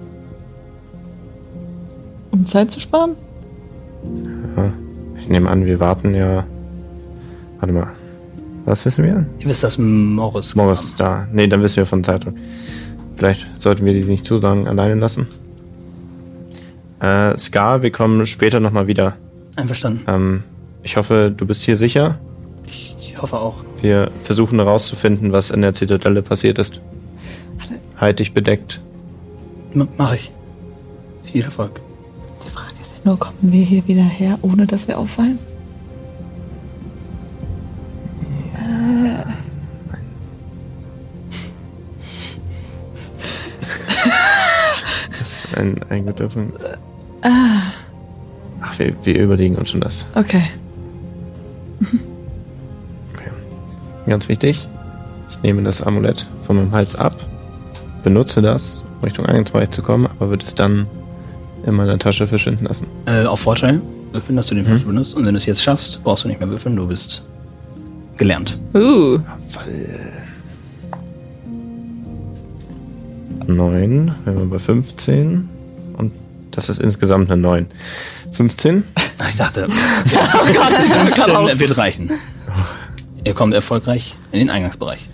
Um 2.32 2.46
Zeit 2.46 2.72
zu 2.72 2.80
sparen? 2.80 3.12
Ja. 4.56 4.72
Ich 5.18 5.28
nehme 5.28 5.50
an, 5.50 5.66
wir 5.66 5.80
warten 5.80 6.14
ja. 6.14 6.46
Warte 7.60 7.74
mal. 7.74 7.88
Was 8.66 8.86
wissen 8.86 9.04
wir? 9.04 9.26
Ihr 9.40 9.50
wisst, 9.50 9.64
dass 9.64 9.78
Morris. 9.78 10.56
Morris 10.56 10.80
kam. 10.80 10.88
ist 10.88 11.00
da. 11.00 11.28
Nee, 11.32 11.48
dann 11.48 11.62
wissen 11.62 11.78
wir 11.78 11.86
von 11.86 12.04
Zeitung. 12.04 12.36
Vielleicht 13.16 13.48
sollten 13.58 13.84
wir 13.84 13.94
die 13.94 14.04
nicht 14.04 14.26
zu 14.26 14.38
lange 14.38 14.70
alleine 14.70 14.96
lassen. 14.96 15.28
Äh, 17.00 17.36
Scar, 17.38 17.82
wir 17.82 17.92
kommen 17.92 18.26
später 18.26 18.60
nochmal 18.60 18.88
wieder. 18.88 19.16
Einverstanden. 19.56 20.04
Ähm, 20.08 20.44
ich 20.84 20.98
hoffe, 20.98 21.34
du 21.36 21.46
bist 21.46 21.64
hier 21.64 21.78
sicher. 21.78 22.18
Ich, 22.66 22.96
ich 23.00 23.22
hoffe 23.22 23.38
auch. 23.40 23.56
Wir 23.82 24.12
versuchen 24.24 24.60
herauszufinden, 24.60 25.32
was 25.32 25.50
in 25.50 25.62
der 25.62 25.74
Zitadelle 25.74 26.22
passiert 26.22 26.60
ist. 26.60 26.82
Halt 27.98 28.20
dich 28.20 28.34
bedeckt. 28.34 28.82
M 29.74 29.88
mach 29.98 30.14
ich. 30.14 30.32
Viel 31.26 31.44
Erfolg. 31.44 31.80
Die 32.46 32.50
Frage 32.50 32.74
ist 32.82 32.92
ja 32.94 32.98
nur, 33.04 33.20
kommen 33.20 33.38
wir 33.42 33.64
hier 33.64 33.86
wieder 33.88 34.04
her, 34.04 34.38
ohne 34.42 34.66
dass 34.66 34.88
wir 34.88 34.98
auffallen? 34.98 35.38
Das 45.18 45.46
ist 45.46 45.58
ein, 45.58 45.80
ein 45.90 46.06
guter 46.06 46.28
Punkt. 46.28 46.58
Ah, 47.22 47.62
Ach, 48.62 48.78
wir, 48.80 48.94
wir 49.04 49.20
überlegen 49.20 49.56
uns 49.56 49.72
schon 49.72 49.82
das. 49.82 50.06
okay. 50.16 50.44
Okay. 53.14 53.30
Ganz 54.08 54.28
wichtig. 54.30 54.68
Ich 55.32 55.42
nehme 55.42 55.64
das 55.64 55.82
Amulett 55.82 56.26
von 56.46 56.58
meinem 56.58 56.72
Hals 56.72 56.96
ab, 56.96 57.16
benutze 58.04 58.42
das, 58.42 58.84
um 58.98 59.04
Richtung 59.04 59.26
Eingangsbereich 59.26 59.70
zu 59.72 59.82
kommen, 59.82 60.08
aber 60.08 60.30
würde 60.30 60.46
es 60.46 60.56
dann 60.56 60.88
in 61.66 61.76
meiner 61.76 62.00
Tasche 62.00 62.28
verschwinden 62.28 62.66
lassen. 62.66 62.88
Äh, 63.06 63.26
auf 63.26 63.42
Vorteil. 63.42 63.82
Würfeln, 64.12 64.36
dass 64.38 64.48
du 64.48 64.56
den 64.56 64.66
verschwindest. 64.66 65.16
Und 65.16 65.26
wenn 65.26 65.34
du 65.34 65.38
es 65.38 65.46
jetzt 65.46 65.62
schaffst, 65.62 66.04
brauchst 66.04 66.24
du 66.24 66.30
nicht 66.30 66.40
mehr 66.40 66.50
würfeln. 66.50 66.76
Du 66.76 66.88
bist 66.88 67.22
gelernt. 68.18 68.58
Uh, 68.74 69.20
Neun, 73.48 74.14
wenn 74.26 74.38
wir 74.38 74.46
bei 74.46 74.60
15 74.60 75.50
und 75.98 76.14
das 76.52 76.70
ist 76.70 76.80
insgesamt 76.80 77.32
eine 77.32 77.42
9. 77.42 77.68
15? 78.40 78.84
Ich 79.30 79.36
dachte, 79.36 79.68
oh 79.70 81.60
wird 81.60 81.78
reichen. 81.78 82.10
Ihr 83.26 83.34
kommt 83.34 83.54
erfolgreich 83.54 84.16
in 84.32 84.40
den 84.40 84.50
Eingangsbereich. 84.50 85.10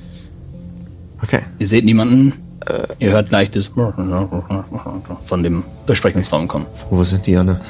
Okay. 1.24 1.40
Ihr 1.58 1.68
seht 1.68 1.86
niemanden. 1.86 2.34
Ihr 3.00 3.12
hört 3.12 3.32
leichtes 3.32 3.72
von 5.26 5.44
dem 5.44 5.64
Besprechungsraum 5.88 6.48
kommen. 6.48 6.68
Wo 6.92 7.04
sind 7.04 7.26
die 7.26 7.36
alle? 7.36 7.62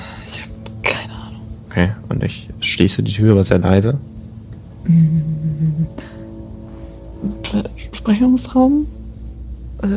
keine 0.84 1.13
Ahnung. 1.13 1.41
Okay, 1.70 1.91
und 2.10 2.22
ich 2.22 2.50
schließe 2.60 3.02
die 3.02 3.13
Tür, 3.13 3.32
aber 3.32 3.46
sehr 3.46 3.60
leise. 3.60 3.98
Besprechungsraum? 7.91 8.88
Äh, 9.82 9.88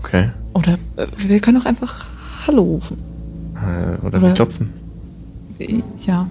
Okay. 0.00 0.30
oder 0.52 0.74
äh, 0.96 1.06
wir 1.16 1.38
können 1.40 1.62
auch 1.62 1.64
einfach 1.64 2.04
Hallo 2.46 2.62
rufen. 2.62 3.13
Äh, 3.54 4.06
oder, 4.06 4.18
Oder- 4.18 4.22
wir 4.22 4.34
klopfen. 4.34 4.72
Ja. 6.04 6.26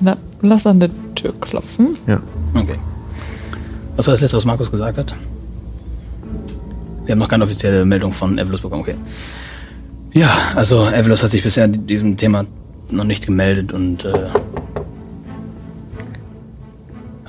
Na, 0.00 0.16
lass 0.42 0.66
an 0.66 0.80
der 0.80 0.90
Tür 1.14 1.32
klopfen. 1.40 1.96
Ja. 2.06 2.20
Okay. 2.54 2.76
Was 3.96 4.06
war 4.06 4.14
das 4.14 4.20
letzte, 4.20 4.36
was 4.36 4.44
Markus 4.44 4.70
gesagt 4.70 4.98
hat? 4.98 5.14
Wir 7.04 7.12
haben 7.12 7.18
noch 7.18 7.28
keine 7.28 7.44
offizielle 7.44 7.84
Meldung 7.84 8.12
von 8.12 8.38
Evelus 8.38 8.62
bekommen, 8.62 8.82
okay. 8.82 8.94
Ja, 10.12 10.30
also 10.54 10.88
Evelus 10.88 11.22
hat 11.22 11.30
sich 11.30 11.42
bisher 11.42 11.68
diesem 11.68 12.16
Thema 12.16 12.44
noch 12.90 13.04
nicht 13.04 13.26
gemeldet 13.26 13.72
und 13.72 14.04
äh, 14.04 14.12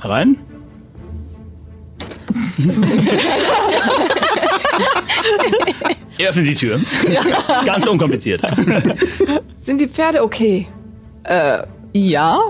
herein? 0.00 0.36
Ihr 6.22 6.28
öffnet 6.28 6.46
die 6.46 6.54
Tür. 6.54 6.80
Ganz 7.66 7.84
unkompliziert. 7.84 8.42
Sind 9.58 9.80
die 9.80 9.88
Pferde 9.88 10.22
okay? 10.22 10.68
Äh, 11.24 11.64
ja? 11.92 12.40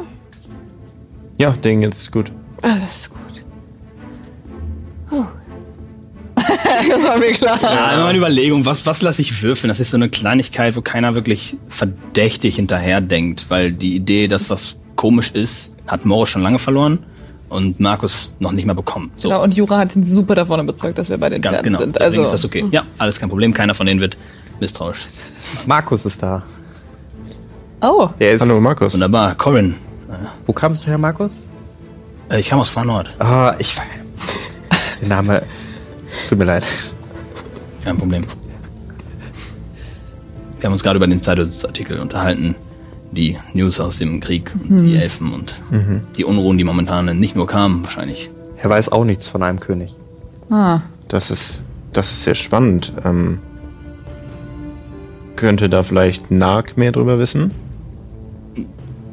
Ja, 1.39 1.53
denen 1.53 1.81
geht's 1.81 2.11
gut. 2.11 2.31
Alles 2.61 3.09
gut. 3.11 3.19
Das 6.35 7.03
war 7.05 7.17
mir 7.19 7.31
klar. 7.31 7.59
Ja, 7.63 7.95
immer 7.95 8.07
eine 8.07 8.19
Überlegung, 8.19 8.67
was, 8.67 8.85
was 8.85 9.01
lasse 9.03 9.23
ich 9.23 9.43
würfeln? 9.43 9.69
Das 9.69 9.79
ist 9.79 9.91
so 9.91 9.97
eine 9.97 10.09
Kleinigkeit, 10.09 10.75
wo 10.77 10.81
keiner 10.81 11.15
wirklich 11.15 11.57
verdächtig 11.69 12.57
hinterher 12.57 13.01
denkt, 13.01 13.47
weil 13.49 13.73
die 13.73 13.95
Idee, 13.95 14.27
dass 14.27 14.51
was 14.51 14.77
komisch 14.97 15.31
ist, 15.31 15.77
hat 15.87 16.05
Morris 16.05 16.31
schon 16.31 16.43
lange 16.43 16.59
verloren 16.59 16.99
und 17.53 17.79
Markus 17.81 18.31
noch 18.41 18.53
nicht 18.53 18.65
mal 18.67 18.75
bekommen. 18.75 19.11
So, 19.17 19.29
Genau, 19.29 19.43
und 19.43 19.55
Jura 19.57 19.79
hat 19.79 19.95
ihn 19.97 20.09
super 20.09 20.35
davon 20.35 20.61
überzeugt, 20.61 20.99
dass 20.99 21.09
wir 21.09 21.19
bei 21.19 21.29
den 21.29 21.41
ganz 21.43 21.57
Pferden 21.57 21.73
genau. 21.73 21.81
sind. 21.81 21.97
Deswegen 21.97 22.21
Also, 22.23 22.25
ist 22.25 22.33
das 22.33 22.45
okay. 22.45 22.65
Ja, 22.71 22.85
alles 22.99 23.19
kein 23.21 23.29
Problem. 23.29 23.53
Keiner 23.55 23.75
von 23.75 23.87
denen 23.87 24.01
wird 24.01 24.17
misstrauisch. 24.61 25.07
Markus 25.67 26.05
ist 26.07 26.23
da. 26.23 26.43
Oh, 27.81 28.09
Der 28.19 28.33
ist. 28.33 28.43
Hallo, 28.43 28.61
Markus. 28.61 28.95
Wunderbar. 28.95 29.35
Corin, 29.35 29.75
Wo 30.47 30.53
kamst 30.53 30.83
du 30.83 30.87
her, 30.89 30.99
Markus? 30.99 31.49
äh, 32.31 32.39
ich 32.41 32.49
kam 32.49 32.61
aus 32.61 32.71
Far 32.71 32.85
Nord. 32.85 33.11
Ah, 33.19 33.55
ich. 33.59 33.75
Der 35.01 35.09
Name. 35.09 35.43
Tut 36.29 36.39
mir 36.39 36.45
leid. 36.45 36.65
Kein 37.85 37.97
Problem. 37.97 38.25
Wir 40.59 40.67
haben 40.69 40.73
uns 40.75 40.83
gerade 40.85 40.97
über 40.99 41.09
den 41.09 41.21
Zeitungsartikel 41.21 41.99
unterhalten. 41.99 42.55
Die 43.13 43.37
News 43.53 43.79
aus 43.79 43.99
dem 43.99 44.21
Krieg 44.21 44.51
und 44.69 44.87
die 44.87 44.97
Elfen 44.97 45.33
und 45.35 45.55
die 46.17 46.25
Unruhen, 46.25 46.57
die 46.59 46.65
momentan 46.65 47.19
nicht 47.19 47.37
nur 47.37 47.47
kamen, 47.47 47.85
wahrscheinlich. 47.85 48.31
Er 48.57 48.71
weiß 48.71 48.91
auch 48.91 49.05
nichts 49.05 49.27
von 49.29 49.43
einem 49.43 49.61
König. 49.61 49.95
ah. 50.51 50.81
Das 51.09 51.31
ist, 51.31 51.61
das 51.93 52.11
ist 52.11 52.23
sehr 52.23 52.35
spannend. 52.35 52.93
Ähm, 53.05 53.39
könnte 55.37 55.69
da 55.69 55.83
vielleicht 55.83 56.31
Nark 56.31 56.79
mehr 56.79 56.91
drüber 56.93 57.19
wissen? 57.19 57.51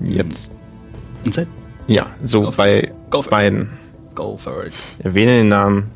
Jetzt. 0.01 0.53
Und 1.25 1.33
Zeit? 1.33 1.47
Ja, 1.87 2.05
so 2.23 2.43
Go 2.43 2.51
bei 2.55 2.91
Go 3.09 3.21
beiden. 3.23 3.69
Go 4.15 4.37
for 4.37 4.65
it. 4.65 4.73
Erwähne 4.99 5.39
den 5.39 5.49
Namen. 5.49 5.87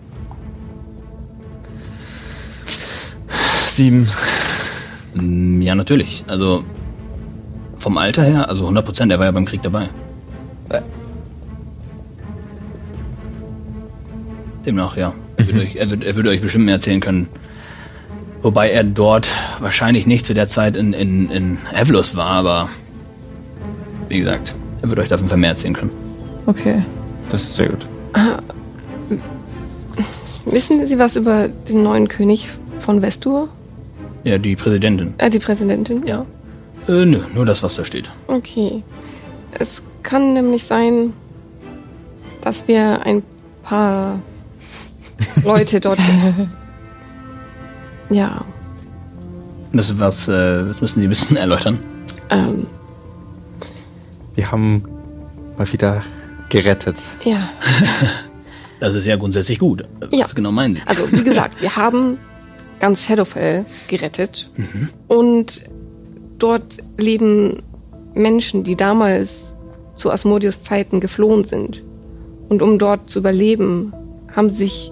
Sieben. 3.68 4.10
Mm, 5.14 5.62
Ja, 5.62 5.76
natürlich. 5.76 6.26
Also 6.28 6.64
vom 7.84 7.98
Alter 7.98 8.24
her, 8.24 8.50
also 8.50 8.64
100 8.64 8.86
Prozent, 8.86 9.12
er 9.12 9.20
war 9.20 9.26
ja 9.26 9.32
beim 9.32 9.46
Krieg 9.46 9.62
dabei. 9.62 9.90
Demnach, 14.66 14.96
ja. 14.96 15.14
Er 15.36 15.48
würde, 15.48 15.60
euch, 15.60 15.76
er, 15.76 15.90
würde, 15.90 16.06
er 16.06 16.16
würde 16.16 16.30
euch 16.30 16.42
bestimmt 16.42 16.66
mehr 16.66 16.76
erzählen 16.76 17.02
können. 17.02 17.28
Wobei 18.42 18.72
er 18.72 18.84
dort 18.84 19.32
wahrscheinlich 19.60 20.08
nicht 20.08 20.26
zu 20.26 20.34
der 20.34 20.48
Zeit 20.48 20.78
in, 20.78 20.94
in, 20.94 21.30
in 21.30 21.58
Evelus 21.74 22.16
war, 22.16 22.32
aber 22.32 22.70
wie 24.08 24.20
gesagt, 24.20 24.56
er 24.82 24.90
würde 24.90 25.02
euch 25.02 25.10
davon 25.10 25.40
mehr 25.40 25.52
erzählen 25.52 25.74
können. 25.74 25.92
Okay. 26.46 26.84
Das 27.30 27.44
ist 27.44 27.56
sehr 27.56 27.68
gut. 27.68 27.86
Wissen 30.46 30.86
Sie 30.86 31.00
was 31.00 31.16
über 31.16 31.48
den 31.48 31.84
neuen 31.84 32.08
König 32.08 32.48
von 32.80 33.02
Vestur? 33.02 33.50
Ja, 34.24 34.38
die 34.38 34.56
Präsidentin. 34.56 35.14
Äh, 35.18 35.30
die 35.30 35.40
Präsidentin? 35.40 36.06
Ja. 36.06 36.26
Äh, 36.88 37.06
nö, 37.06 37.22
nur 37.34 37.46
das, 37.46 37.64
was 37.64 37.76
da 37.76 37.86
steht. 37.86 38.10
Okay. 38.28 38.84
Es 39.58 39.82
kann 40.04 40.34
nämlich 40.34 40.64
sein, 40.66 41.14
dass 42.42 42.68
wir 42.68 43.02
ein 43.06 43.24
paar 43.64 44.20
Leute 45.46 45.80
dort. 45.80 46.00
ja. 48.10 48.44
Das, 49.72 49.98
was, 49.98 50.28
äh, 50.28 50.66
das 50.66 50.82
müssen 50.82 51.00
Sie 51.00 51.08
ein 51.08 51.10
bisschen 51.10 51.38
erläutern. 51.46 51.80
Ähm, 52.30 52.68
Wir 54.36 54.52
haben 54.52 54.84
mal 55.58 55.72
wieder 55.72 56.04
gerettet. 56.50 56.98
ja. 57.24 57.50
Das 58.80 58.96
ist 58.96 59.08
ja 59.08 59.16
grundsätzlich 59.16 59.60
gut. 59.60 59.86
Was 60.02 60.10
Ja. 60.12 60.26
genau 60.36 60.52
meinen 60.52 60.76
Sie? 60.76 60.82
Also, 60.86 61.10
wie 61.10 61.24
gesagt, 61.24 61.62
wir 61.62 61.74
haben 61.74 62.18
ganz 62.82 63.02
Shadowfell 63.06 63.66
gerettet. 63.88 64.50
Und 65.08 65.64
dort 66.44 66.78
leben 66.98 67.64
Menschen, 68.14 68.64
die 68.64 68.76
damals 68.76 69.54
zu 69.96 70.12
Asmodeus 70.12 70.64
Zeiten 70.64 71.00
geflohen 71.00 71.44
sind. 71.44 71.84
Und 72.50 72.62
um 72.62 72.78
dort 72.78 73.10
zu 73.10 73.20
überleben, 73.20 73.94
haben 74.36 74.50
sie 74.50 74.66
sich 74.66 74.92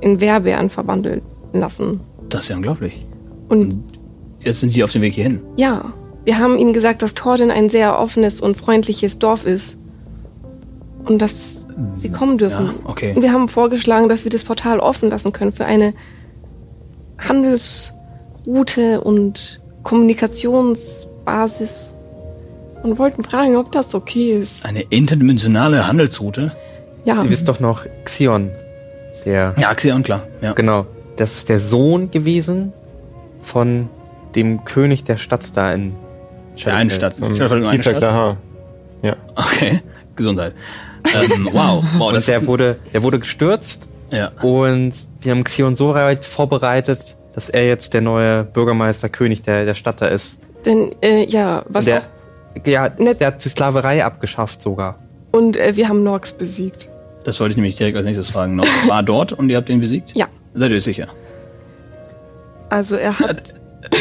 in 0.00 0.20
Werbären 0.20 0.70
verwandeln 0.70 1.22
lassen. 1.52 2.00
Das 2.28 2.42
ist 2.44 2.48
ja 2.50 2.56
unglaublich. 2.56 3.04
Und 3.48 3.82
Jetzt 4.40 4.60
sind 4.60 4.70
Sie 4.72 4.84
auf 4.84 4.92
dem 4.92 5.02
Weg 5.02 5.14
hierhin. 5.14 5.40
ja, 5.56 5.92
Wir 6.24 6.38
haben 6.38 6.58
ihnen 6.58 6.72
gesagt, 6.72 7.02
dass 7.02 7.14
Torden 7.14 7.50
ein 7.50 7.68
sehr 7.70 7.98
offenes 7.98 8.40
und 8.40 8.56
freundliches 8.56 9.18
Dorf 9.18 9.46
ist. 9.46 9.76
Und 11.04 11.20
dass 11.20 11.66
sie 11.96 12.08
kommen 12.10 12.38
dürfen. 12.38 12.66
Ja, 12.66 12.74
okay. 12.84 13.12
Und 13.14 13.22
wir 13.22 13.32
haben 13.32 13.48
vorgeschlagen, 13.48 14.08
dass 14.08 14.24
wir 14.24 14.30
das 14.30 14.44
Portal 14.44 14.80
offen 14.80 15.10
lassen 15.10 15.32
können 15.32 15.52
für 15.52 15.64
eine 15.64 15.92
Handelsroute 17.18 19.00
und 19.02 19.60
Kommunikationsbasis. 19.84 21.92
Und 22.82 22.98
wollten 22.98 23.22
fragen, 23.22 23.56
ob 23.56 23.72
das 23.72 23.94
okay 23.94 24.38
ist. 24.38 24.64
Eine 24.64 24.82
interdimensionale 24.82 25.86
Handelsroute? 25.86 26.52
Ja, 27.04 27.22
Ihr 27.22 27.30
wisst 27.30 27.48
doch 27.48 27.60
noch 27.60 27.86
Xion, 28.04 28.50
der 29.24 29.54
Ja, 29.56 29.70
Axion, 29.70 30.02
klar. 30.02 30.24
Ja. 30.42 30.52
Genau. 30.52 30.86
Das 31.16 31.34
ist 31.34 31.48
der 31.48 31.60
Sohn 31.60 32.10
gewesen 32.10 32.72
von 33.42 33.88
dem 34.34 34.64
König 34.64 35.04
der 35.04 35.16
Stadt 35.16 35.56
da 35.56 35.72
in 35.72 35.94
Der 36.64 36.74
einen 36.74 36.90
Stadt. 36.90 37.18
Nur 37.18 37.30
eine 37.30 37.82
Stadt? 37.82 38.36
Ja. 39.02 39.16
Okay, 39.34 39.80
Gesundheit. 40.16 40.54
ähm, 41.14 41.48
wow, 41.52 41.84
wow, 41.98 42.14
Und 42.14 42.26
der 42.26 42.46
wurde, 42.46 42.76
der 42.92 43.02
wurde 43.02 43.18
gestürzt 43.18 43.86
ja. 44.10 44.30
und 44.42 44.92
wir 45.20 45.32
haben 45.32 45.44
Xion 45.44 45.76
so 45.76 45.94
weit 45.94 46.24
vorbereitet, 46.24 47.16
dass 47.34 47.48
er 47.48 47.66
jetzt 47.66 47.94
der 47.94 48.00
neue 48.00 48.44
Bürgermeister, 48.44 49.08
König 49.08 49.42
der, 49.42 49.64
der 49.64 49.74
Stadt 49.74 50.00
da 50.00 50.06
ist. 50.06 50.38
denn, 50.64 50.94
äh, 51.02 51.24
ja, 51.24 51.64
was 51.68 51.84
der, 51.84 52.02
auch. 52.02 52.66
ja, 52.66 52.88
Nett. 52.98 53.20
der 53.20 53.28
hat 53.28 53.44
die 53.44 53.48
Sklaverei 53.48 54.04
abgeschafft 54.04 54.62
sogar. 54.62 54.98
Und 55.32 55.56
äh, 55.56 55.76
wir 55.76 55.88
haben 55.88 56.02
Norx 56.04 56.32
besiegt. 56.32 56.88
Das 57.24 57.40
wollte 57.40 57.52
ich 57.52 57.56
nämlich 57.56 57.74
direkt 57.74 57.96
als 57.96 58.06
nächstes 58.06 58.30
fragen. 58.30 58.54
Noch 58.54 58.66
war 58.86 59.02
dort 59.04 59.32
und 59.32 59.50
ihr 59.50 59.56
habt 59.56 59.68
ihn 59.68 59.80
besiegt? 59.80 60.12
Ja. 60.14 60.28
Seid 60.54 60.70
ihr 60.70 60.80
sicher? 60.80 61.08
Also 62.68 62.96
er 62.96 63.18
hat. 63.18 63.54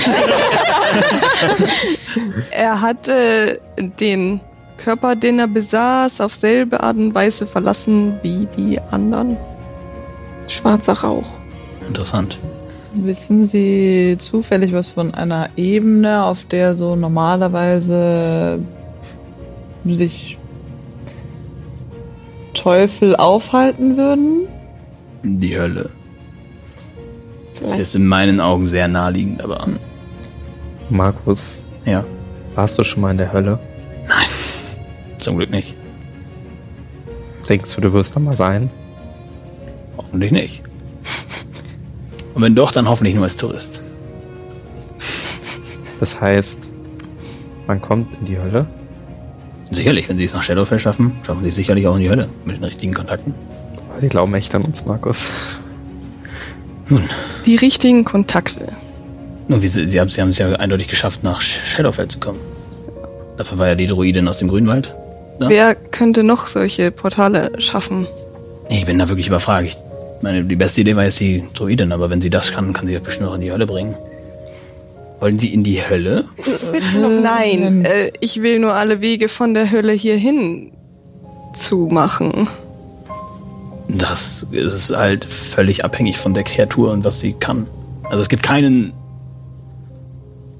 er 2.51 2.81
hat 2.81 3.07
äh, 3.07 3.57
den 3.77 4.39
Körper, 4.77 5.15
den 5.15 5.39
er 5.39 5.47
besaß, 5.47 6.21
auf 6.21 6.33
selbe 6.35 6.81
Art 6.81 6.97
und 6.97 7.13
Weise 7.15 7.47
verlassen 7.47 8.19
wie 8.21 8.47
die 8.57 8.79
anderen. 8.91 9.37
Schwarzer 10.47 10.93
Rauch. 10.93 11.29
Interessant. 11.87 12.37
Wissen 12.95 13.45
Sie 13.45 14.15
zufällig 14.19 14.71
was 14.71 14.87
von 14.87 15.13
einer 15.13 15.49
Ebene, 15.55 16.23
auf 16.25 16.45
der 16.45 16.75
so 16.75 16.95
normalerweise 16.95 18.59
sich 19.85 20.37
Teufel 22.53 23.15
aufhalten 23.15 23.97
würden? 23.97 24.47
Die 25.23 25.57
Hölle. 25.57 25.89
Das 27.53 27.61
ist 27.61 27.71
Vielleicht. 27.71 27.95
in 27.95 28.07
meinen 28.07 28.39
Augen 28.39 28.67
sehr 28.67 28.87
naheliegend, 28.87 29.41
aber 29.41 29.67
Markus, 30.89 31.61
ja, 31.85 32.03
warst 32.55 32.77
du 32.77 32.83
schon 32.83 33.01
mal 33.01 33.11
in 33.11 33.17
der 33.17 33.33
Hölle? 33.33 33.59
zum 35.19 35.37
Glück 35.37 35.51
nicht. 35.51 35.73
Denkst 37.47 37.73
du, 37.75 37.81
du 37.81 37.93
wirst 37.93 38.15
da 38.15 38.19
mal 38.19 38.35
sein? 38.35 38.69
Hoffentlich 39.97 40.31
nicht. 40.31 40.62
Und 42.33 42.41
wenn 42.41 42.55
doch, 42.55 42.71
dann 42.71 42.89
hoffentlich 42.89 43.15
nur 43.15 43.23
als 43.25 43.37
Tourist. 43.37 43.81
Das 45.99 46.19
heißt, 46.19 46.57
man 47.67 47.81
kommt 47.81 48.13
in 48.19 48.25
die 48.25 48.37
Hölle? 48.39 48.65
Sicherlich, 49.71 50.09
wenn 50.09 50.17
sie 50.17 50.25
es 50.25 50.33
nach 50.33 50.43
Shadowfell 50.43 50.79
schaffen, 50.79 51.13
schaffen 51.25 51.41
sie 51.43 51.49
es 51.49 51.55
sicherlich 51.55 51.87
auch 51.87 51.95
in 51.95 52.01
die 52.01 52.09
Hölle 52.09 52.27
mit 52.45 52.57
den 52.57 52.63
richtigen 52.63 52.93
Kontakten. 52.93 53.33
Wir 53.99 54.09
glauben 54.09 54.33
echt 54.33 54.53
an 54.55 54.63
uns, 54.63 54.85
Markus. 54.85 55.27
Nun, 56.89 57.03
Die 57.45 57.55
richtigen 57.55 58.03
Kontakte. 58.03 58.67
nun 59.47 59.61
wie 59.61 59.67
sie, 59.67 59.87
sie 59.87 59.99
haben 59.99 60.09
sie 60.09 60.21
haben 60.21 60.29
es 60.29 60.37
ja 60.37 60.51
eindeutig 60.53 60.87
geschafft, 60.87 61.23
nach 61.23 61.39
Shadowfell 61.41 62.07
zu 62.07 62.19
kommen. 62.19 62.39
Dafür 63.37 63.57
war 63.59 63.67
ja 63.67 63.75
die 63.75 63.87
Druidin 63.87 64.27
aus 64.27 64.37
dem 64.39 64.47
Grünwald. 64.49 64.93
Ja. 65.39 65.49
Wer 65.49 65.75
könnte 65.75 66.23
noch 66.23 66.47
solche 66.47 66.91
Portale 66.91 67.51
schaffen? 67.59 68.05
Nee, 68.69 68.79
ich 68.79 68.85
bin 68.85 68.99
da 68.99 69.09
wirklich 69.09 69.27
überfragt. 69.27 69.65
Ich 69.67 69.77
meine, 70.23 70.43
die 70.43 70.55
beste 70.55 70.81
Idee 70.81 70.95
war 70.95 71.03
jetzt 71.03 71.19
die 71.19 71.43
Druidin, 71.53 71.91
aber 71.91 72.09
wenn 72.09 72.21
sie 72.21 72.31
das 72.31 72.51
kann, 72.51 72.73
kann 72.73 72.87
sie 72.87 72.93
das 72.93 73.03
bestimmt 73.03 73.29
auch 73.29 73.35
in 73.35 73.41
die 73.41 73.51
Hölle 73.51 73.67
bringen. 73.67 73.95
Wollen 75.19 75.37
sie 75.37 75.53
in 75.53 75.63
die 75.63 75.81
Hölle? 75.81 76.25
Willst 76.71 76.95
du 76.95 77.01
noch? 77.01 77.21
Nein, 77.21 77.85
äh, 77.85 78.11
ich 78.19 78.41
will 78.41 78.59
nur 78.59 78.73
alle 78.73 79.01
Wege 79.01 79.29
von 79.29 79.53
der 79.53 79.69
Hölle 79.69 79.93
hierhin 79.93 80.71
zumachen. 81.53 82.47
Das 83.87 84.47
ist 84.51 84.95
halt 84.95 85.25
völlig 85.25 85.85
abhängig 85.85 86.17
von 86.17 86.33
der 86.33 86.43
Kreatur 86.43 86.91
und 86.91 87.03
was 87.03 87.19
sie 87.19 87.33
kann. 87.33 87.67
Also 88.09 88.21
es 88.21 88.29
gibt 88.29 88.43
keinen, 88.43 88.93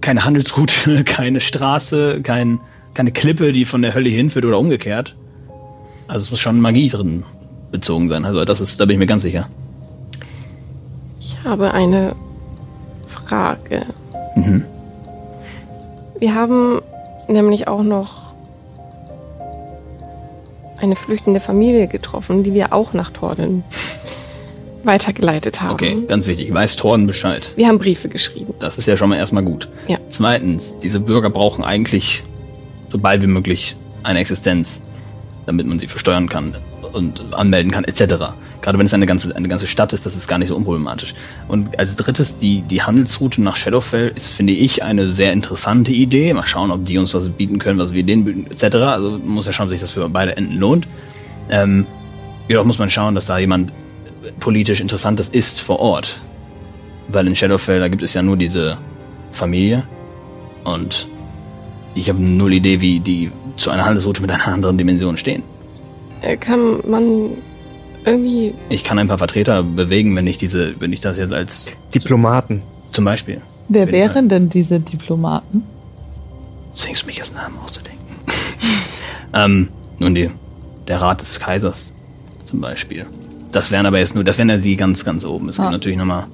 keine 0.01 0.25
Handelsroute, 0.25 1.03
keine 1.05 1.41
Straße, 1.41 2.21
kein, 2.21 2.59
keine 2.93 3.11
Klippe, 3.11 3.53
die 3.53 3.65
von 3.65 3.81
der 3.81 3.93
Hölle 3.93 4.09
hinführt 4.09 4.45
oder 4.45 4.59
umgekehrt. 4.59 5.15
Also 6.07 6.25
es 6.25 6.31
muss 6.31 6.41
schon 6.41 6.59
Magie 6.59 6.89
drin 6.89 7.23
bezogen 7.73 8.07
sein. 8.07 8.23
Also 8.23 8.45
das 8.45 8.61
ist, 8.61 8.79
da 8.79 8.85
bin 8.85 8.93
ich 8.93 8.99
mir 8.99 9.07
ganz 9.07 9.23
sicher. 9.23 9.49
Ich 11.19 11.37
habe 11.43 11.73
eine 11.73 12.15
Frage. 13.07 13.81
Mhm. 14.35 14.63
Wir 16.19 16.35
haben 16.35 16.81
nämlich 17.27 17.67
auch 17.67 17.83
noch 17.83 18.21
eine 20.77 20.95
flüchtende 20.95 21.39
Familie 21.39 21.87
getroffen, 21.87 22.43
die 22.43 22.53
wir 22.53 22.73
auch 22.73 22.93
nach 22.93 23.09
Torden 23.09 23.63
weitergeleitet 24.83 25.61
haben. 25.61 25.73
Okay, 25.73 25.97
ganz 26.07 26.27
wichtig. 26.27 26.53
Weiß 26.53 26.75
Thorn 26.75 27.07
Bescheid. 27.07 27.51
Wir 27.55 27.67
haben 27.67 27.79
Briefe 27.79 28.07
geschrieben. 28.07 28.53
Das 28.59 28.77
ist 28.77 28.85
ja 28.85 28.97
schon 28.97 29.09
mal 29.09 29.17
erstmal 29.17 29.43
gut. 29.43 29.67
Ja. 29.87 29.97
Zweitens, 30.09 30.77
diese 30.79 30.99
Bürger 30.99 31.29
brauchen 31.29 31.63
eigentlich 31.63 32.23
so 32.91 32.99
bald 32.99 33.23
wie 33.23 33.27
möglich 33.27 33.75
eine 34.03 34.19
Existenz, 34.19 34.79
damit 35.47 35.65
man 35.65 35.79
sie 35.79 35.87
versteuern 35.87 36.29
kann 36.29 36.55
und 36.93 37.33
anmelden 37.33 37.71
kann, 37.71 37.83
etc. 37.83 38.15
Gerade 38.61 38.79
wenn 38.79 38.85
es 38.85 38.93
eine 38.93 39.05
ganze, 39.05 39.35
eine 39.35 39.47
ganze 39.47 39.67
Stadt 39.67 39.93
ist, 39.93 40.05
das 40.05 40.15
ist 40.15 40.27
gar 40.27 40.37
nicht 40.37 40.49
so 40.49 40.55
unproblematisch. 40.55 41.15
Und 41.47 41.77
als 41.79 41.95
drittes, 41.95 42.37
die, 42.37 42.61
die 42.61 42.81
Handelsroute 42.81 43.41
nach 43.41 43.55
Shadowfell 43.55 44.11
ist, 44.15 44.33
finde 44.33 44.53
ich, 44.53 44.83
eine 44.83 45.07
sehr 45.07 45.33
interessante 45.33 45.91
Idee. 45.91 46.33
Mal 46.33 46.45
schauen, 46.45 46.71
ob 46.71 46.85
die 46.85 46.97
uns 46.97 47.13
was 47.13 47.29
bieten 47.29 47.59
können, 47.59 47.79
was 47.79 47.93
wir 47.93 48.03
denen 48.03 48.25
bieten, 48.25 48.51
etc. 48.51 48.75
Also 48.75 49.19
muss 49.19 49.45
ja 49.45 49.53
schauen, 49.53 49.65
ob 49.65 49.71
sich 49.71 49.81
das 49.81 49.91
für 49.91 50.07
beide 50.09 50.37
Enden 50.37 50.57
lohnt. 50.57 50.87
Ähm, 51.49 51.85
jedoch 52.47 52.65
muss 52.65 52.77
man 52.77 52.89
schauen, 52.89 53.15
dass 53.15 53.25
da 53.25 53.37
jemand 53.37 53.71
politisch 54.39 54.79
Interessantes 54.79 55.29
ist 55.29 55.61
vor 55.61 55.79
Ort. 55.79 56.21
Weil 57.09 57.27
in 57.27 57.35
Shadowfell, 57.35 57.79
da 57.79 57.89
gibt 57.89 58.01
es 58.01 58.13
ja 58.13 58.21
nur 58.21 58.37
diese 58.37 58.77
Familie. 59.31 59.83
Und 60.63 61.07
ich 61.95 62.09
habe 62.09 62.23
null 62.23 62.53
Idee, 62.53 62.79
wie 62.81 62.99
die 62.99 63.31
zu 63.57 63.69
einer 63.71 63.85
Handelsroute 63.85 64.21
mit 64.21 64.31
einer 64.31 64.47
anderen 64.47 64.77
Dimension 64.77 65.17
stehen. 65.17 65.43
Äh, 66.23 66.37
Kann 66.37 66.79
man 66.89 67.29
irgendwie. 68.05 68.53
Ich 68.69 68.83
kann 68.83 68.97
ein 68.99 69.07
paar 69.07 69.17
Vertreter 69.17 69.61
bewegen, 69.63 70.15
wenn 70.15 70.27
ich 70.27 70.37
diese, 70.37 70.75
wenn 70.79 70.91
ich 70.91 71.01
das 71.01 71.17
jetzt 71.17 71.33
als 71.33 71.67
Diplomaten. 71.93 72.61
zum 72.91 73.05
Beispiel. 73.05 73.41
Wer 73.69 73.87
wären 73.91 74.27
denn 74.29 74.49
diese 74.49 74.79
Diplomaten? 74.79 75.63
Zwingst 76.73 77.05
mich 77.05 77.19
als 77.19 77.31
Namen 77.33 77.55
auszudenken. 77.63 77.99
ähm, 79.33 79.69
nun 79.99 80.15
die, 80.15 80.29
der 80.87 81.01
Rat 81.01 81.21
des 81.21 81.39
Kaisers 81.39 81.93
zum 82.45 82.59
Beispiel. 82.61 83.05
Das 83.51 83.71
wären 83.71 83.85
aber 83.85 83.99
jetzt 83.99 84.15
nur, 84.15 84.23
das 84.23 84.37
wären 84.37 84.49
ja 84.49 84.57
die 84.57 84.75
ganz, 84.75 85.05
ganz 85.05 85.23
oben. 85.23 85.49
Es 85.49 85.57
gibt 85.57 85.67
Ah. 85.67 85.71
natürlich 85.71 85.97
nochmal 85.97 86.25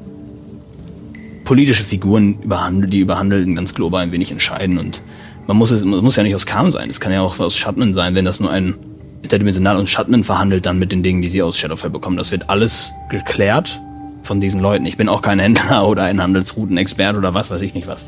politische 1.43 1.84
Figuren, 1.84 2.39
überhandelt, 2.41 2.93
die 2.93 2.99
überhandeln 2.99 3.56
ganz 3.56 3.73
global 3.73 4.04
ein 4.04 4.12
wenig 4.12 4.32
entscheiden 4.32 4.78
und 4.78 5.02
man 5.47 5.58
muss 5.58 5.71
es, 5.71 5.84
man 5.84 6.04
muss 6.04 6.15
ja 6.15 6.23
nicht 6.23 6.36
aus 6.36 6.45
Kam 6.45 6.69
sein. 6.71 6.89
Es 6.89 6.99
kann 6.99 7.12
ja 7.12 7.21
auch 7.21 7.39
aus 7.39 7.58
Shatman 7.58 7.93
sein, 7.93 8.13
wenn 8.15 8.23
das 8.25 8.39
nur 8.39 8.52
ein 8.52 8.75
interdimensional 9.22 9.78
und 9.78 9.90
Shatman 9.90 10.24
verhandelt 10.24 10.66
dann 10.66 10.80
mit 10.80 10.92
den 10.92 11.04
Dingen, 11.04 11.22
die 11.22 11.30
sie 11.30 11.42
aus 11.42 11.58
Shadowfell 11.58 11.90
bekommen. 11.90 12.18
Das 12.18 12.32
wird 12.32 12.50
alles 12.50 12.92
geklärt 13.10 13.80
von 14.24 14.42
diesen 14.42 14.60
Leuten. 14.62 14.86
Ich 14.86 14.98
bin 14.98 15.10
auch 15.10 15.22
kein 15.22 15.40
Händler 15.46 15.88
oder 15.88 16.04
ein 16.04 16.22
Handelsroutenexperte 16.22 17.17
oder 17.17 17.34
was 17.34 17.52
weiß 17.52 17.62
ich 17.62 17.74
nicht 17.74 17.88
was. 17.88 18.06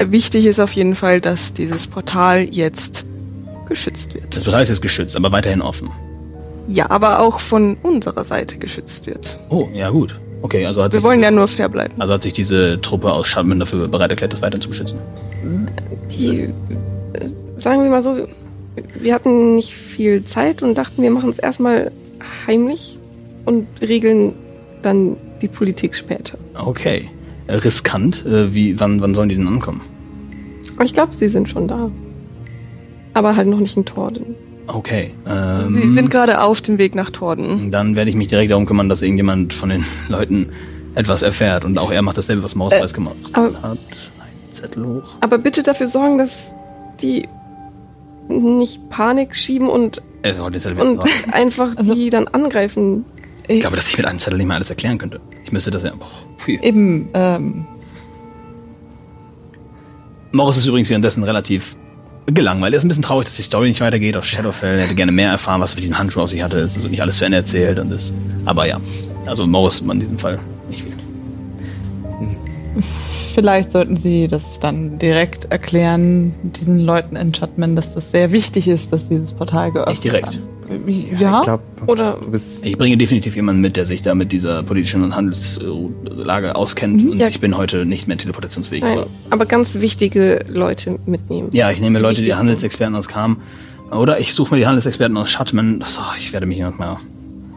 Wichtig 0.00 0.46
ist 0.46 0.60
auf 0.60 0.72
jeden 0.72 0.94
Fall, 0.94 1.20
dass 1.20 1.52
dieses 1.54 1.86
Portal 1.86 2.42
jetzt 2.50 3.04
geschützt 3.66 4.14
wird. 4.14 4.36
Das 4.36 4.44
Portal 4.44 4.62
ist 4.62 4.68
jetzt 4.68 4.82
geschützt, 4.82 5.16
aber 5.16 5.32
weiterhin 5.32 5.60
offen. 5.60 5.90
Ja, 6.68 6.90
aber 6.90 7.20
auch 7.20 7.40
von 7.40 7.76
unserer 7.82 8.24
Seite 8.24 8.58
geschützt 8.58 9.06
wird. 9.06 9.38
Oh, 9.48 9.68
ja 9.74 9.88
gut. 9.90 10.18
Okay, 10.42 10.64
also 10.66 10.82
hat 10.84 10.92
Wir 10.92 11.00
sich 11.00 11.04
wollen 11.04 11.22
ja 11.22 11.30
nur 11.32 11.48
fair 11.48 11.68
bleiben. 11.68 11.94
also 11.98 12.12
hat 12.12 12.22
sich 12.22 12.32
diese 12.32 12.80
Truppe 12.80 13.12
aus 13.12 13.26
Schatman 13.26 13.58
dafür 13.58 13.88
bereit 13.88 14.10
erklärt, 14.10 14.32
das 14.32 14.42
weiter 14.42 14.60
zu 14.60 14.68
beschützen. 14.68 14.98
Die, 16.12 16.42
äh, 16.42 16.50
sagen 17.56 17.82
wir 17.82 17.90
mal 17.90 18.02
so, 18.02 18.28
wir 18.98 19.14
hatten 19.14 19.54
nicht 19.56 19.72
viel 19.72 20.24
Zeit 20.24 20.62
und 20.62 20.76
dachten, 20.76 21.02
wir 21.02 21.10
machen 21.10 21.30
es 21.30 21.38
erstmal 21.38 21.90
heimlich 22.46 22.98
und 23.44 23.66
regeln 23.80 24.34
dann 24.82 25.16
die 25.42 25.48
Politik 25.48 25.94
später. 25.94 26.38
Okay. 26.54 27.08
Äh, 27.46 27.56
riskant. 27.56 28.24
Äh, 28.26 28.54
wie, 28.54 28.78
wann, 28.80 29.00
wann 29.00 29.14
sollen 29.14 29.28
die 29.28 29.36
denn 29.36 29.46
ankommen? 29.48 29.80
Ich 30.84 30.92
glaube, 30.92 31.14
sie 31.14 31.28
sind 31.28 31.48
schon 31.48 31.66
da. 31.68 31.90
Aber 33.14 33.34
halt 33.36 33.48
noch 33.48 33.58
nicht 33.58 33.76
in 33.76 33.84
Torden. 33.84 34.34
Okay. 34.66 35.12
Ähm, 35.26 35.64
Sie 35.72 35.90
sind 35.94 36.10
gerade 36.10 36.42
auf 36.42 36.60
dem 36.60 36.78
Weg 36.78 36.94
nach 36.94 37.10
Torden. 37.10 37.70
dann 37.72 37.96
werde 37.96 38.10
ich 38.10 38.16
mich 38.16 38.28
direkt 38.28 38.50
darum 38.50 38.66
kümmern, 38.66 38.88
dass 38.88 39.02
irgendjemand 39.02 39.54
von 39.54 39.70
den 39.70 39.84
Leuten 40.08 40.50
etwas 40.94 41.22
erfährt. 41.22 41.64
Und 41.64 41.78
auch 41.78 41.90
er 41.90 42.02
macht 42.02 42.18
dasselbe, 42.18 42.42
was 42.42 42.54
Mausweiß 42.54 42.92
gemacht 42.92 43.16
aber- 43.32 43.46
hat. 43.62 43.78
Nein, 44.18 44.28
Zettel 44.50 44.86
hoch. 44.86 45.14
Aber 45.20 45.38
bitte 45.38 45.62
dafür 45.62 45.86
sorgen, 45.86 46.18
dass 46.18 46.50
die 47.00 47.26
nicht 48.28 48.88
Panik 48.90 49.34
schieben 49.34 49.68
und, 49.68 50.02
Äh, 50.22 50.34
wieder 50.34 50.82
und 50.82 51.02
einfach 51.32 51.76
Also- 51.76 51.94
die 51.94 52.10
dann 52.10 52.28
angreifen. 52.28 53.04
Ich 53.46 53.60
glaube, 53.60 53.76
dass 53.76 53.88
ich 53.88 53.96
mit 53.96 54.06
einem 54.06 54.18
Zettel 54.18 54.36
nicht 54.36 54.46
mehr 54.46 54.56
alles 54.56 54.68
erklären 54.70 54.98
könnte. 54.98 55.20
Ich 55.44 55.52
müsste 55.52 55.70
das 55.70 55.82
ja. 55.82 55.94
Boah, 55.94 56.06
viel. 56.36 56.62
Eben, 56.62 57.08
ähm, 57.14 57.66
Morris 60.32 60.58
ist 60.58 60.66
übrigens 60.66 60.90
währenddessen 60.90 61.24
relativ 61.24 61.76
gelangweilt. 62.26 62.74
Er 62.74 62.78
ist 62.78 62.84
ein 62.84 62.88
bisschen 62.88 63.02
traurig, 63.04 63.26
dass 63.26 63.36
die 63.36 63.42
Story 63.42 63.68
nicht 63.68 63.80
weitergeht. 63.80 64.16
Aus 64.16 64.26
Shadowfell 64.26 64.80
hätte 64.80 64.94
gerne 64.94 65.12
mehr 65.12 65.30
erfahren, 65.30 65.62
was 65.62 65.74
mit 65.74 65.82
diesen 65.82 65.98
Handschuhen 65.98 66.24
auf 66.24 66.30
sich 66.30 66.42
hatte. 66.42 66.58
Es 66.58 66.72
ist 66.72 66.78
also 66.78 66.88
nicht 66.88 67.00
alles 67.00 67.16
zu 67.16 67.24
Ende 67.24 67.38
erzählt. 67.38 67.78
Und 67.78 67.90
das, 67.90 68.12
aber 68.44 68.66
ja, 68.66 68.78
also 69.24 69.46
Morris 69.46 69.80
in 69.80 70.00
diesem 70.00 70.18
Fall 70.18 70.38
nicht 70.68 70.82
viel. 70.82 70.92
vielleicht 73.38 73.70
sollten 73.70 73.96
Sie 73.96 74.26
das 74.26 74.58
dann 74.58 74.98
direkt 74.98 75.44
erklären, 75.52 76.34
diesen 76.42 76.80
Leuten 76.80 77.14
in 77.14 77.32
Shutman, 77.34 77.76
dass 77.76 77.94
das 77.94 78.10
sehr 78.10 78.32
wichtig 78.32 78.66
ist, 78.66 78.92
dass 78.92 79.08
dieses 79.08 79.32
Portal 79.32 79.70
geöffnet 79.70 79.94
Nicht 79.94 80.04
direkt. 80.04 80.38
wird. 80.68 81.20
Ja? 81.20 81.38
Ich 81.38 81.44
glaube, 81.44 81.62
Oder- 81.86 82.18
du 82.20 82.30
bist. 82.32 82.66
Ich 82.66 82.76
bringe 82.76 82.96
definitiv 82.96 83.36
jemanden 83.36 83.62
mit, 83.62 83.76
der 83.76 83.86
sich 83.86 84.02
da 84.02 84.14
mit 84.14 84.32
dieser 84.32 84.62
politischen 84.64 85.02
und 85.04 85.14
Handelslage 85.14 86.56
auskennt. 86.56 87.04
Mhm. 87.04 87.10
und 87.12 87.18
Ja. 87.20 87.28
ich 87.28 87.40
bin 87.40 87.56
heute 87.56 87.86
nicht 87.86 88.08
mehr 88.08 88.18
teleportationsfähig. 88.18 88.82
Nein, 88.82 88.98
Aber 88.98 89.06
aber 89.30 89.46
ganz 89.46 89.76
wichtige 89.80 90.44
Leute 90.48 90.98
mitnehmen. 91.06 91.48
ja, 91.52 91.70
ich 91.70 91.80
nehme 91.80 91.98
Leute, 92.00 92.22
die. 92.22 92.34
Handelsexperten 92.34 92.96
aus 92.96 93.06
Kam. 93.08 93.38
Oder 93.92 94.18
ich 94.20 94.34
suche 94.34 94.54
mir 94.54 94.60
die 94.60 94.66
Handelsexperten 94.66 95.16
aus 95.16 95.30
Shutman. 95.30 95.78
Das, 95.80 95.98
oh, 95.98 96.02
ich 96.18 96.32
werde 96.32 96.44
mich 96.46 96.58
hier 96.58 96.70
mal 96.76 96.96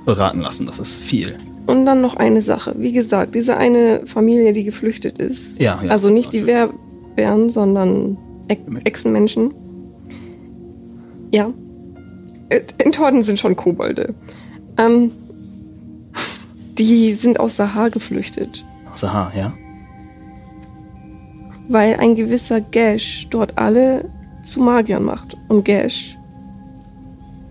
beraten 0.06 0.40
lassen. 0.42 0.66
Das 0.68 0.80
ist 0.80 0.96
viel. 0.96 1.36
Und 1.68 1.86
dann 1.86 2.02
noch 2.02 2.16
eine 2.16 2.42
Sache. 2.42 2.76
Wie 2.78 2.92
gesagt, 2.92 3.36
diese 3.36 3.56
eine 3.58 4.06
Familie, 4.06 4.52
die 4.54 4.64
geflüchtet 4.64 5.20
ist. 5.20 5.60
Ja, 5.62 5.80
ja. 5.84 5.90
Also 5.92 6.10
nicht 6.10 6.34
die 6.34 6.46
Wehrbären, 6.46 7.50
sondern 7.50 8.18
E- 8.50 8.58
Echsenmenschen. 8.84 9.54
Ja. 11.32 11.52
Äh, 12.50 12.62
In 12.84 12.92
Torden 12.92 13.24
sind 13.24 13.40
schon 13.40 13.56
Kobolde. 13.56 14.14
Ähm, 14.78 15.12
die 16.78 17.14
sind 17.14 17.40
aus 17.40 17.58
Sahar 17.58 17.90
geflüchtet, 17.90 18.66
Aus 18.92 19.04
Aha, 19.04 19.32
ja. 19.38 19.54
weil 21.68 21.96
ein 21.98 22.16
gewisser 22.16 22.60
Gash 22.60 23.28
dort 23.30 23.58
alle 23.58 24.10
zu 24.46 24.60
Magiern 24.62 25.04
macht. 25.04 25.38
Und 25.48 25.64
Gash. 25.64 26.18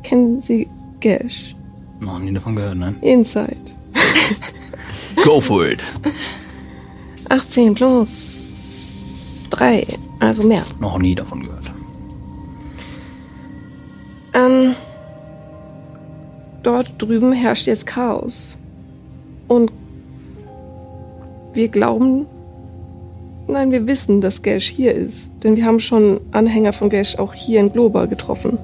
Kennen 0.02 0.40
Sie 0.40 0.66
Gash? 1.00 1.54
Noch 2.00 2.18
nie 2.18 2.32
davon 2.32 2.56
gehört, 2.56 2.76
nein. 2.76 2.96
Inside. 3.02 3.56
Go 5.24 5.40
for 5.40 5.66
it. 5.66 5.82
18 7.28 7.74
plus 7.74 9.46
3, 9.50 9.86
also 10.18 10.42
mehr. 10.42 10.64
Noch 10.80 10.98
nie 10.98 11.14
davon 11.14 11.42
gehört. 11.42 11.70
Ähm, 14.32 14.74
dort 16.62 16.90
drüben 16.98 17.32
herrscht 17.32 17.66
jetzt 17.66 17.86
Chaos. 17.86 18.56
Und 19.48 19.72
wir 21.52 21.68
glauben, 21.68 22.26
nein, 23.48 23.72
wir 23.72 23.86
wissen, 23.86 24.20
dass 24.20 24.42
Gash 24.42 24.68
hier 24.70 24.94
ist. 24.94 25.30
Denn 25.42 25.56
wir 25.56 25.64
haben 25.64 25.80
schon 25.80 26.20
Anhänger 26.30 26.72
von 26.72 26.88
Gash 26.88 27.16
auch 27.18 27.34
hier 27.34 27.60
in 27.60 27.72
Globa 27.72 28.06
getroffen. 28.06 28.58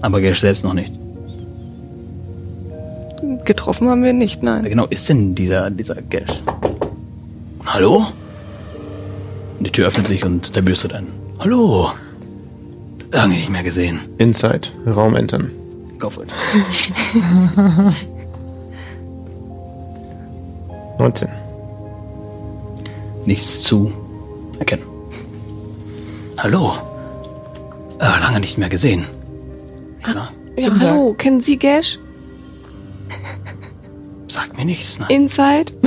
Aber 0.00 0.20
Gash 0.20 0.40
selbst 0.40 0.64
noch 0.64 0.74
nicht. 0.74 0.97
Getroffen 3.44 3.88
haben 3.88 4.02
wir 4.02 4.12
nicht, 4.12 4.42
Wer 4.42 4.50
nein. 4.54 4.64
genau 4.64 4.86
ist 4.86 5.08
denn 5.08 5.34
dieser, 5.34 5.70
dieser 5.70 5.96
Gash? 6.02 6.40
Hallo? 7.66 8.06
Und 9.58 9.66
die 9.66 9.70
Tür 9.72 9.86
öffnet 9.88 10.06
sich 10.06 10.24
und 10.24 10.54
der 10.54 10.62
Böse 10.62 10.82
tritt 10.82 10.92
ein. 10.94 11.06
Hallo? 11.40 11.90
Lange 13.10 13.34
nicht 13.34 13.48
mehr 13.50 13.62
gesehen. 13.62 14.00
Inside, 14.18 14.68
Raum 14.86 15.16
entern. 15.16 15.50
Go 15.98 16.10
for 16.10 16.24
it. 16.24 16.30
19. 20.98 21.28
Nichts 23.24 23.62
zu 23.62 23.92
erkennen. 24.58 24.82
Hallo? 26.38 26.72
Äh, 27.98 28.04
lange 28.20 28.40
nicht 28.40 28.58
mehr 28.58 28.68
gesehen. 28.68 29.04
Ja, 30.06 30.28
Ja, 30.56 30.70
Tag. 30.70 30.80
hallo, 30.80 31.14
kennen 31.16 31.40
Sie 31.40 31.56
Gash? 31.58 31.98
Sagt 34.28 34.56
mir 34.56 34.64
nichts, 34.64 34.98
nein. 34.98 35.08
Inside? 35.10 35.72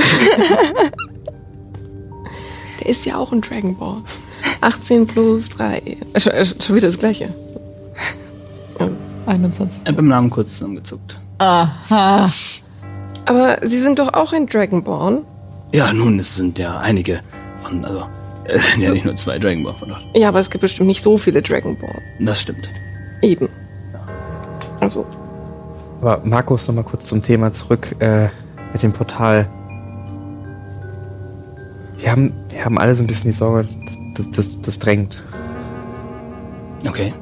Der 2.80 2.88
ist 2.88 3.04
ja 3.04 3.16
auch 3.16 3.32
ein 3.32 3.40
Dragon 3.40 3.76
Ball. 3.76 3.98
18 4.60 5.06
plus 5.06 5.48
3. 5.50 5.78
Äh, 6.14 6.20
Schon, 6.20 6.32
äh, 6.32 6.44
schon 6.44 6.76
wieder 6.76 6.88
das 6.88 6.98
gleiche. 6.98 7.28
21. 9.26 9.80
Ich 9.84 9.88
hab 9.92 9.98
im 9.98 10.08
Namen 10.08 10.30
kurz 10.30 10.54
zusammengezuckt. 10.54 11.16
Aha. 11.38 12.28
Aber 13.26 13.58
Sie 13.62 13.80
sind 13.80 13.98
doch 14.00 14.12
auch 14.14 14.32
ein 14.32 14.46
Dragonborn. 14.46 15.24
Ja, 15.72 15.92
nun, 15.92 16.18
es 16.18 16.34
sind 16.34 16.58
ja 16.58 16.78
einige 16.80 17.20
von, 17.62 17.84
also, 17.84 18.04
es 18.44 18.72
sind 18.72 18.82
ja 18.82 18.90
nicht 18.90 19.04
nur 19.04 19.14
zwei 19.14 19.38
Dragon 19.38 19.62
Ball 19.62 19.74
von 19.74 19.90
dort. 19.90 20.02
Ja, 20.16 20.28
aber 20.28 20.40
es 20.40 20.50
gibt 20.50 20.62
bestimmt 20.62 20.88
nicht 20.88 21.02
so 21.04 21.16
viele 21.16 21.40
Dragonborn. 21.40 22.00
Das 22.18 22.40
stimmt. 22.40 22.68
Eben. 23.22 23.48
Also, 24.80 25.06
Aber 26.02 26.20
Markus, 26.24 26.66
noch 26.66 26.74
mal 26.74 26.82
kurz 26.82 27.06
zum 27.06 27.22
Thema 27.22 27.52
zurück 27.52 27.94
äh, 28.00 28.28
mit 28.72 28.82
dem 28.82 28.92
Portal. 28.92 29.48
Wir 31.96 32.10
haben, 32.10 32.32
wir 32.48 32.64
haben 32.64 32.76
alle 32.76 32.92
so 32.96 33.04
ein 33.04 33.06
bisschen 33.06 33.30
die 33.30 33.36
Sorge, 33.36 33.68
das, 34.16 34.26
das, 34.26 34.30
das, 34.32 34.60
das 34.60 34.78
drängt. 34.80 35.22
Okay. 36.88 37.14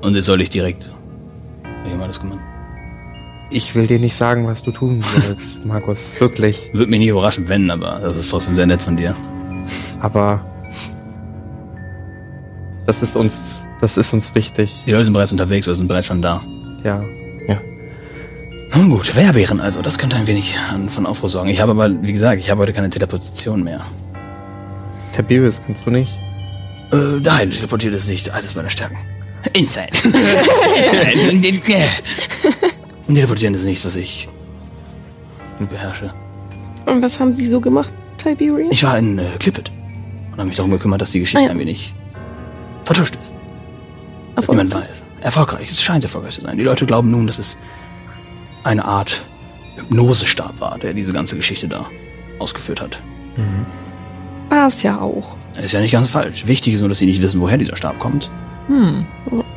Und 0.00 0.14
jetzt 0.14 0.24
soll 0.24 0.40
ich 0.40 0.48
direkt. 0.48 0.88
Ich 1.84 1.92
hab 1.92 2.00
alles 2.00 2.18
gemacht. 2.18 2.38
Ich 3.50 3.74
will 3.74 3.86
dir 3.86 3.98
nicht 3.98 4.16
sagen, 4.16 4.46
was 4.46 4.62
du 4.62 4.70
tun 4.70 5.04
willst, 5.26 5.62
Markus. 5.66 6.18
Wirklich. 6.18 6.70
Würde 6.72 6.90
mich 6.90 7.00
nicht 7.00 7.08
überraschen, 7.08 7.50
wenn, 7.50 7.70
aber 7.70 8.00
das 8.00 8.16
ist 8.16 8.30
trotzdem 8.30 8.56
sehr 8.56 8.66
nett 8.66 8.80
von 8.80 8.96
dir. 8.96 9.14
Aber 10.00 10.42
das 12.86 13.02
ist 13.02 13.14
uns, 13.14 13.60
das 13.82 13.98
ist 13.98 14.14
uns 14.14 14.34
wichtig. 14.34 14.84
Die 14.86 14.92
Leute 14.92 15.04
sind 15.04 15.12
bereits 15.12 15.32
unterwegs 15.32 15.68
oder 15.68 15.74
sind 15.74 15.88
bereits 15.88 16.06
schon 16.06 16.22
da. 16.22 16.40
Ja. 16.82 17.02
Nun 18.74 18.90
gut, 18.90 19.14
Wehrbären 19.14 19.60
also, 19.60 19.82
das 19.82 19.98
könnte 19.98 20.16
ein 20.16 20.26
wenig 20.26 20.56
von 20.90 21.06
Aufruhr 21.06 21.30
sorgen. 21.30 21.48
Ich 21.48 21.60
habe 21.60 21.70
aber, 21.72 22.02
wie 22.02 22.12
gesagt, 22.12 22.40
ich 22.40 22.50
habe 22.50 22.62
heute 22.62 22.72
keine 22.72 22.90
Teleportation 22.90 23.62
mehr. 23.62 23.80
Tiberius 25.14 25.60
kannst 25.64 25.86
du 25.86 25.90
nicht. 25.90 26.12
Äh, 26.92 26.96
nein, 27.22 27.50
teleportiert 27.52 27.94
ist 27.94 28.08
nicht 28.08 28.30
alles 28.30 28.54
meiner 28.56 28.70
Stärken. 28.70 28.96
Inside. 29.52 29.90
Teleportieren 33.06 33.54
ist 33.54 33.64
nichts, 33.64 33.84
was 33.84 33.94
ich 33.96 34.28
beherrsche. 35.70 36.12
und 36.86 37.00
was 37.02 37.20
haben 37.20 37.32
Sie 37.32 37.46
so 37.48 37.60
gemacht, 37.60 37.92
Tiberian? 38.18 38.72
Ich 38.72 38.82
war 38.82 38.98
in 38.98 39.18
äh, 39.18 39.26
Clippet 39.38 39.70
und 40.32 40.38
habe 40.38 40.46
mich 40.46 40.56
darum 40.56 40.72
gekümmert, 40.72 41.00
dass 41.00 41.12
die 41.12 41.20
Geschichte 41.20 41.38
Ah, 41.44 41.46
ja. 41.46 41.50
ein 41.52 41.58
wenig 41.60 41.94
vertuscht 42.84 43.14
ist. 43.22 43.32
Dass 44.34 44.44
Erfolg- 44.48 44.58
niemand 44.58 44.74
weiß. 44.74 45.02
Erfolgreich. 45.20 45.70
Es 45.70 45.80
scheint 45.82 46.02
erfolgreich 46.04 46.34
zu 46.34 46.40
sein. 46.40 46.56
Die 46.58 46.64
Leute 46.64 46.86
glauben 46.86 47.10
nun, 47.10 47.26
dass 47.28 47.38
es 47.38 47.56
eine 48.64 48.84
Art 48.84 49.22
Hypnosestab 49.76 50.60
war, 50.60 50.78
der 50.78 50.94
diese 50.94 51.12
ganze 51.12 51.36
Geschichte 51.36 51.68
da 51.68 51.86
ausgeführt 52.38 52.80
hat. 52.80 52.98
War 54.48 54.66
es 54.66 54.82
ja 54.82 55.00
auch. 55.00 55.36
Ist 55.60 55.72
ja 55.72 55.80
nicht 55.80 55.92
ganz 55.92 56.08
falsch. 56.08 56.46
Wichtig 56.46 56.74
ist 56.74 56.80
nur, 56.80 56.88
dass 56.88 56.98
sie 56.98 57.06
nicht 57.06 57.22
wissen, 57.22 57.40
woher 57.40 57.58
dieser 57.58 57.76
Stab 57.76 57.98
kommt. 57.98 58.30
Hm. 58.66 59.06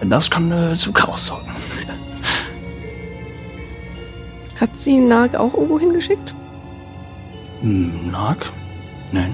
Denn 0.01 0.09
das 0.09 0.29
kann 0.29 0.51
äh, 0.51 0.73
zu 0.73 0.91
Chaos 0.91 1.27
sorgen. 1.27 1.47
Hat 4.59 4.69
sie 4.77 4.97
Nag 4.97 5.35
auch 5.35 5.53
irgendwo 5.53 5.79
hingeschickt? 5.79 6.33
Hm, 7.61 8.11
Nag? 8.11 8.51
Nein. 9.11 9.33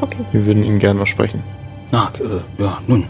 Okay. 0.00 0.24
Wir 0.32 0.46
würden 0.46 0.64
ihn 0.64 0.78
gerne 0.78 1.00
noch 1.00 1.06
sprechen. 1.06 1.42
Nag, 1.90 2.20
äh, 2.20 2.62
ja, 2.62 2.78
nun. 2.86 3.06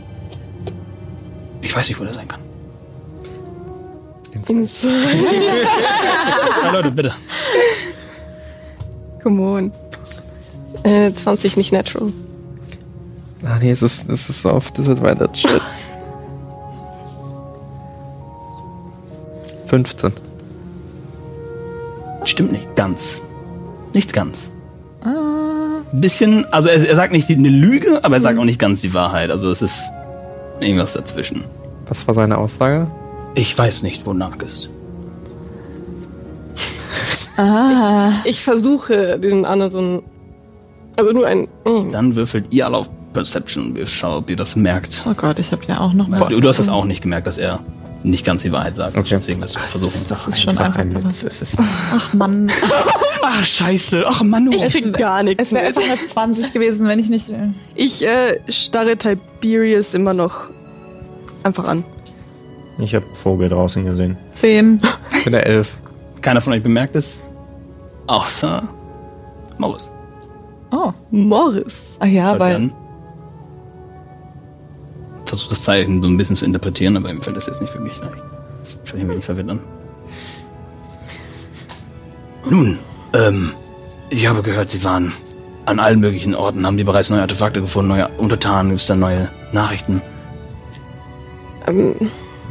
Ich 1.60 1.74
weiß 1.74 1.88
nicht, 1.88 2.00
wo 2.00 2.04
der 2.04 2.14
sein 2.14 2.28
kann. 2.28 2.40
Ins 4.46 4.82
Ja, 6.62 6.70
Leute, 6.70 6.90
bitte. 6.90 7.12
Come 9.22 9.42
on. 9.42 9.72
äh, 10.84 11.12
20 11.12 11.56
nicht 11.56 11.72
natural. 11.72 12.12
Ah 13.44 13.58
nee, 13.60 13.70
es 13.70 13.82
ist, 13.82 14.08
es 14.08 14.28
ist 14.28 14.46
auf 14.46 14.70
Disadvantage. 14.72 15.36
Shit. 15.48 15.62
15. 19.66 20.12
Stimmt 22.24 22.52
nicht 22.52 22.76
ganz. 22.76 23.20
Nicht 23.92 24.12
ganz. 24.12 24.50
Ein 25.04 26.00
bisschen, 26.00 26.44
also 26.52 26.68
er, 26.68 26.86
er 26.86 26.96
sagt 26.96 27.12
nicht 27.12 27.30
eine 27.30 27.48
Lüge, 27.48 28.00
aber 28.04 28.16
er 28.16 28.20
sagt 28.20 28.38
auch 28.38 28.44
nicht 28.44 28.58
ganz 28.58 28.80
die 28.82 28.92
Wahrheit. 28.92 29.30
Also 29.30 29.50
es 29.50 29.62
ist 29.62 29.88
irgendwas 30.60 30.92
dazwischen. 30.94 31.44
Was 31.88 32.06
war 32.06 32.14
seine 32.14 32.36
Aussage? 32.36 32.86
Ich 33.38 33.56
weiß 33.56 33.84
nicht, 33.84 34.04
wo 34.04 34.12
Nag 34.12 34.42
ist. 34.42 34.68
Ah. 37.36 38.10
Ich 38.24 38.42
versuche 38.42 39.16
den 39.20 39.44
anderen 39.44 40.02
Also 40.96 41.12
nur 41.12 41.24
ein. 41.24 41.46
mm. 41.64 41.92
Dann 41.92 42.16
würfelt 42.16 42.46
ihr 42.50 42.66
alle 42.66 42.78
auf 42.78 42.88
Perception 43.12 43.66
und 43.66 43.74
wir 43.76 43.86
schauen, 43.86 44.24
ob 44.24 44.28
ihr 44.28 44.34
das 44.34 44.56
merkt. 44.56 45.04
Oh 45.08 45.14
Gott, 45.14 45.38
ich 45.38 45.52
habe 45.52 45.62
ja 45.68 45.78
auch 45.78 45.92
noch 45.92 46.08
mal. 46.08 46.28
du, 46.28 46.40
du 46.40 46.48
hast 46.48 46.58
es 46.58 46.68
auch 46.68 46.84
nicht 46.84 47.00
gemerkt, 47.00 47.28
dass 47.28 47.38
er 47.38 47.60
nicht 48.02 48.26
ganz 48.26 48.42
die 48.42 48.50
Wahrheit 48.50 48.74
sagt. 48.74 48.96
Okay. 48.96 49.16
Deswegen 49.18 49.40
wirst 49.40 49.54
du 49.54 49.60
versuchen. 49.60 50.00
Das 50.08 50.26
ist 50.26 50.42
schon 50.42 50.58
einfach. 50.58 50.80
ein 50.80 51.04
Witz. 51.04 51.22
Es 51.22 51.40
ist 51.40 51.56
Ach 51.60 52.12
Mann. 52.14 52.50
Ach, 53.22 53.44
scheiße. 53.44 54.04
Ach, 54.04 54.22
Mann. 54.24 54.50
Ich 54.50 54.64
krieg 54.64 54.92
gar 54.94 55.22
nichts 55.22 55.44
Es 55.44 55.52
wäre 55.52 55.66
einfach 55.66 55.82
eine 55.82 56.06
20 56.08 56.52
gewesen, 56.52 56.88
wenn 56.88 56.98
ich 56.98 57.08
nicht. 57.08 57.26
Ich 57.76 58.04
äh, 58.04 58.40
starre 58.48 58.96
Tiberius 58.96 59.94
immer 59.94 60.12
noch 60.14 60.48
einfach 61.44 61.68
an. 61.68 61.84
Ich 62.78 62.94
habe 62.94 63.06
Vogel 63.12 63.48
draußen 63.48 63.84
gesehen. 63.84 64.16
10. 64.32 64.80
Ich 65.12 65.24
bin 65.24 65.32
der 65.32 65.46
Elf. 65.46 65.76
Keiner 66.22 66.40
von 66.40 66.52
euch 66.52 66.62
bemerkt 66.62 66.96
es. 66.96 67.20
Außer 68.06 68.62
Maus. 69.58 69.90
Oh. 70.70 70.92
Morris. 71.10 71.96
Ach 71.98 72.06
ja, 72.06 72.30
Schaut 72.30 72.40
weil. 72.40 72.70
Versucht 75.24 75.50
das 75.50 75.64
Zeichen 75.64 76.02
so 76.02 76.08
ein 76.08 76.16
bisschen 76.16 76.36
zu 76.36 76.44
interpretieren, 76.44 76.96
aber 76.96 77.10
ihm 77.10 77.20
fällt 77.20 77.36
das 77.36 77.46
jetzt 77.46 77.60
nicht 77.60 77.74
wirklich 77.74 77.98
leicht. 77.98 78.22
Schaut 78.84 79.00
ihn 79.00 79.08
wenig 79.08 79.24
verwirrt 79.24 79.50
an. 79.50 79.60
Nun, 82.48 82.78
ähm, 83.12 83.52
ich 84.10 84.26
habe 84.26 84.42
gehört, 84.42 84.70
Sie 84.70 84.82
waren 84.84 85.12
an 85.66 85.80
allen 85.80 86.00
möglichen 86.00 86.34
Orten, 86.34 86.64
haben 86.64 86.78
die 86.78 86.84
bereits 86.84 87.10
neue 87.10 87.20
Artefakte 87.20 87.60
gefunden, 87.60 87.88
neue 87.88 88.08
Untertanen, 88.16 88.70
gibt 88.70 88.80
es 88.80 88.86
da 88.86 88.96
neue 88.96 89.28
Nachrichten? 89.52 90.00
Ähm, 91.66 91.94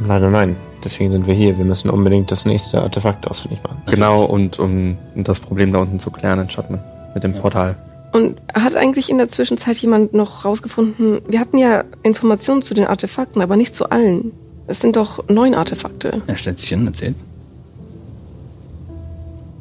Leider 0.06 0.30
nein. 0.30 0.56
Deswegen 0.84 1.10
sind 1.10 1.26
wir 1.26 1.34
hier. 1.34 1.58
Wir 1.58 1.64
müssen 1.64 1.90
unbedingt 1.90 2.30
das 2.30 2.44
nächste 2.44 2.80
Artefakt 2.80 3.26
ausfindig 3.26 3.62
machen. 3.64 3.82
Genau, 3.86 4.24
und 4.24 4.58
um 4.58 4.96
das 5.16 5.40
Problem 5.40 5.72
da 5.72 5.80
unten 5.80 5.98
zu 5.98 6.10
klären 6.10 6.38
in 6.40 6.48
Schottman. 6.50 6.80
Mit 7.14 7.24
dem 7.24 7.34
Portal. 7.34 7.76
Und 8.12 8.40
hat 8.54 8.76
eigentlich 8.76 9.10
in 9.10 9.18
der 9.18 9.28
Zwischenzeit 9.28 9.76
jemand 9.78 10.14
noch 10.14 10.44
rausgefunden, 10.44 11.20
wir 11.28 11.40
hatten 11.40 11.58
ja 11.58 11.84
Informationen 12.02 12.62
zu 12.62 12.74
den 12.74 12.86
Artefakten, 12.86 13.42
aber 13.42 13.56
nicht 13.56 13.74
zu 13.74 13.90
allen. 13.90 14.32
Es 14.66 14.80
sind 14.80 14.96
doch 14.96 15.28
neun 15.28 15.54
Artefakte. 15.54 16.22
Er 16.26 16.36
stellt 16.36 16.58
sich 16.58 16.68
hin, 16.68 16.86
erzählt. 16.86 17.16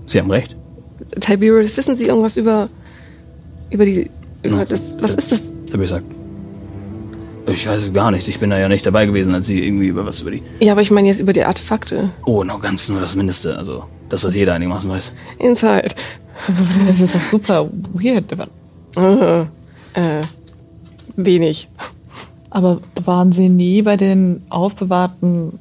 Sie 0.05 0.19
haben 0.19 0.31
recht. 0.31 0.55
Tiberius, 1.19 1.75
wissen 1.77 1.95
Sie 1.95 2.07
irgendwas 2.07 2.37
über, 2.37 2.69
über 3.69 3.85
die, 3.85 4.09
über 4.43 4.57
Ja. 4.59 4.65
das, 4.65 4.95
was 5.01 5.15
ist 5.15 5.31
das? 5.31 5.51
Da 5.67 5.73
habe 5.73 5.83
ich 7.47 7.67
weiß 7.67 7.93
gar 7.93 8.11
nichts, 8.11 8.27
ich 8.27 8.39
bin 8.39 8.49
da 8.49 8.59
ja 8.59 8.67
nicht 8.67 8.85
dabei 8.85 9.05
gewesen, 9.05 9.33
als 9.33 9.45
Sie 9.47 9.63
irgendwie 9.65 9.87
über 9.87 10.05
was 10.05 10.21
über 10.21 10.31
die... 10.31 10.43
Ja, 10.59 10.73
aber 10.73 10.81
ich 10.81 10.91
meine 10.91 11.07
jetzt 11.07 11.19
über 11.19 11.33
die 11.33 11.43
Artefakte. 11.43 12.09
Oh, 12.25 12.43
noch 12.43 12.61
ganz 12.61 12.89
nur 12.89 12.99
das 12.99 13.15
Mindeste, 13.15 13.57
also 13.57 13.85
das, 14.09 14.23
was 14.23 14.35
jeder 14.35 14.53
einigermaßen 14.53 14.89
weiß. 14.89 15.13
Inside. 15.39 15.89
Das 16.87 16.99
ist 16.99 17.15
doch 17.15 17.21
super 17.21 17.69
weird. 17.93 18.31
Äh, 18.95 19.41
äh, 19.93 20.23
wenig. 21.15 21.67
Aber 22.49 22.81
waren 23.03 23.31
sie 23.31 23.49
nie 23.49 23.81
bei 23.81 23.97
den 23.97 24.43
aufbewahrten 24.49 25.59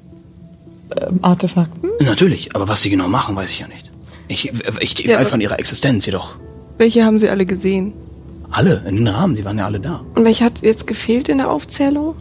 ähm, 1.00 1.18
Artefakten? 1.22 1.90
Natürlich, 2.00 2.54
aber 2.54 2.68
was 2.68 2.82
sie 2.82 2.90
genau 2.90 3.08
machen, 3.08 3.36
weiß 3.36 3.50
ich 3.50 3.60
ja 3.60 3.68
nicht. 3.68 3.90
Ich, 4.28 4.52
ich, 4.80 4.98
ich 5.00 5.06
Ja, 5.06 5.18
weiß 5.18 5.28
von 5.30 5.40
ihrer 5.40 5.58
Existenz 5.58 6.06
jedoch. 6.06 6.36
Welche 6.78 7.04
haben 7.04 7.18
sie 7.18 7.28
alle 7.28 7.46
gesehen? 7.46 7.92
Alle, 8.56 8.82
in 8.88 8.96
den 8.96 9.08
Rahmen, 9.08 9.36
die 9.36 9.44
waren 9.44 9.58
ja 9.58 9.66
alle 9.66 9.78
da. 9.78 10.00
Und 10.14 10.24
welche 10.24 10.42
hat 10.42 10.62
jetzt 10.62 10.86
gefehlt 10.86 11.28
in 11.28 11.36
der 11.36 11.50
Aufzählung? 11.50 12.14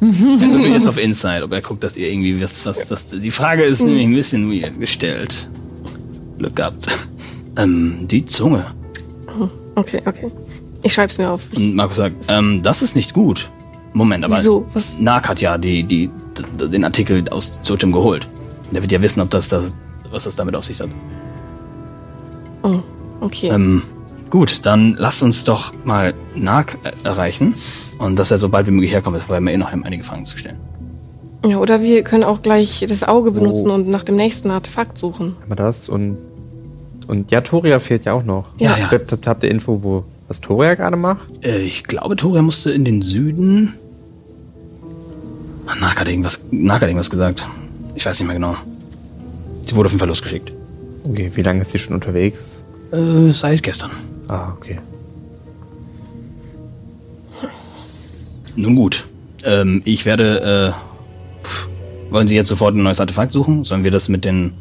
Also 0.00 0.48
bin 0.48 0.72
jetzt 0.72 0.88
auf 0.88 0.98
Inside, 0.98 1.44
ob 1.44 1.52
er 1.52 1.60
guckt, 1.60 1.84
dass 1.84 1.96
ihr 1.96 2.10
irgendwie 2.10 2.42
was, 2.42 2.66
was, 2.66 2.88
das, 2.88 3.08
die 3.10 3.30
Frage 3.30 3.62
ist 3.62 3.80
nämlich 3.80 4.02
ein 4.08 4.12
bisschen 4.12 4.50
weird 4.50 4.80
gestellt. 4.80 5.48
Glück 6.36 6.56
gehabt. 6.56 6.88
Ähm, 7.56 8.08
die 8.08 8.24
Zunge. 8.24 8.66
Okay, 9.76 10.02
okay. 10.04 10.32
Ich 10.82 10.92
schreib's 10.92 11.18
mir 11.18 11.30
auf. 11.30 11.42
Und 11.54 11.76
Markus 11.76 11.98
sagt, 11.98 12.16
ähm, 12.26 12.64
das 12.64 12.82
ist 12.82 12.96
nicht 12.96 13.14
gut. 13.14 13.48
Moment, 13.92 14.24
aber 14.24 14.38
Wieso? 14.38 14.66
Was? 14.74 14.98
Nark 14.98 15.28
hat 15.28 15.40
ja 15.40 15.56
die, 15.56 15.84
die, 15.84 16.10
den 16.58 16.82
Artikel 16.82 17.28
aus 17.28 17.62
Zotim 17.62 17.92
geholt. 17.92 18.26
Und 18.68 18.74
er 18.74 18.82
wird 18.82 18.90
ja 18.90 19.00
wissen, 19.00 19.20
ob 19.20 19.30
das, 19.30 19.48
das 19.48 19.76
was 20.10 20.24
das 20.24 20.34
damit 20.34 20.56
auf 20.56 20.64
sich 20.64 20.80
hat. 20.80 20.90
Oh, 22.64 22.82
okay. 23.20 23.48
Ähm, 23.48 23.82
gut, 24.30 24.60
dann 24.64 24.96
lasst 24.98 25.22
uns 25.22 25.44
doch 25.44 25.72
mal 25.84 26.14
Nark 26.34 26.78
äh, 26.84 26.92
erreichen 27.04 27.54
und 27.98 28.16
dass 28.16 28.30
er 28.30 28.38
so 28.38 28.48
bald 28.48 28.66
wie 28.66 28.72
möglich 28.72 28.92
herkommt, 28.92 29.28
weil 29.28 29.40
wir 29.40 29.52
eh 29.52 29.56
noch 29.56 29.72
haben, 29.72 29.84
eine 29.84 29.98
Gefangen 29.98 30.24
zu 30.24 30.38
stellen. 30.38 30.58
Ja, 31.46 31.58
oder 31.58 31.82
wir 31.82 32.02
können 32.02 32.24
auch 32.24 32.40
gleich 32.40 32.84
das 32.88 33.02
Auge 33.02 33.30
benutzen 33.30 33.70
Oh. 33.70 33.74
und 33.74 33.88
nach 33.88 34.02
dem 34.02 34.16
nächsten 34.16 34.50
Artefakt 34.50 34.98
suchen. 34.98 35.36
Aber 35.46 35.56
das 35.56 35.88
und. 35.88 36.16
Und 37.06 37.30
ja, 37.30 37.42
Toria 37.42 37.80
fehlt 37.80 38.06
ja 38.06 38.14
auch 38.14 38.24
noch. 38.24 38.46
Ja, 38.58 38.78
ja. 38.78 38.90
Habt, 38.90 39.26
habt, 39.26 39.42
ihr 39.42 39.50
Info, 39.50 39.82
wo 39.82 40.04
was 40.26 40.40
Toria 40.40 40.74
gerade 40.74 40.96
macht? 40.96 41.44
Äh, 41.44 41.58
ich 41.58 41.84
glaube, 41.84 42.16
Toria 42.16 42.40
musste 42.40 42.70
in 42.70 42.86
den 42.86 43.02
Süden. 43.02 43.74
Ah, 45.66 45.74
Nark 45.80 46.00
hat 46.00 46.08
irgendwas, 46.08 46.46
Nark 46.50 46.80
hat 46.80 46.88
irgendwas 46.88 47.10
gesagt. 47.10 47.46
Ich 47.94 48.06
weiß 48.06 48.18
nicht 48.18 48.26
mehr 48.26 48.36
genau. 48.36 48.56
Sie 49.66 49.76
wurde 49.76 49.86
auf 49.88 49.92
jeden 49.92 50.00
Fall 50.00 50.08
losgeschickt. 50.08 50.50
Okay, 51.04 51.30
wie 51.34 51.42
lange 51.42 51.60
ist 51.62 51.72
sie 51.72 51.78
schon 51.78 51.94
unterwegs? 51.94 52.63
Äh, 52.94 53.32
seit 53.32 53.62
gestern. 53.62 53.90
Ah, 54.28 54.52
okay. 54.56 54.78
Nun 58.56 58.76
gut. 58.76 59.04
Ähm, 59.44 59.82
ich 59.84 60.06
werde. 60.06 60.74
Äh, 60.74 61.44
pff, 61.44 61.68
wollen 62.10 62.28
Sie 62.28 62.36
jetzt 62.36 62.48
sofort 62.48 62.76
ein 62.76 62.82
neues 62.82 63.00
Artefakt 63.00 63.32
suchen? 63.32 63.64
Sollen 63.64 63.82
wir 63.82 63.90
das 63.90 64.08
mit 64.08 64.24
den 64.24 64.52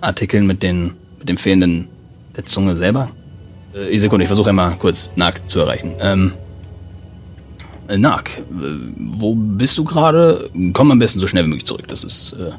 Artikeln, 0.00 0.46
mit 0.46 0.62
den 0.62 0.94
mit 1.18 1.28
dem 1.28 1.36
fehlenden 1.36 1.88
der 2.36 2.44
Zunge 2.44 2.74
selber? 2.74 3.10
Äh, 3.72 3.96
Sekunde, 3.98 4.24
ich 4.24 4.28
versuche 4.28 4.50
einmal 4.50 4.76
kurz 4.76 5.10
Nark 5.14 5.48
zu 5.48 5.60
erreichen. 5.60 5.92
Ähm, 6.00 6.32
äh, 7.86 7.96
Nark, 7.96 8.30
äh, 8.38 8.42
wo 8.96 9.34
bist 9.36 9.78
du 9.78 9.84
gerade? 9.84 10.50
Komm 10.72 10.90
am 10.90 10.98
besten 10.98 11.20
so 11.20 11.28
schnell 11.28 11.44
wie 11.44 11.48
möglich 11.50 11.66
zurück. 11.66 11.86
Das 11.86 12.02
ist 12.02 12.32
äh, 12.32 12.50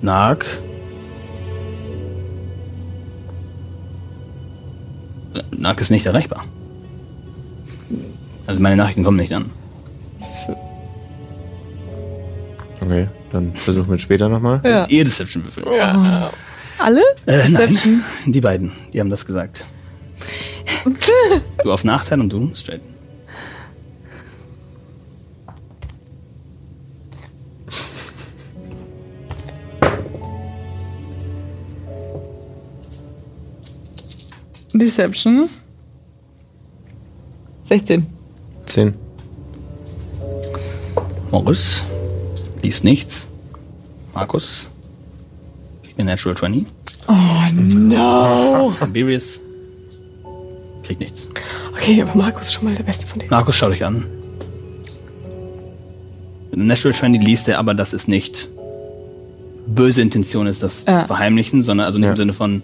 Nark. 0.00 0.46
Nark 5.50 5.80
ist 5.80 5.90
nicht 5.90 6.06
erreichbar. 6.06 6.44
Also 8.46 8.60
meine 8.60 8.76
Nachrichten 8.76 9.04
kommen 9.04 9.16
nicht 9.16 9.32
an. 9.32 9.50
Okay, 12.80 13.08
dann 13.32 13.54
versuchen 13.54 13.88
wir 13.88 13.94
es 13.94 14.02
später 14.02 14.28
nochmal. 14.28 14.60
Ja. 14.64 14.86
Ihr 14.86 15.04
Deception 15.04 15.44
würfeln. 15.44 15.66
Alle? 16.78 17.02
Äh, 17.26 17.48
nein, 17.48 18.02
die 18.26 18.40
beiden, 18.40 18.72
die 18.92 19.00
haben 19.00 19.10
das 19.10 19.24
gesagt. 19.24 19.64
du 21.64 21.72
auf 21.72 21.84
Nachteil 21.84 22.20
und 22.20 22.32
du 22.32 22.54
straight. 22.54 22.80
Deception. 34.78 35.48
16. 37.64 38.06
Zehn. 38.66 38.94
Morris 41.30 41.82
liest 42.62 42.84
nichts. 42.84 43.28
Markus 44.14 44.68
kriegt 45.82 45.98
eine 45.98 46.10
Natural 46.10 46.36
20. 46.36 46.66
Oh 47.08 47.12
no! 47.52 48.72
Tiberius 48.78 49.40
kriegt 50.84 51.00
nichts. 51.00 51.28
Okay, 51.72 52.02
aber 52.02 52.14
Markus 52.14 52.42
ist 52.46 52.52
schon 52.54 52.64
mal 52.64 52.74
der 52.74 52.84
Beste 52.84 53.06
von 53.06 53.18
denen. 53.18 53.30
Markus, 53.30 53.56
schau 53.56 53.70
dich 53.70 53.84
an. 53.84 54.04
Natural 56.52 56.94
20 56.94 57.22
liest 57.22 57.48
er 57.48 57.58
aber, 57.58 57.74
dass 57.74 57.92
es 57.92 58.06
nicht 58.06 58.48
böse 59.66 60.02
Intention 60.02 60.46
ist, 60.46 60.62
das 60.62 60.84
Ja. 60.86 61.02
zu 61.02 61.06
verheimlichen, 61.08 61.62
sondern 61.62 61.86
also 61.86 61.98
nicht 61.98 62.06
Ja. 62.06 62.12
im 62.12 62.16
Sinne 62.16 62.32
von 62.32 62.62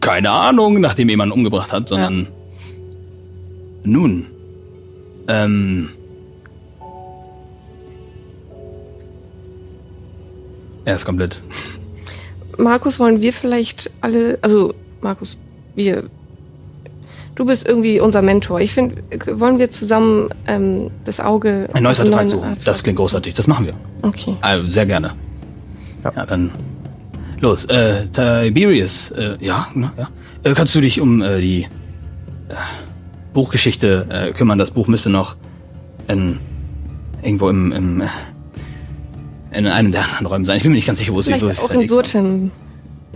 keine 0.00 0.30
Ahnung, 0.30 0.80
nachdem 0.80 1.08
jemand 1.08 1.32
umgebracht 1.32 1.72
hat, 1.72 1.88
sondern 1.88 2.28
nun. 3.84 4.26
Ähm, 5.28 5.88
er 10.84 10.96
ist 10.96 11.04
komplett. 11.04 11.40
Markus, 12.58 12.98
wollen 13.00 13.20
wir 13.20 13.32
vielleicht 13.32 13.90
alle, 14.00 14.38
also 14.42 14.74
Markus, 15.00 15.38
wir, 15.74 16.04
du 17.34 17.44
bist 17.44 17.66
irgendwie 17.66 17.98
unser 17.98 18.22
Mentor. 18.22 18.60
Ich 18.60 18.72
finde, 18.74 19.02
wollen 19.32 19.58
wir 19.58 19.70
zusammen 19.70 20.28
ähm, 20.46 20.90
das 21.04 21.18
Auge... 21.18 21.68
Ein 21.72 21.82
neues 21.82 21.98
Artefakt 22.00 22.28
suchen. 22.28 22.42
Artefakt 22.44 22.66
Das 22.68 22.82
klingt 22.82 22.98
großartig. 22.98 23.34
Das 23.34 23.46
machen 23.46 23.66
wir. 23.66 23.74
Okay. 24.02 24.36
Also, 24.42 24.70
sehr 24.70 24.86
gerne. 24.86 25.12
Ja, 26.04 26.12
Ja. 26.14 26.26
dann 26.26 26.50
los. 27.42 27.64
Äh, 27.66 28.06
Tiberius, 28.08 29.10
äh, 29.12 29.36
ja, 29.40 29.66
na, 29.74 29.92
ja. 29.96 30.08
Äh, 30.44 30.54
kannst 30.54 30.74
du 30.74 30.80
dich 30.80 31.00
um 31.00 31.22
äh, 31.22 31.40
die 31.40 31.62
äh, 31.62 32.54
Buchgeschichte 33.32 34.06
äh, 34.08 34.32
kümmern? 34.32 34.58
Das 34.58 34.70
Buch 34.70 34.86
müsste 34.88 35.10
noch 35.10 35.36
in, 36.08 36.40
irgendwo 37.22 37.48
im, 37.48 37.72
im 37.72 38.00
äh, 38.00 38.06
in 39.52 39.66
einem 39.66 39.92
der 39.92 40.02
anderen 40.04 40.26
Räumen 40.26 40.44
sein. 40.44 40.56
Ich 40.56 40.62
bin 40.62 40.72
mir 40.72 40.76
nicht 40.76 40.86
ganz 40.86 40.98
sicher, 40.98 41.12
wo 41.12 41.20
es 41.20 41.28
es 41.28 41.58
auch 41.58 41.70
in. 41.70 41.86
Surten. 41.86 42.50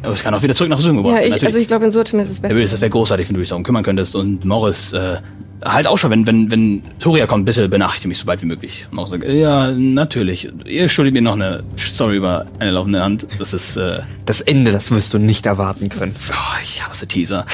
Aber 0.02 0.12
es 0.12 0.22
kann 0.22 0.34
auch 0.34 0.42
wieder 0.42 0.54
zurück 0.54 0.70
nach 0.70 0.80
Süden 0.80 0.98
gebracht 0.98 1.14
Ja, 1.14 1.20
werden. 1.20 1.26
ich, 1.28 1.30
natürlich. 1.32 1.46
also 1.48 1.58
ich 1.58 1.68
glaube, 1.68 1.84
in 1.86 1.92
Surtem 1.92 2.20
ist 2.20 2.30
es 2.30 2.40
besser. 2.40 2.54
Herr 2.54 2.62
das 2.62 2.80
wäre 2.80 2.90
großartig, 2.90 3.28
wenn 3.28 3.34
du 3.34 3.40
dich 3.40 3.48
darum 3.48 3.64
kümmern 3.64 3.82
könntest. 3.82 4.14
Und 4.14 4.44
Morris, 4.44 4.92
äh, 4.92 5.16
halt 5.64 5.86
auch 5.86 5.96
schon, 5.98 6.10
wenn, 6.10 6.26
wenn, 6.26 6.50
wenn 6.50 6.82
Toria 6.98 7.26
kommt, 7.26 7.46
bitte 7.46 7.68
benachrichtige 7.68 8.08
mich 8.08 8.18
so 8.18 8.26
bald 8.26 8.42
wie 8.42 8.46
möglich. 8.46 8.86
Und 8.90 8.96
Morris 8.96 9.10
sagt, 9.10 9.24
ja, 9.24 9.70
natürlich. 9.72 10.48
Ihr 10.64 10.88
schuldet 10.88 11.14
mir 11.14 11.22
noch 11.22 11.34
eine 11.34 11.62
Story 11.78 12.16
über 12.16 12.46
eine 12.58 12.70
laufende 12.72 13.02
Hand. 13.02 13.26
Das 13.38 13.52
ist, 13.52 13.76
äh, 13.76 14.00
Das 14.24 14.40
Ende, 14.40 14.72
das 14.72 14.90
wirst 14.90 15.14
du 15.14 15.18
nicht 15.18 15.46
erwarten 15.46 15.88
können. 15.88 16.14
oh, 16.30 16.56
ich 16.62 16.86
hasse 16.86 17.06
Teaser. 17.06 17.46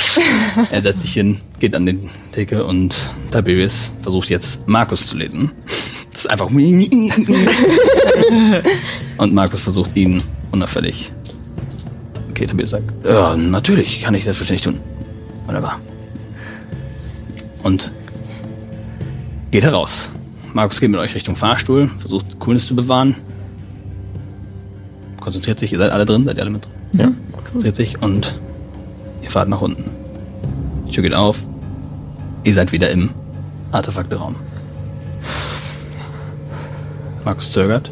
er 0.70 0.82
setzt 0.82 1.02
sich 1.02 1.12
hin, 1.12 1.40
geht 1.60 1.74
an 1.74 1.86
den 1.86 2.10
Theke 2.32 2.64
und 2.64 3.10
Tiberius 3.30 3.90
versucht 4.02 4.30
jetzt 4.30 4.66
Markus 4.68 5.06
zu 5.06 5.16
lesen. 5.16 5.52
Das 6.10 6.22
ist 6.26 6.30
einfach. 6.30 6.50
und 9.16 9.32
Markus 9.34 9.60
versucht 9.60 9.96
ihn 9.96 10.22
unauffällig. 10.50 11.10
Okay, 12.30 12.46
Tiberius 12.46 12.70
sagt, 12.70 12.84
ja, 13.04 13.36
natürlich, 13.36 14.02
kann 14.02 14.14
ich 14.14 14.24
selbstverständlich 14.24 14.64
tun. 14.64 14.80
Wunderbar. 15.46 15.80
Und 17.62 17.92
geht 19.50 19.64
heraus. 19.64 20.10
Markus 20.52 20.80
geht 20.80 20.90
mit 20.90 21.00
euch 21.00 21.14
Richtung 21.14 21.36
Fahrstuhl, 21.36 21.88
versucht 21.88 22.38
Coolness 22.40 22.66
zu 22.66 22.76
bewahren. 22.76 23.14
Konzentriert 25.20 25.58
sich, 25.58 25.72
ihr 25.72 25.78
seid 25.78 25.90
alle 25.90 26.04
drin, 26.04 26.24
seid 26.24 26.36
ihr 26.36 26.42
alle 26.42 26.50
mit 26.50 26.64
drin? 26.64 26.72
Ja. 26.92 27.12
Konzentriert 27.32 27.76
sich 27.76 28.02
und 28.02 28.38
ihr 29.22 29.30
fahrt 29.30 29.48
nach 29.48 29.60
unten. 29.60 29.84
Die 30.86 30.92
Tür 30.92 31.02
geht 31.02 31.14
auf. 31.14 31.42
Ihr 32.44 32.54
seid 32.54 32.72
wieder 32.72 32.90
im 32.90 33.10
Artefakteraum. 33.70 34.34
Markus 37.24 37.52
zögert. 37.52 37.90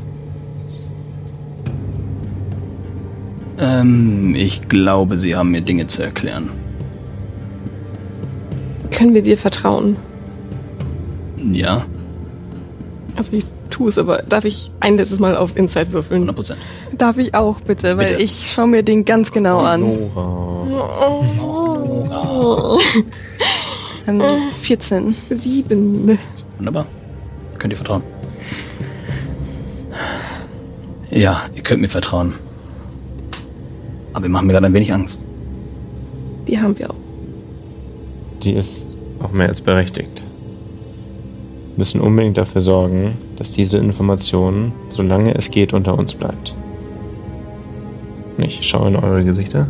Ähm, 3.58 4.34
ich 4.34 4.68
glaube, 4.68 5.18
Sie 5.18 5.36
haben 5.36 5.50
mir 5.50 5.60
Dinge 5.60 5.86
zu 5.86 6.02
erklären. 6.02 6.50
Können 9.00 9.14
wir 9.14 9.22
dir 9.22 9.38
vertrauen? 9.38 9.96
Ja, 11.50 11.86
Also 13.16 13.32
ich 13.32 13.46
tue 13.70 13.88
es, 13.88 13.96
aber 13.96 14.18
darf 14.28 14.44
ich 14.44 14.70
ein 14.80 14.98
letztes 14.98 15.18
Mal 15.18 15.38
auf 15.38 15.56
Inside 15.56 15.92
würfeln? 15.92 16.28
100 16.28 16.36
Prozent. 16.36 16.60
Darf 16.98 17.16
ich 17.16 17.34
auch 17.34 17.62
bitte, 17.62 17.96
weil 17.96 18.10
Bitte. 18.10 18.22
ich 18.22 18.50
schaue 18.52 18.66
mir 18.66 18.82
den 18.82 19.06
ganz 19.06 19.32
genau 19.32 19.60
an. 19.60 19.80
Nora. 19.80 20.68
Ähm, 24.06 24.22
14. 24.60 25.14
Sieben. 25.30 26.18
Wunderbar. 26.58 26.84
Könnt 27.58 27.72
ihr 27.72 27.76
vertrauen. 27.76 28.02
Ja, 31.10 31.42
ihr 31.54 31.62
könnt 31.62 31.80
mir 31.80 31.88
vertrauen. 31.88 32.34
Aber 34.12 34.26
ihr 34.26 34.30
macht 34.30 34.44
mir 34.44 34.52
gerade 34.52 34.66
ein 34.66 34.74
wenig 34.74 34.92
Angst. 34.92 35.24
Die 36.46 36.60
haben 36.60 36.78
wir 36.78 36.90
auch. 36.90 36.96
Die 38.42 38.54
ist 38.54 38.79
auch 39.20 39.32
mehr 39.32 39.48
als 39.48 39.60
berechtigt. 39.60 40.22
Wir 41.70 41.78
müssen 41.78 42.00
unbedingt 42.00 42.36
dafür 42.36 42.60
sorgen, 42.60 43.16
dass 43.36 43.52
diese 43.52 43.78
Information, 43.78 44.72
solange 44.90 45.34
es 45.34 45.50
geht, 45.50 45.72
unter 45.72 45.96
uns 45.98 46.14
bleibt. 46.14 46.54
Ich 48.38 48.66
schaue 48.66 48.88
in 48.88 48.96
eure 48.96 49.24
Gesichter. 49.24 49.68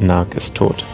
Nag 0.00 0.34
ist 0.34 0.54
tot. 0.54 0.84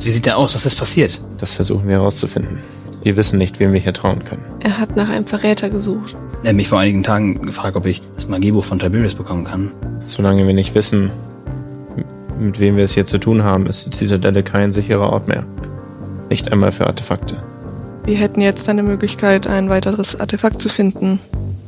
Wie 0.00 0.10
sieht 0.10 0.26
der 0.26 0.36
aus? 0.36 0.54
Was 0.54 0.66
ist 0.66 0.76
passiert? 0.76 1.20
Das 1.38 1.54
versuchen 1.54 1.88
wir 1.88 1.96
herauszufinden. 1.96 2.58
Wir 3.04 3.18
wissen 3.18 3.38
nicht, 3.38 3.60
wem 3.60 3.74
wir 3.74 3.80
hier 3.80 3.92
trauen 3.92 4.24
können. 4.24 4.42
Er 4.60 4.78
hat 4.78 4.96
nach 4.96 5.10
einem 5.10 5.26
Verräter 5.26 5.68
gesucht. 5.68 6.16
Er 6.42 6.48
hat 6.48 6.56
mich 6.56 6.68
vor 6.68 6.80
einigen 6.80 7.02
Tagen 7.02 7.42
gefragt, 7.42 7.76
ob 7.76 7.84
ich 7.84 8.00
das 8.16 8.28
Magiebuch 8.28 8.64
von 8.64 8.78
Tiberius 8.78 9.14
bekommen 9.14 9.44
kann. 9.44 9.72
Solange 10.04 10.46
wir 10.46 10.54
nicht 10.54 10.74
wissen, 10.74 11.10
mit 12.40 12.60
wem 12.60 12.78
wir 12.78 12.84
es 12.84 12.94
hier 12.94 13.04
zu 13.04 13.18
tun 13.18 13.42
haben, 13.42 13.66
ist 13.66 13.84
die 13.84 13.90
Zitadelle 13.90 14.42
kein 14.42 14.72
sicherer 14.72 15.12
Ort 15.12 15.28
mehr. 15.28 15.44
Nicht 16.30 16.50
einmal 16.50 16.72
für 16.72 16.86
Artefakte. 16.86 17.36
Wir 18.06 18.16
hätten 18.16 18.40
jetzt 18.40 18.70
eine 18.70 18.82
Möglichkeit, 18.82 19.46
ein 19.46 19.68
weiteres 19.68 20.18
Artefakt 20.18 20.62
zu 20.62 20.70
finden, 20.70 21.20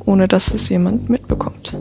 ohne 0.07 0.29
dass 0.29 0.55
es 0.55 0.71
jemand 0.71 1.11
mitbekommt. 1.11 1.77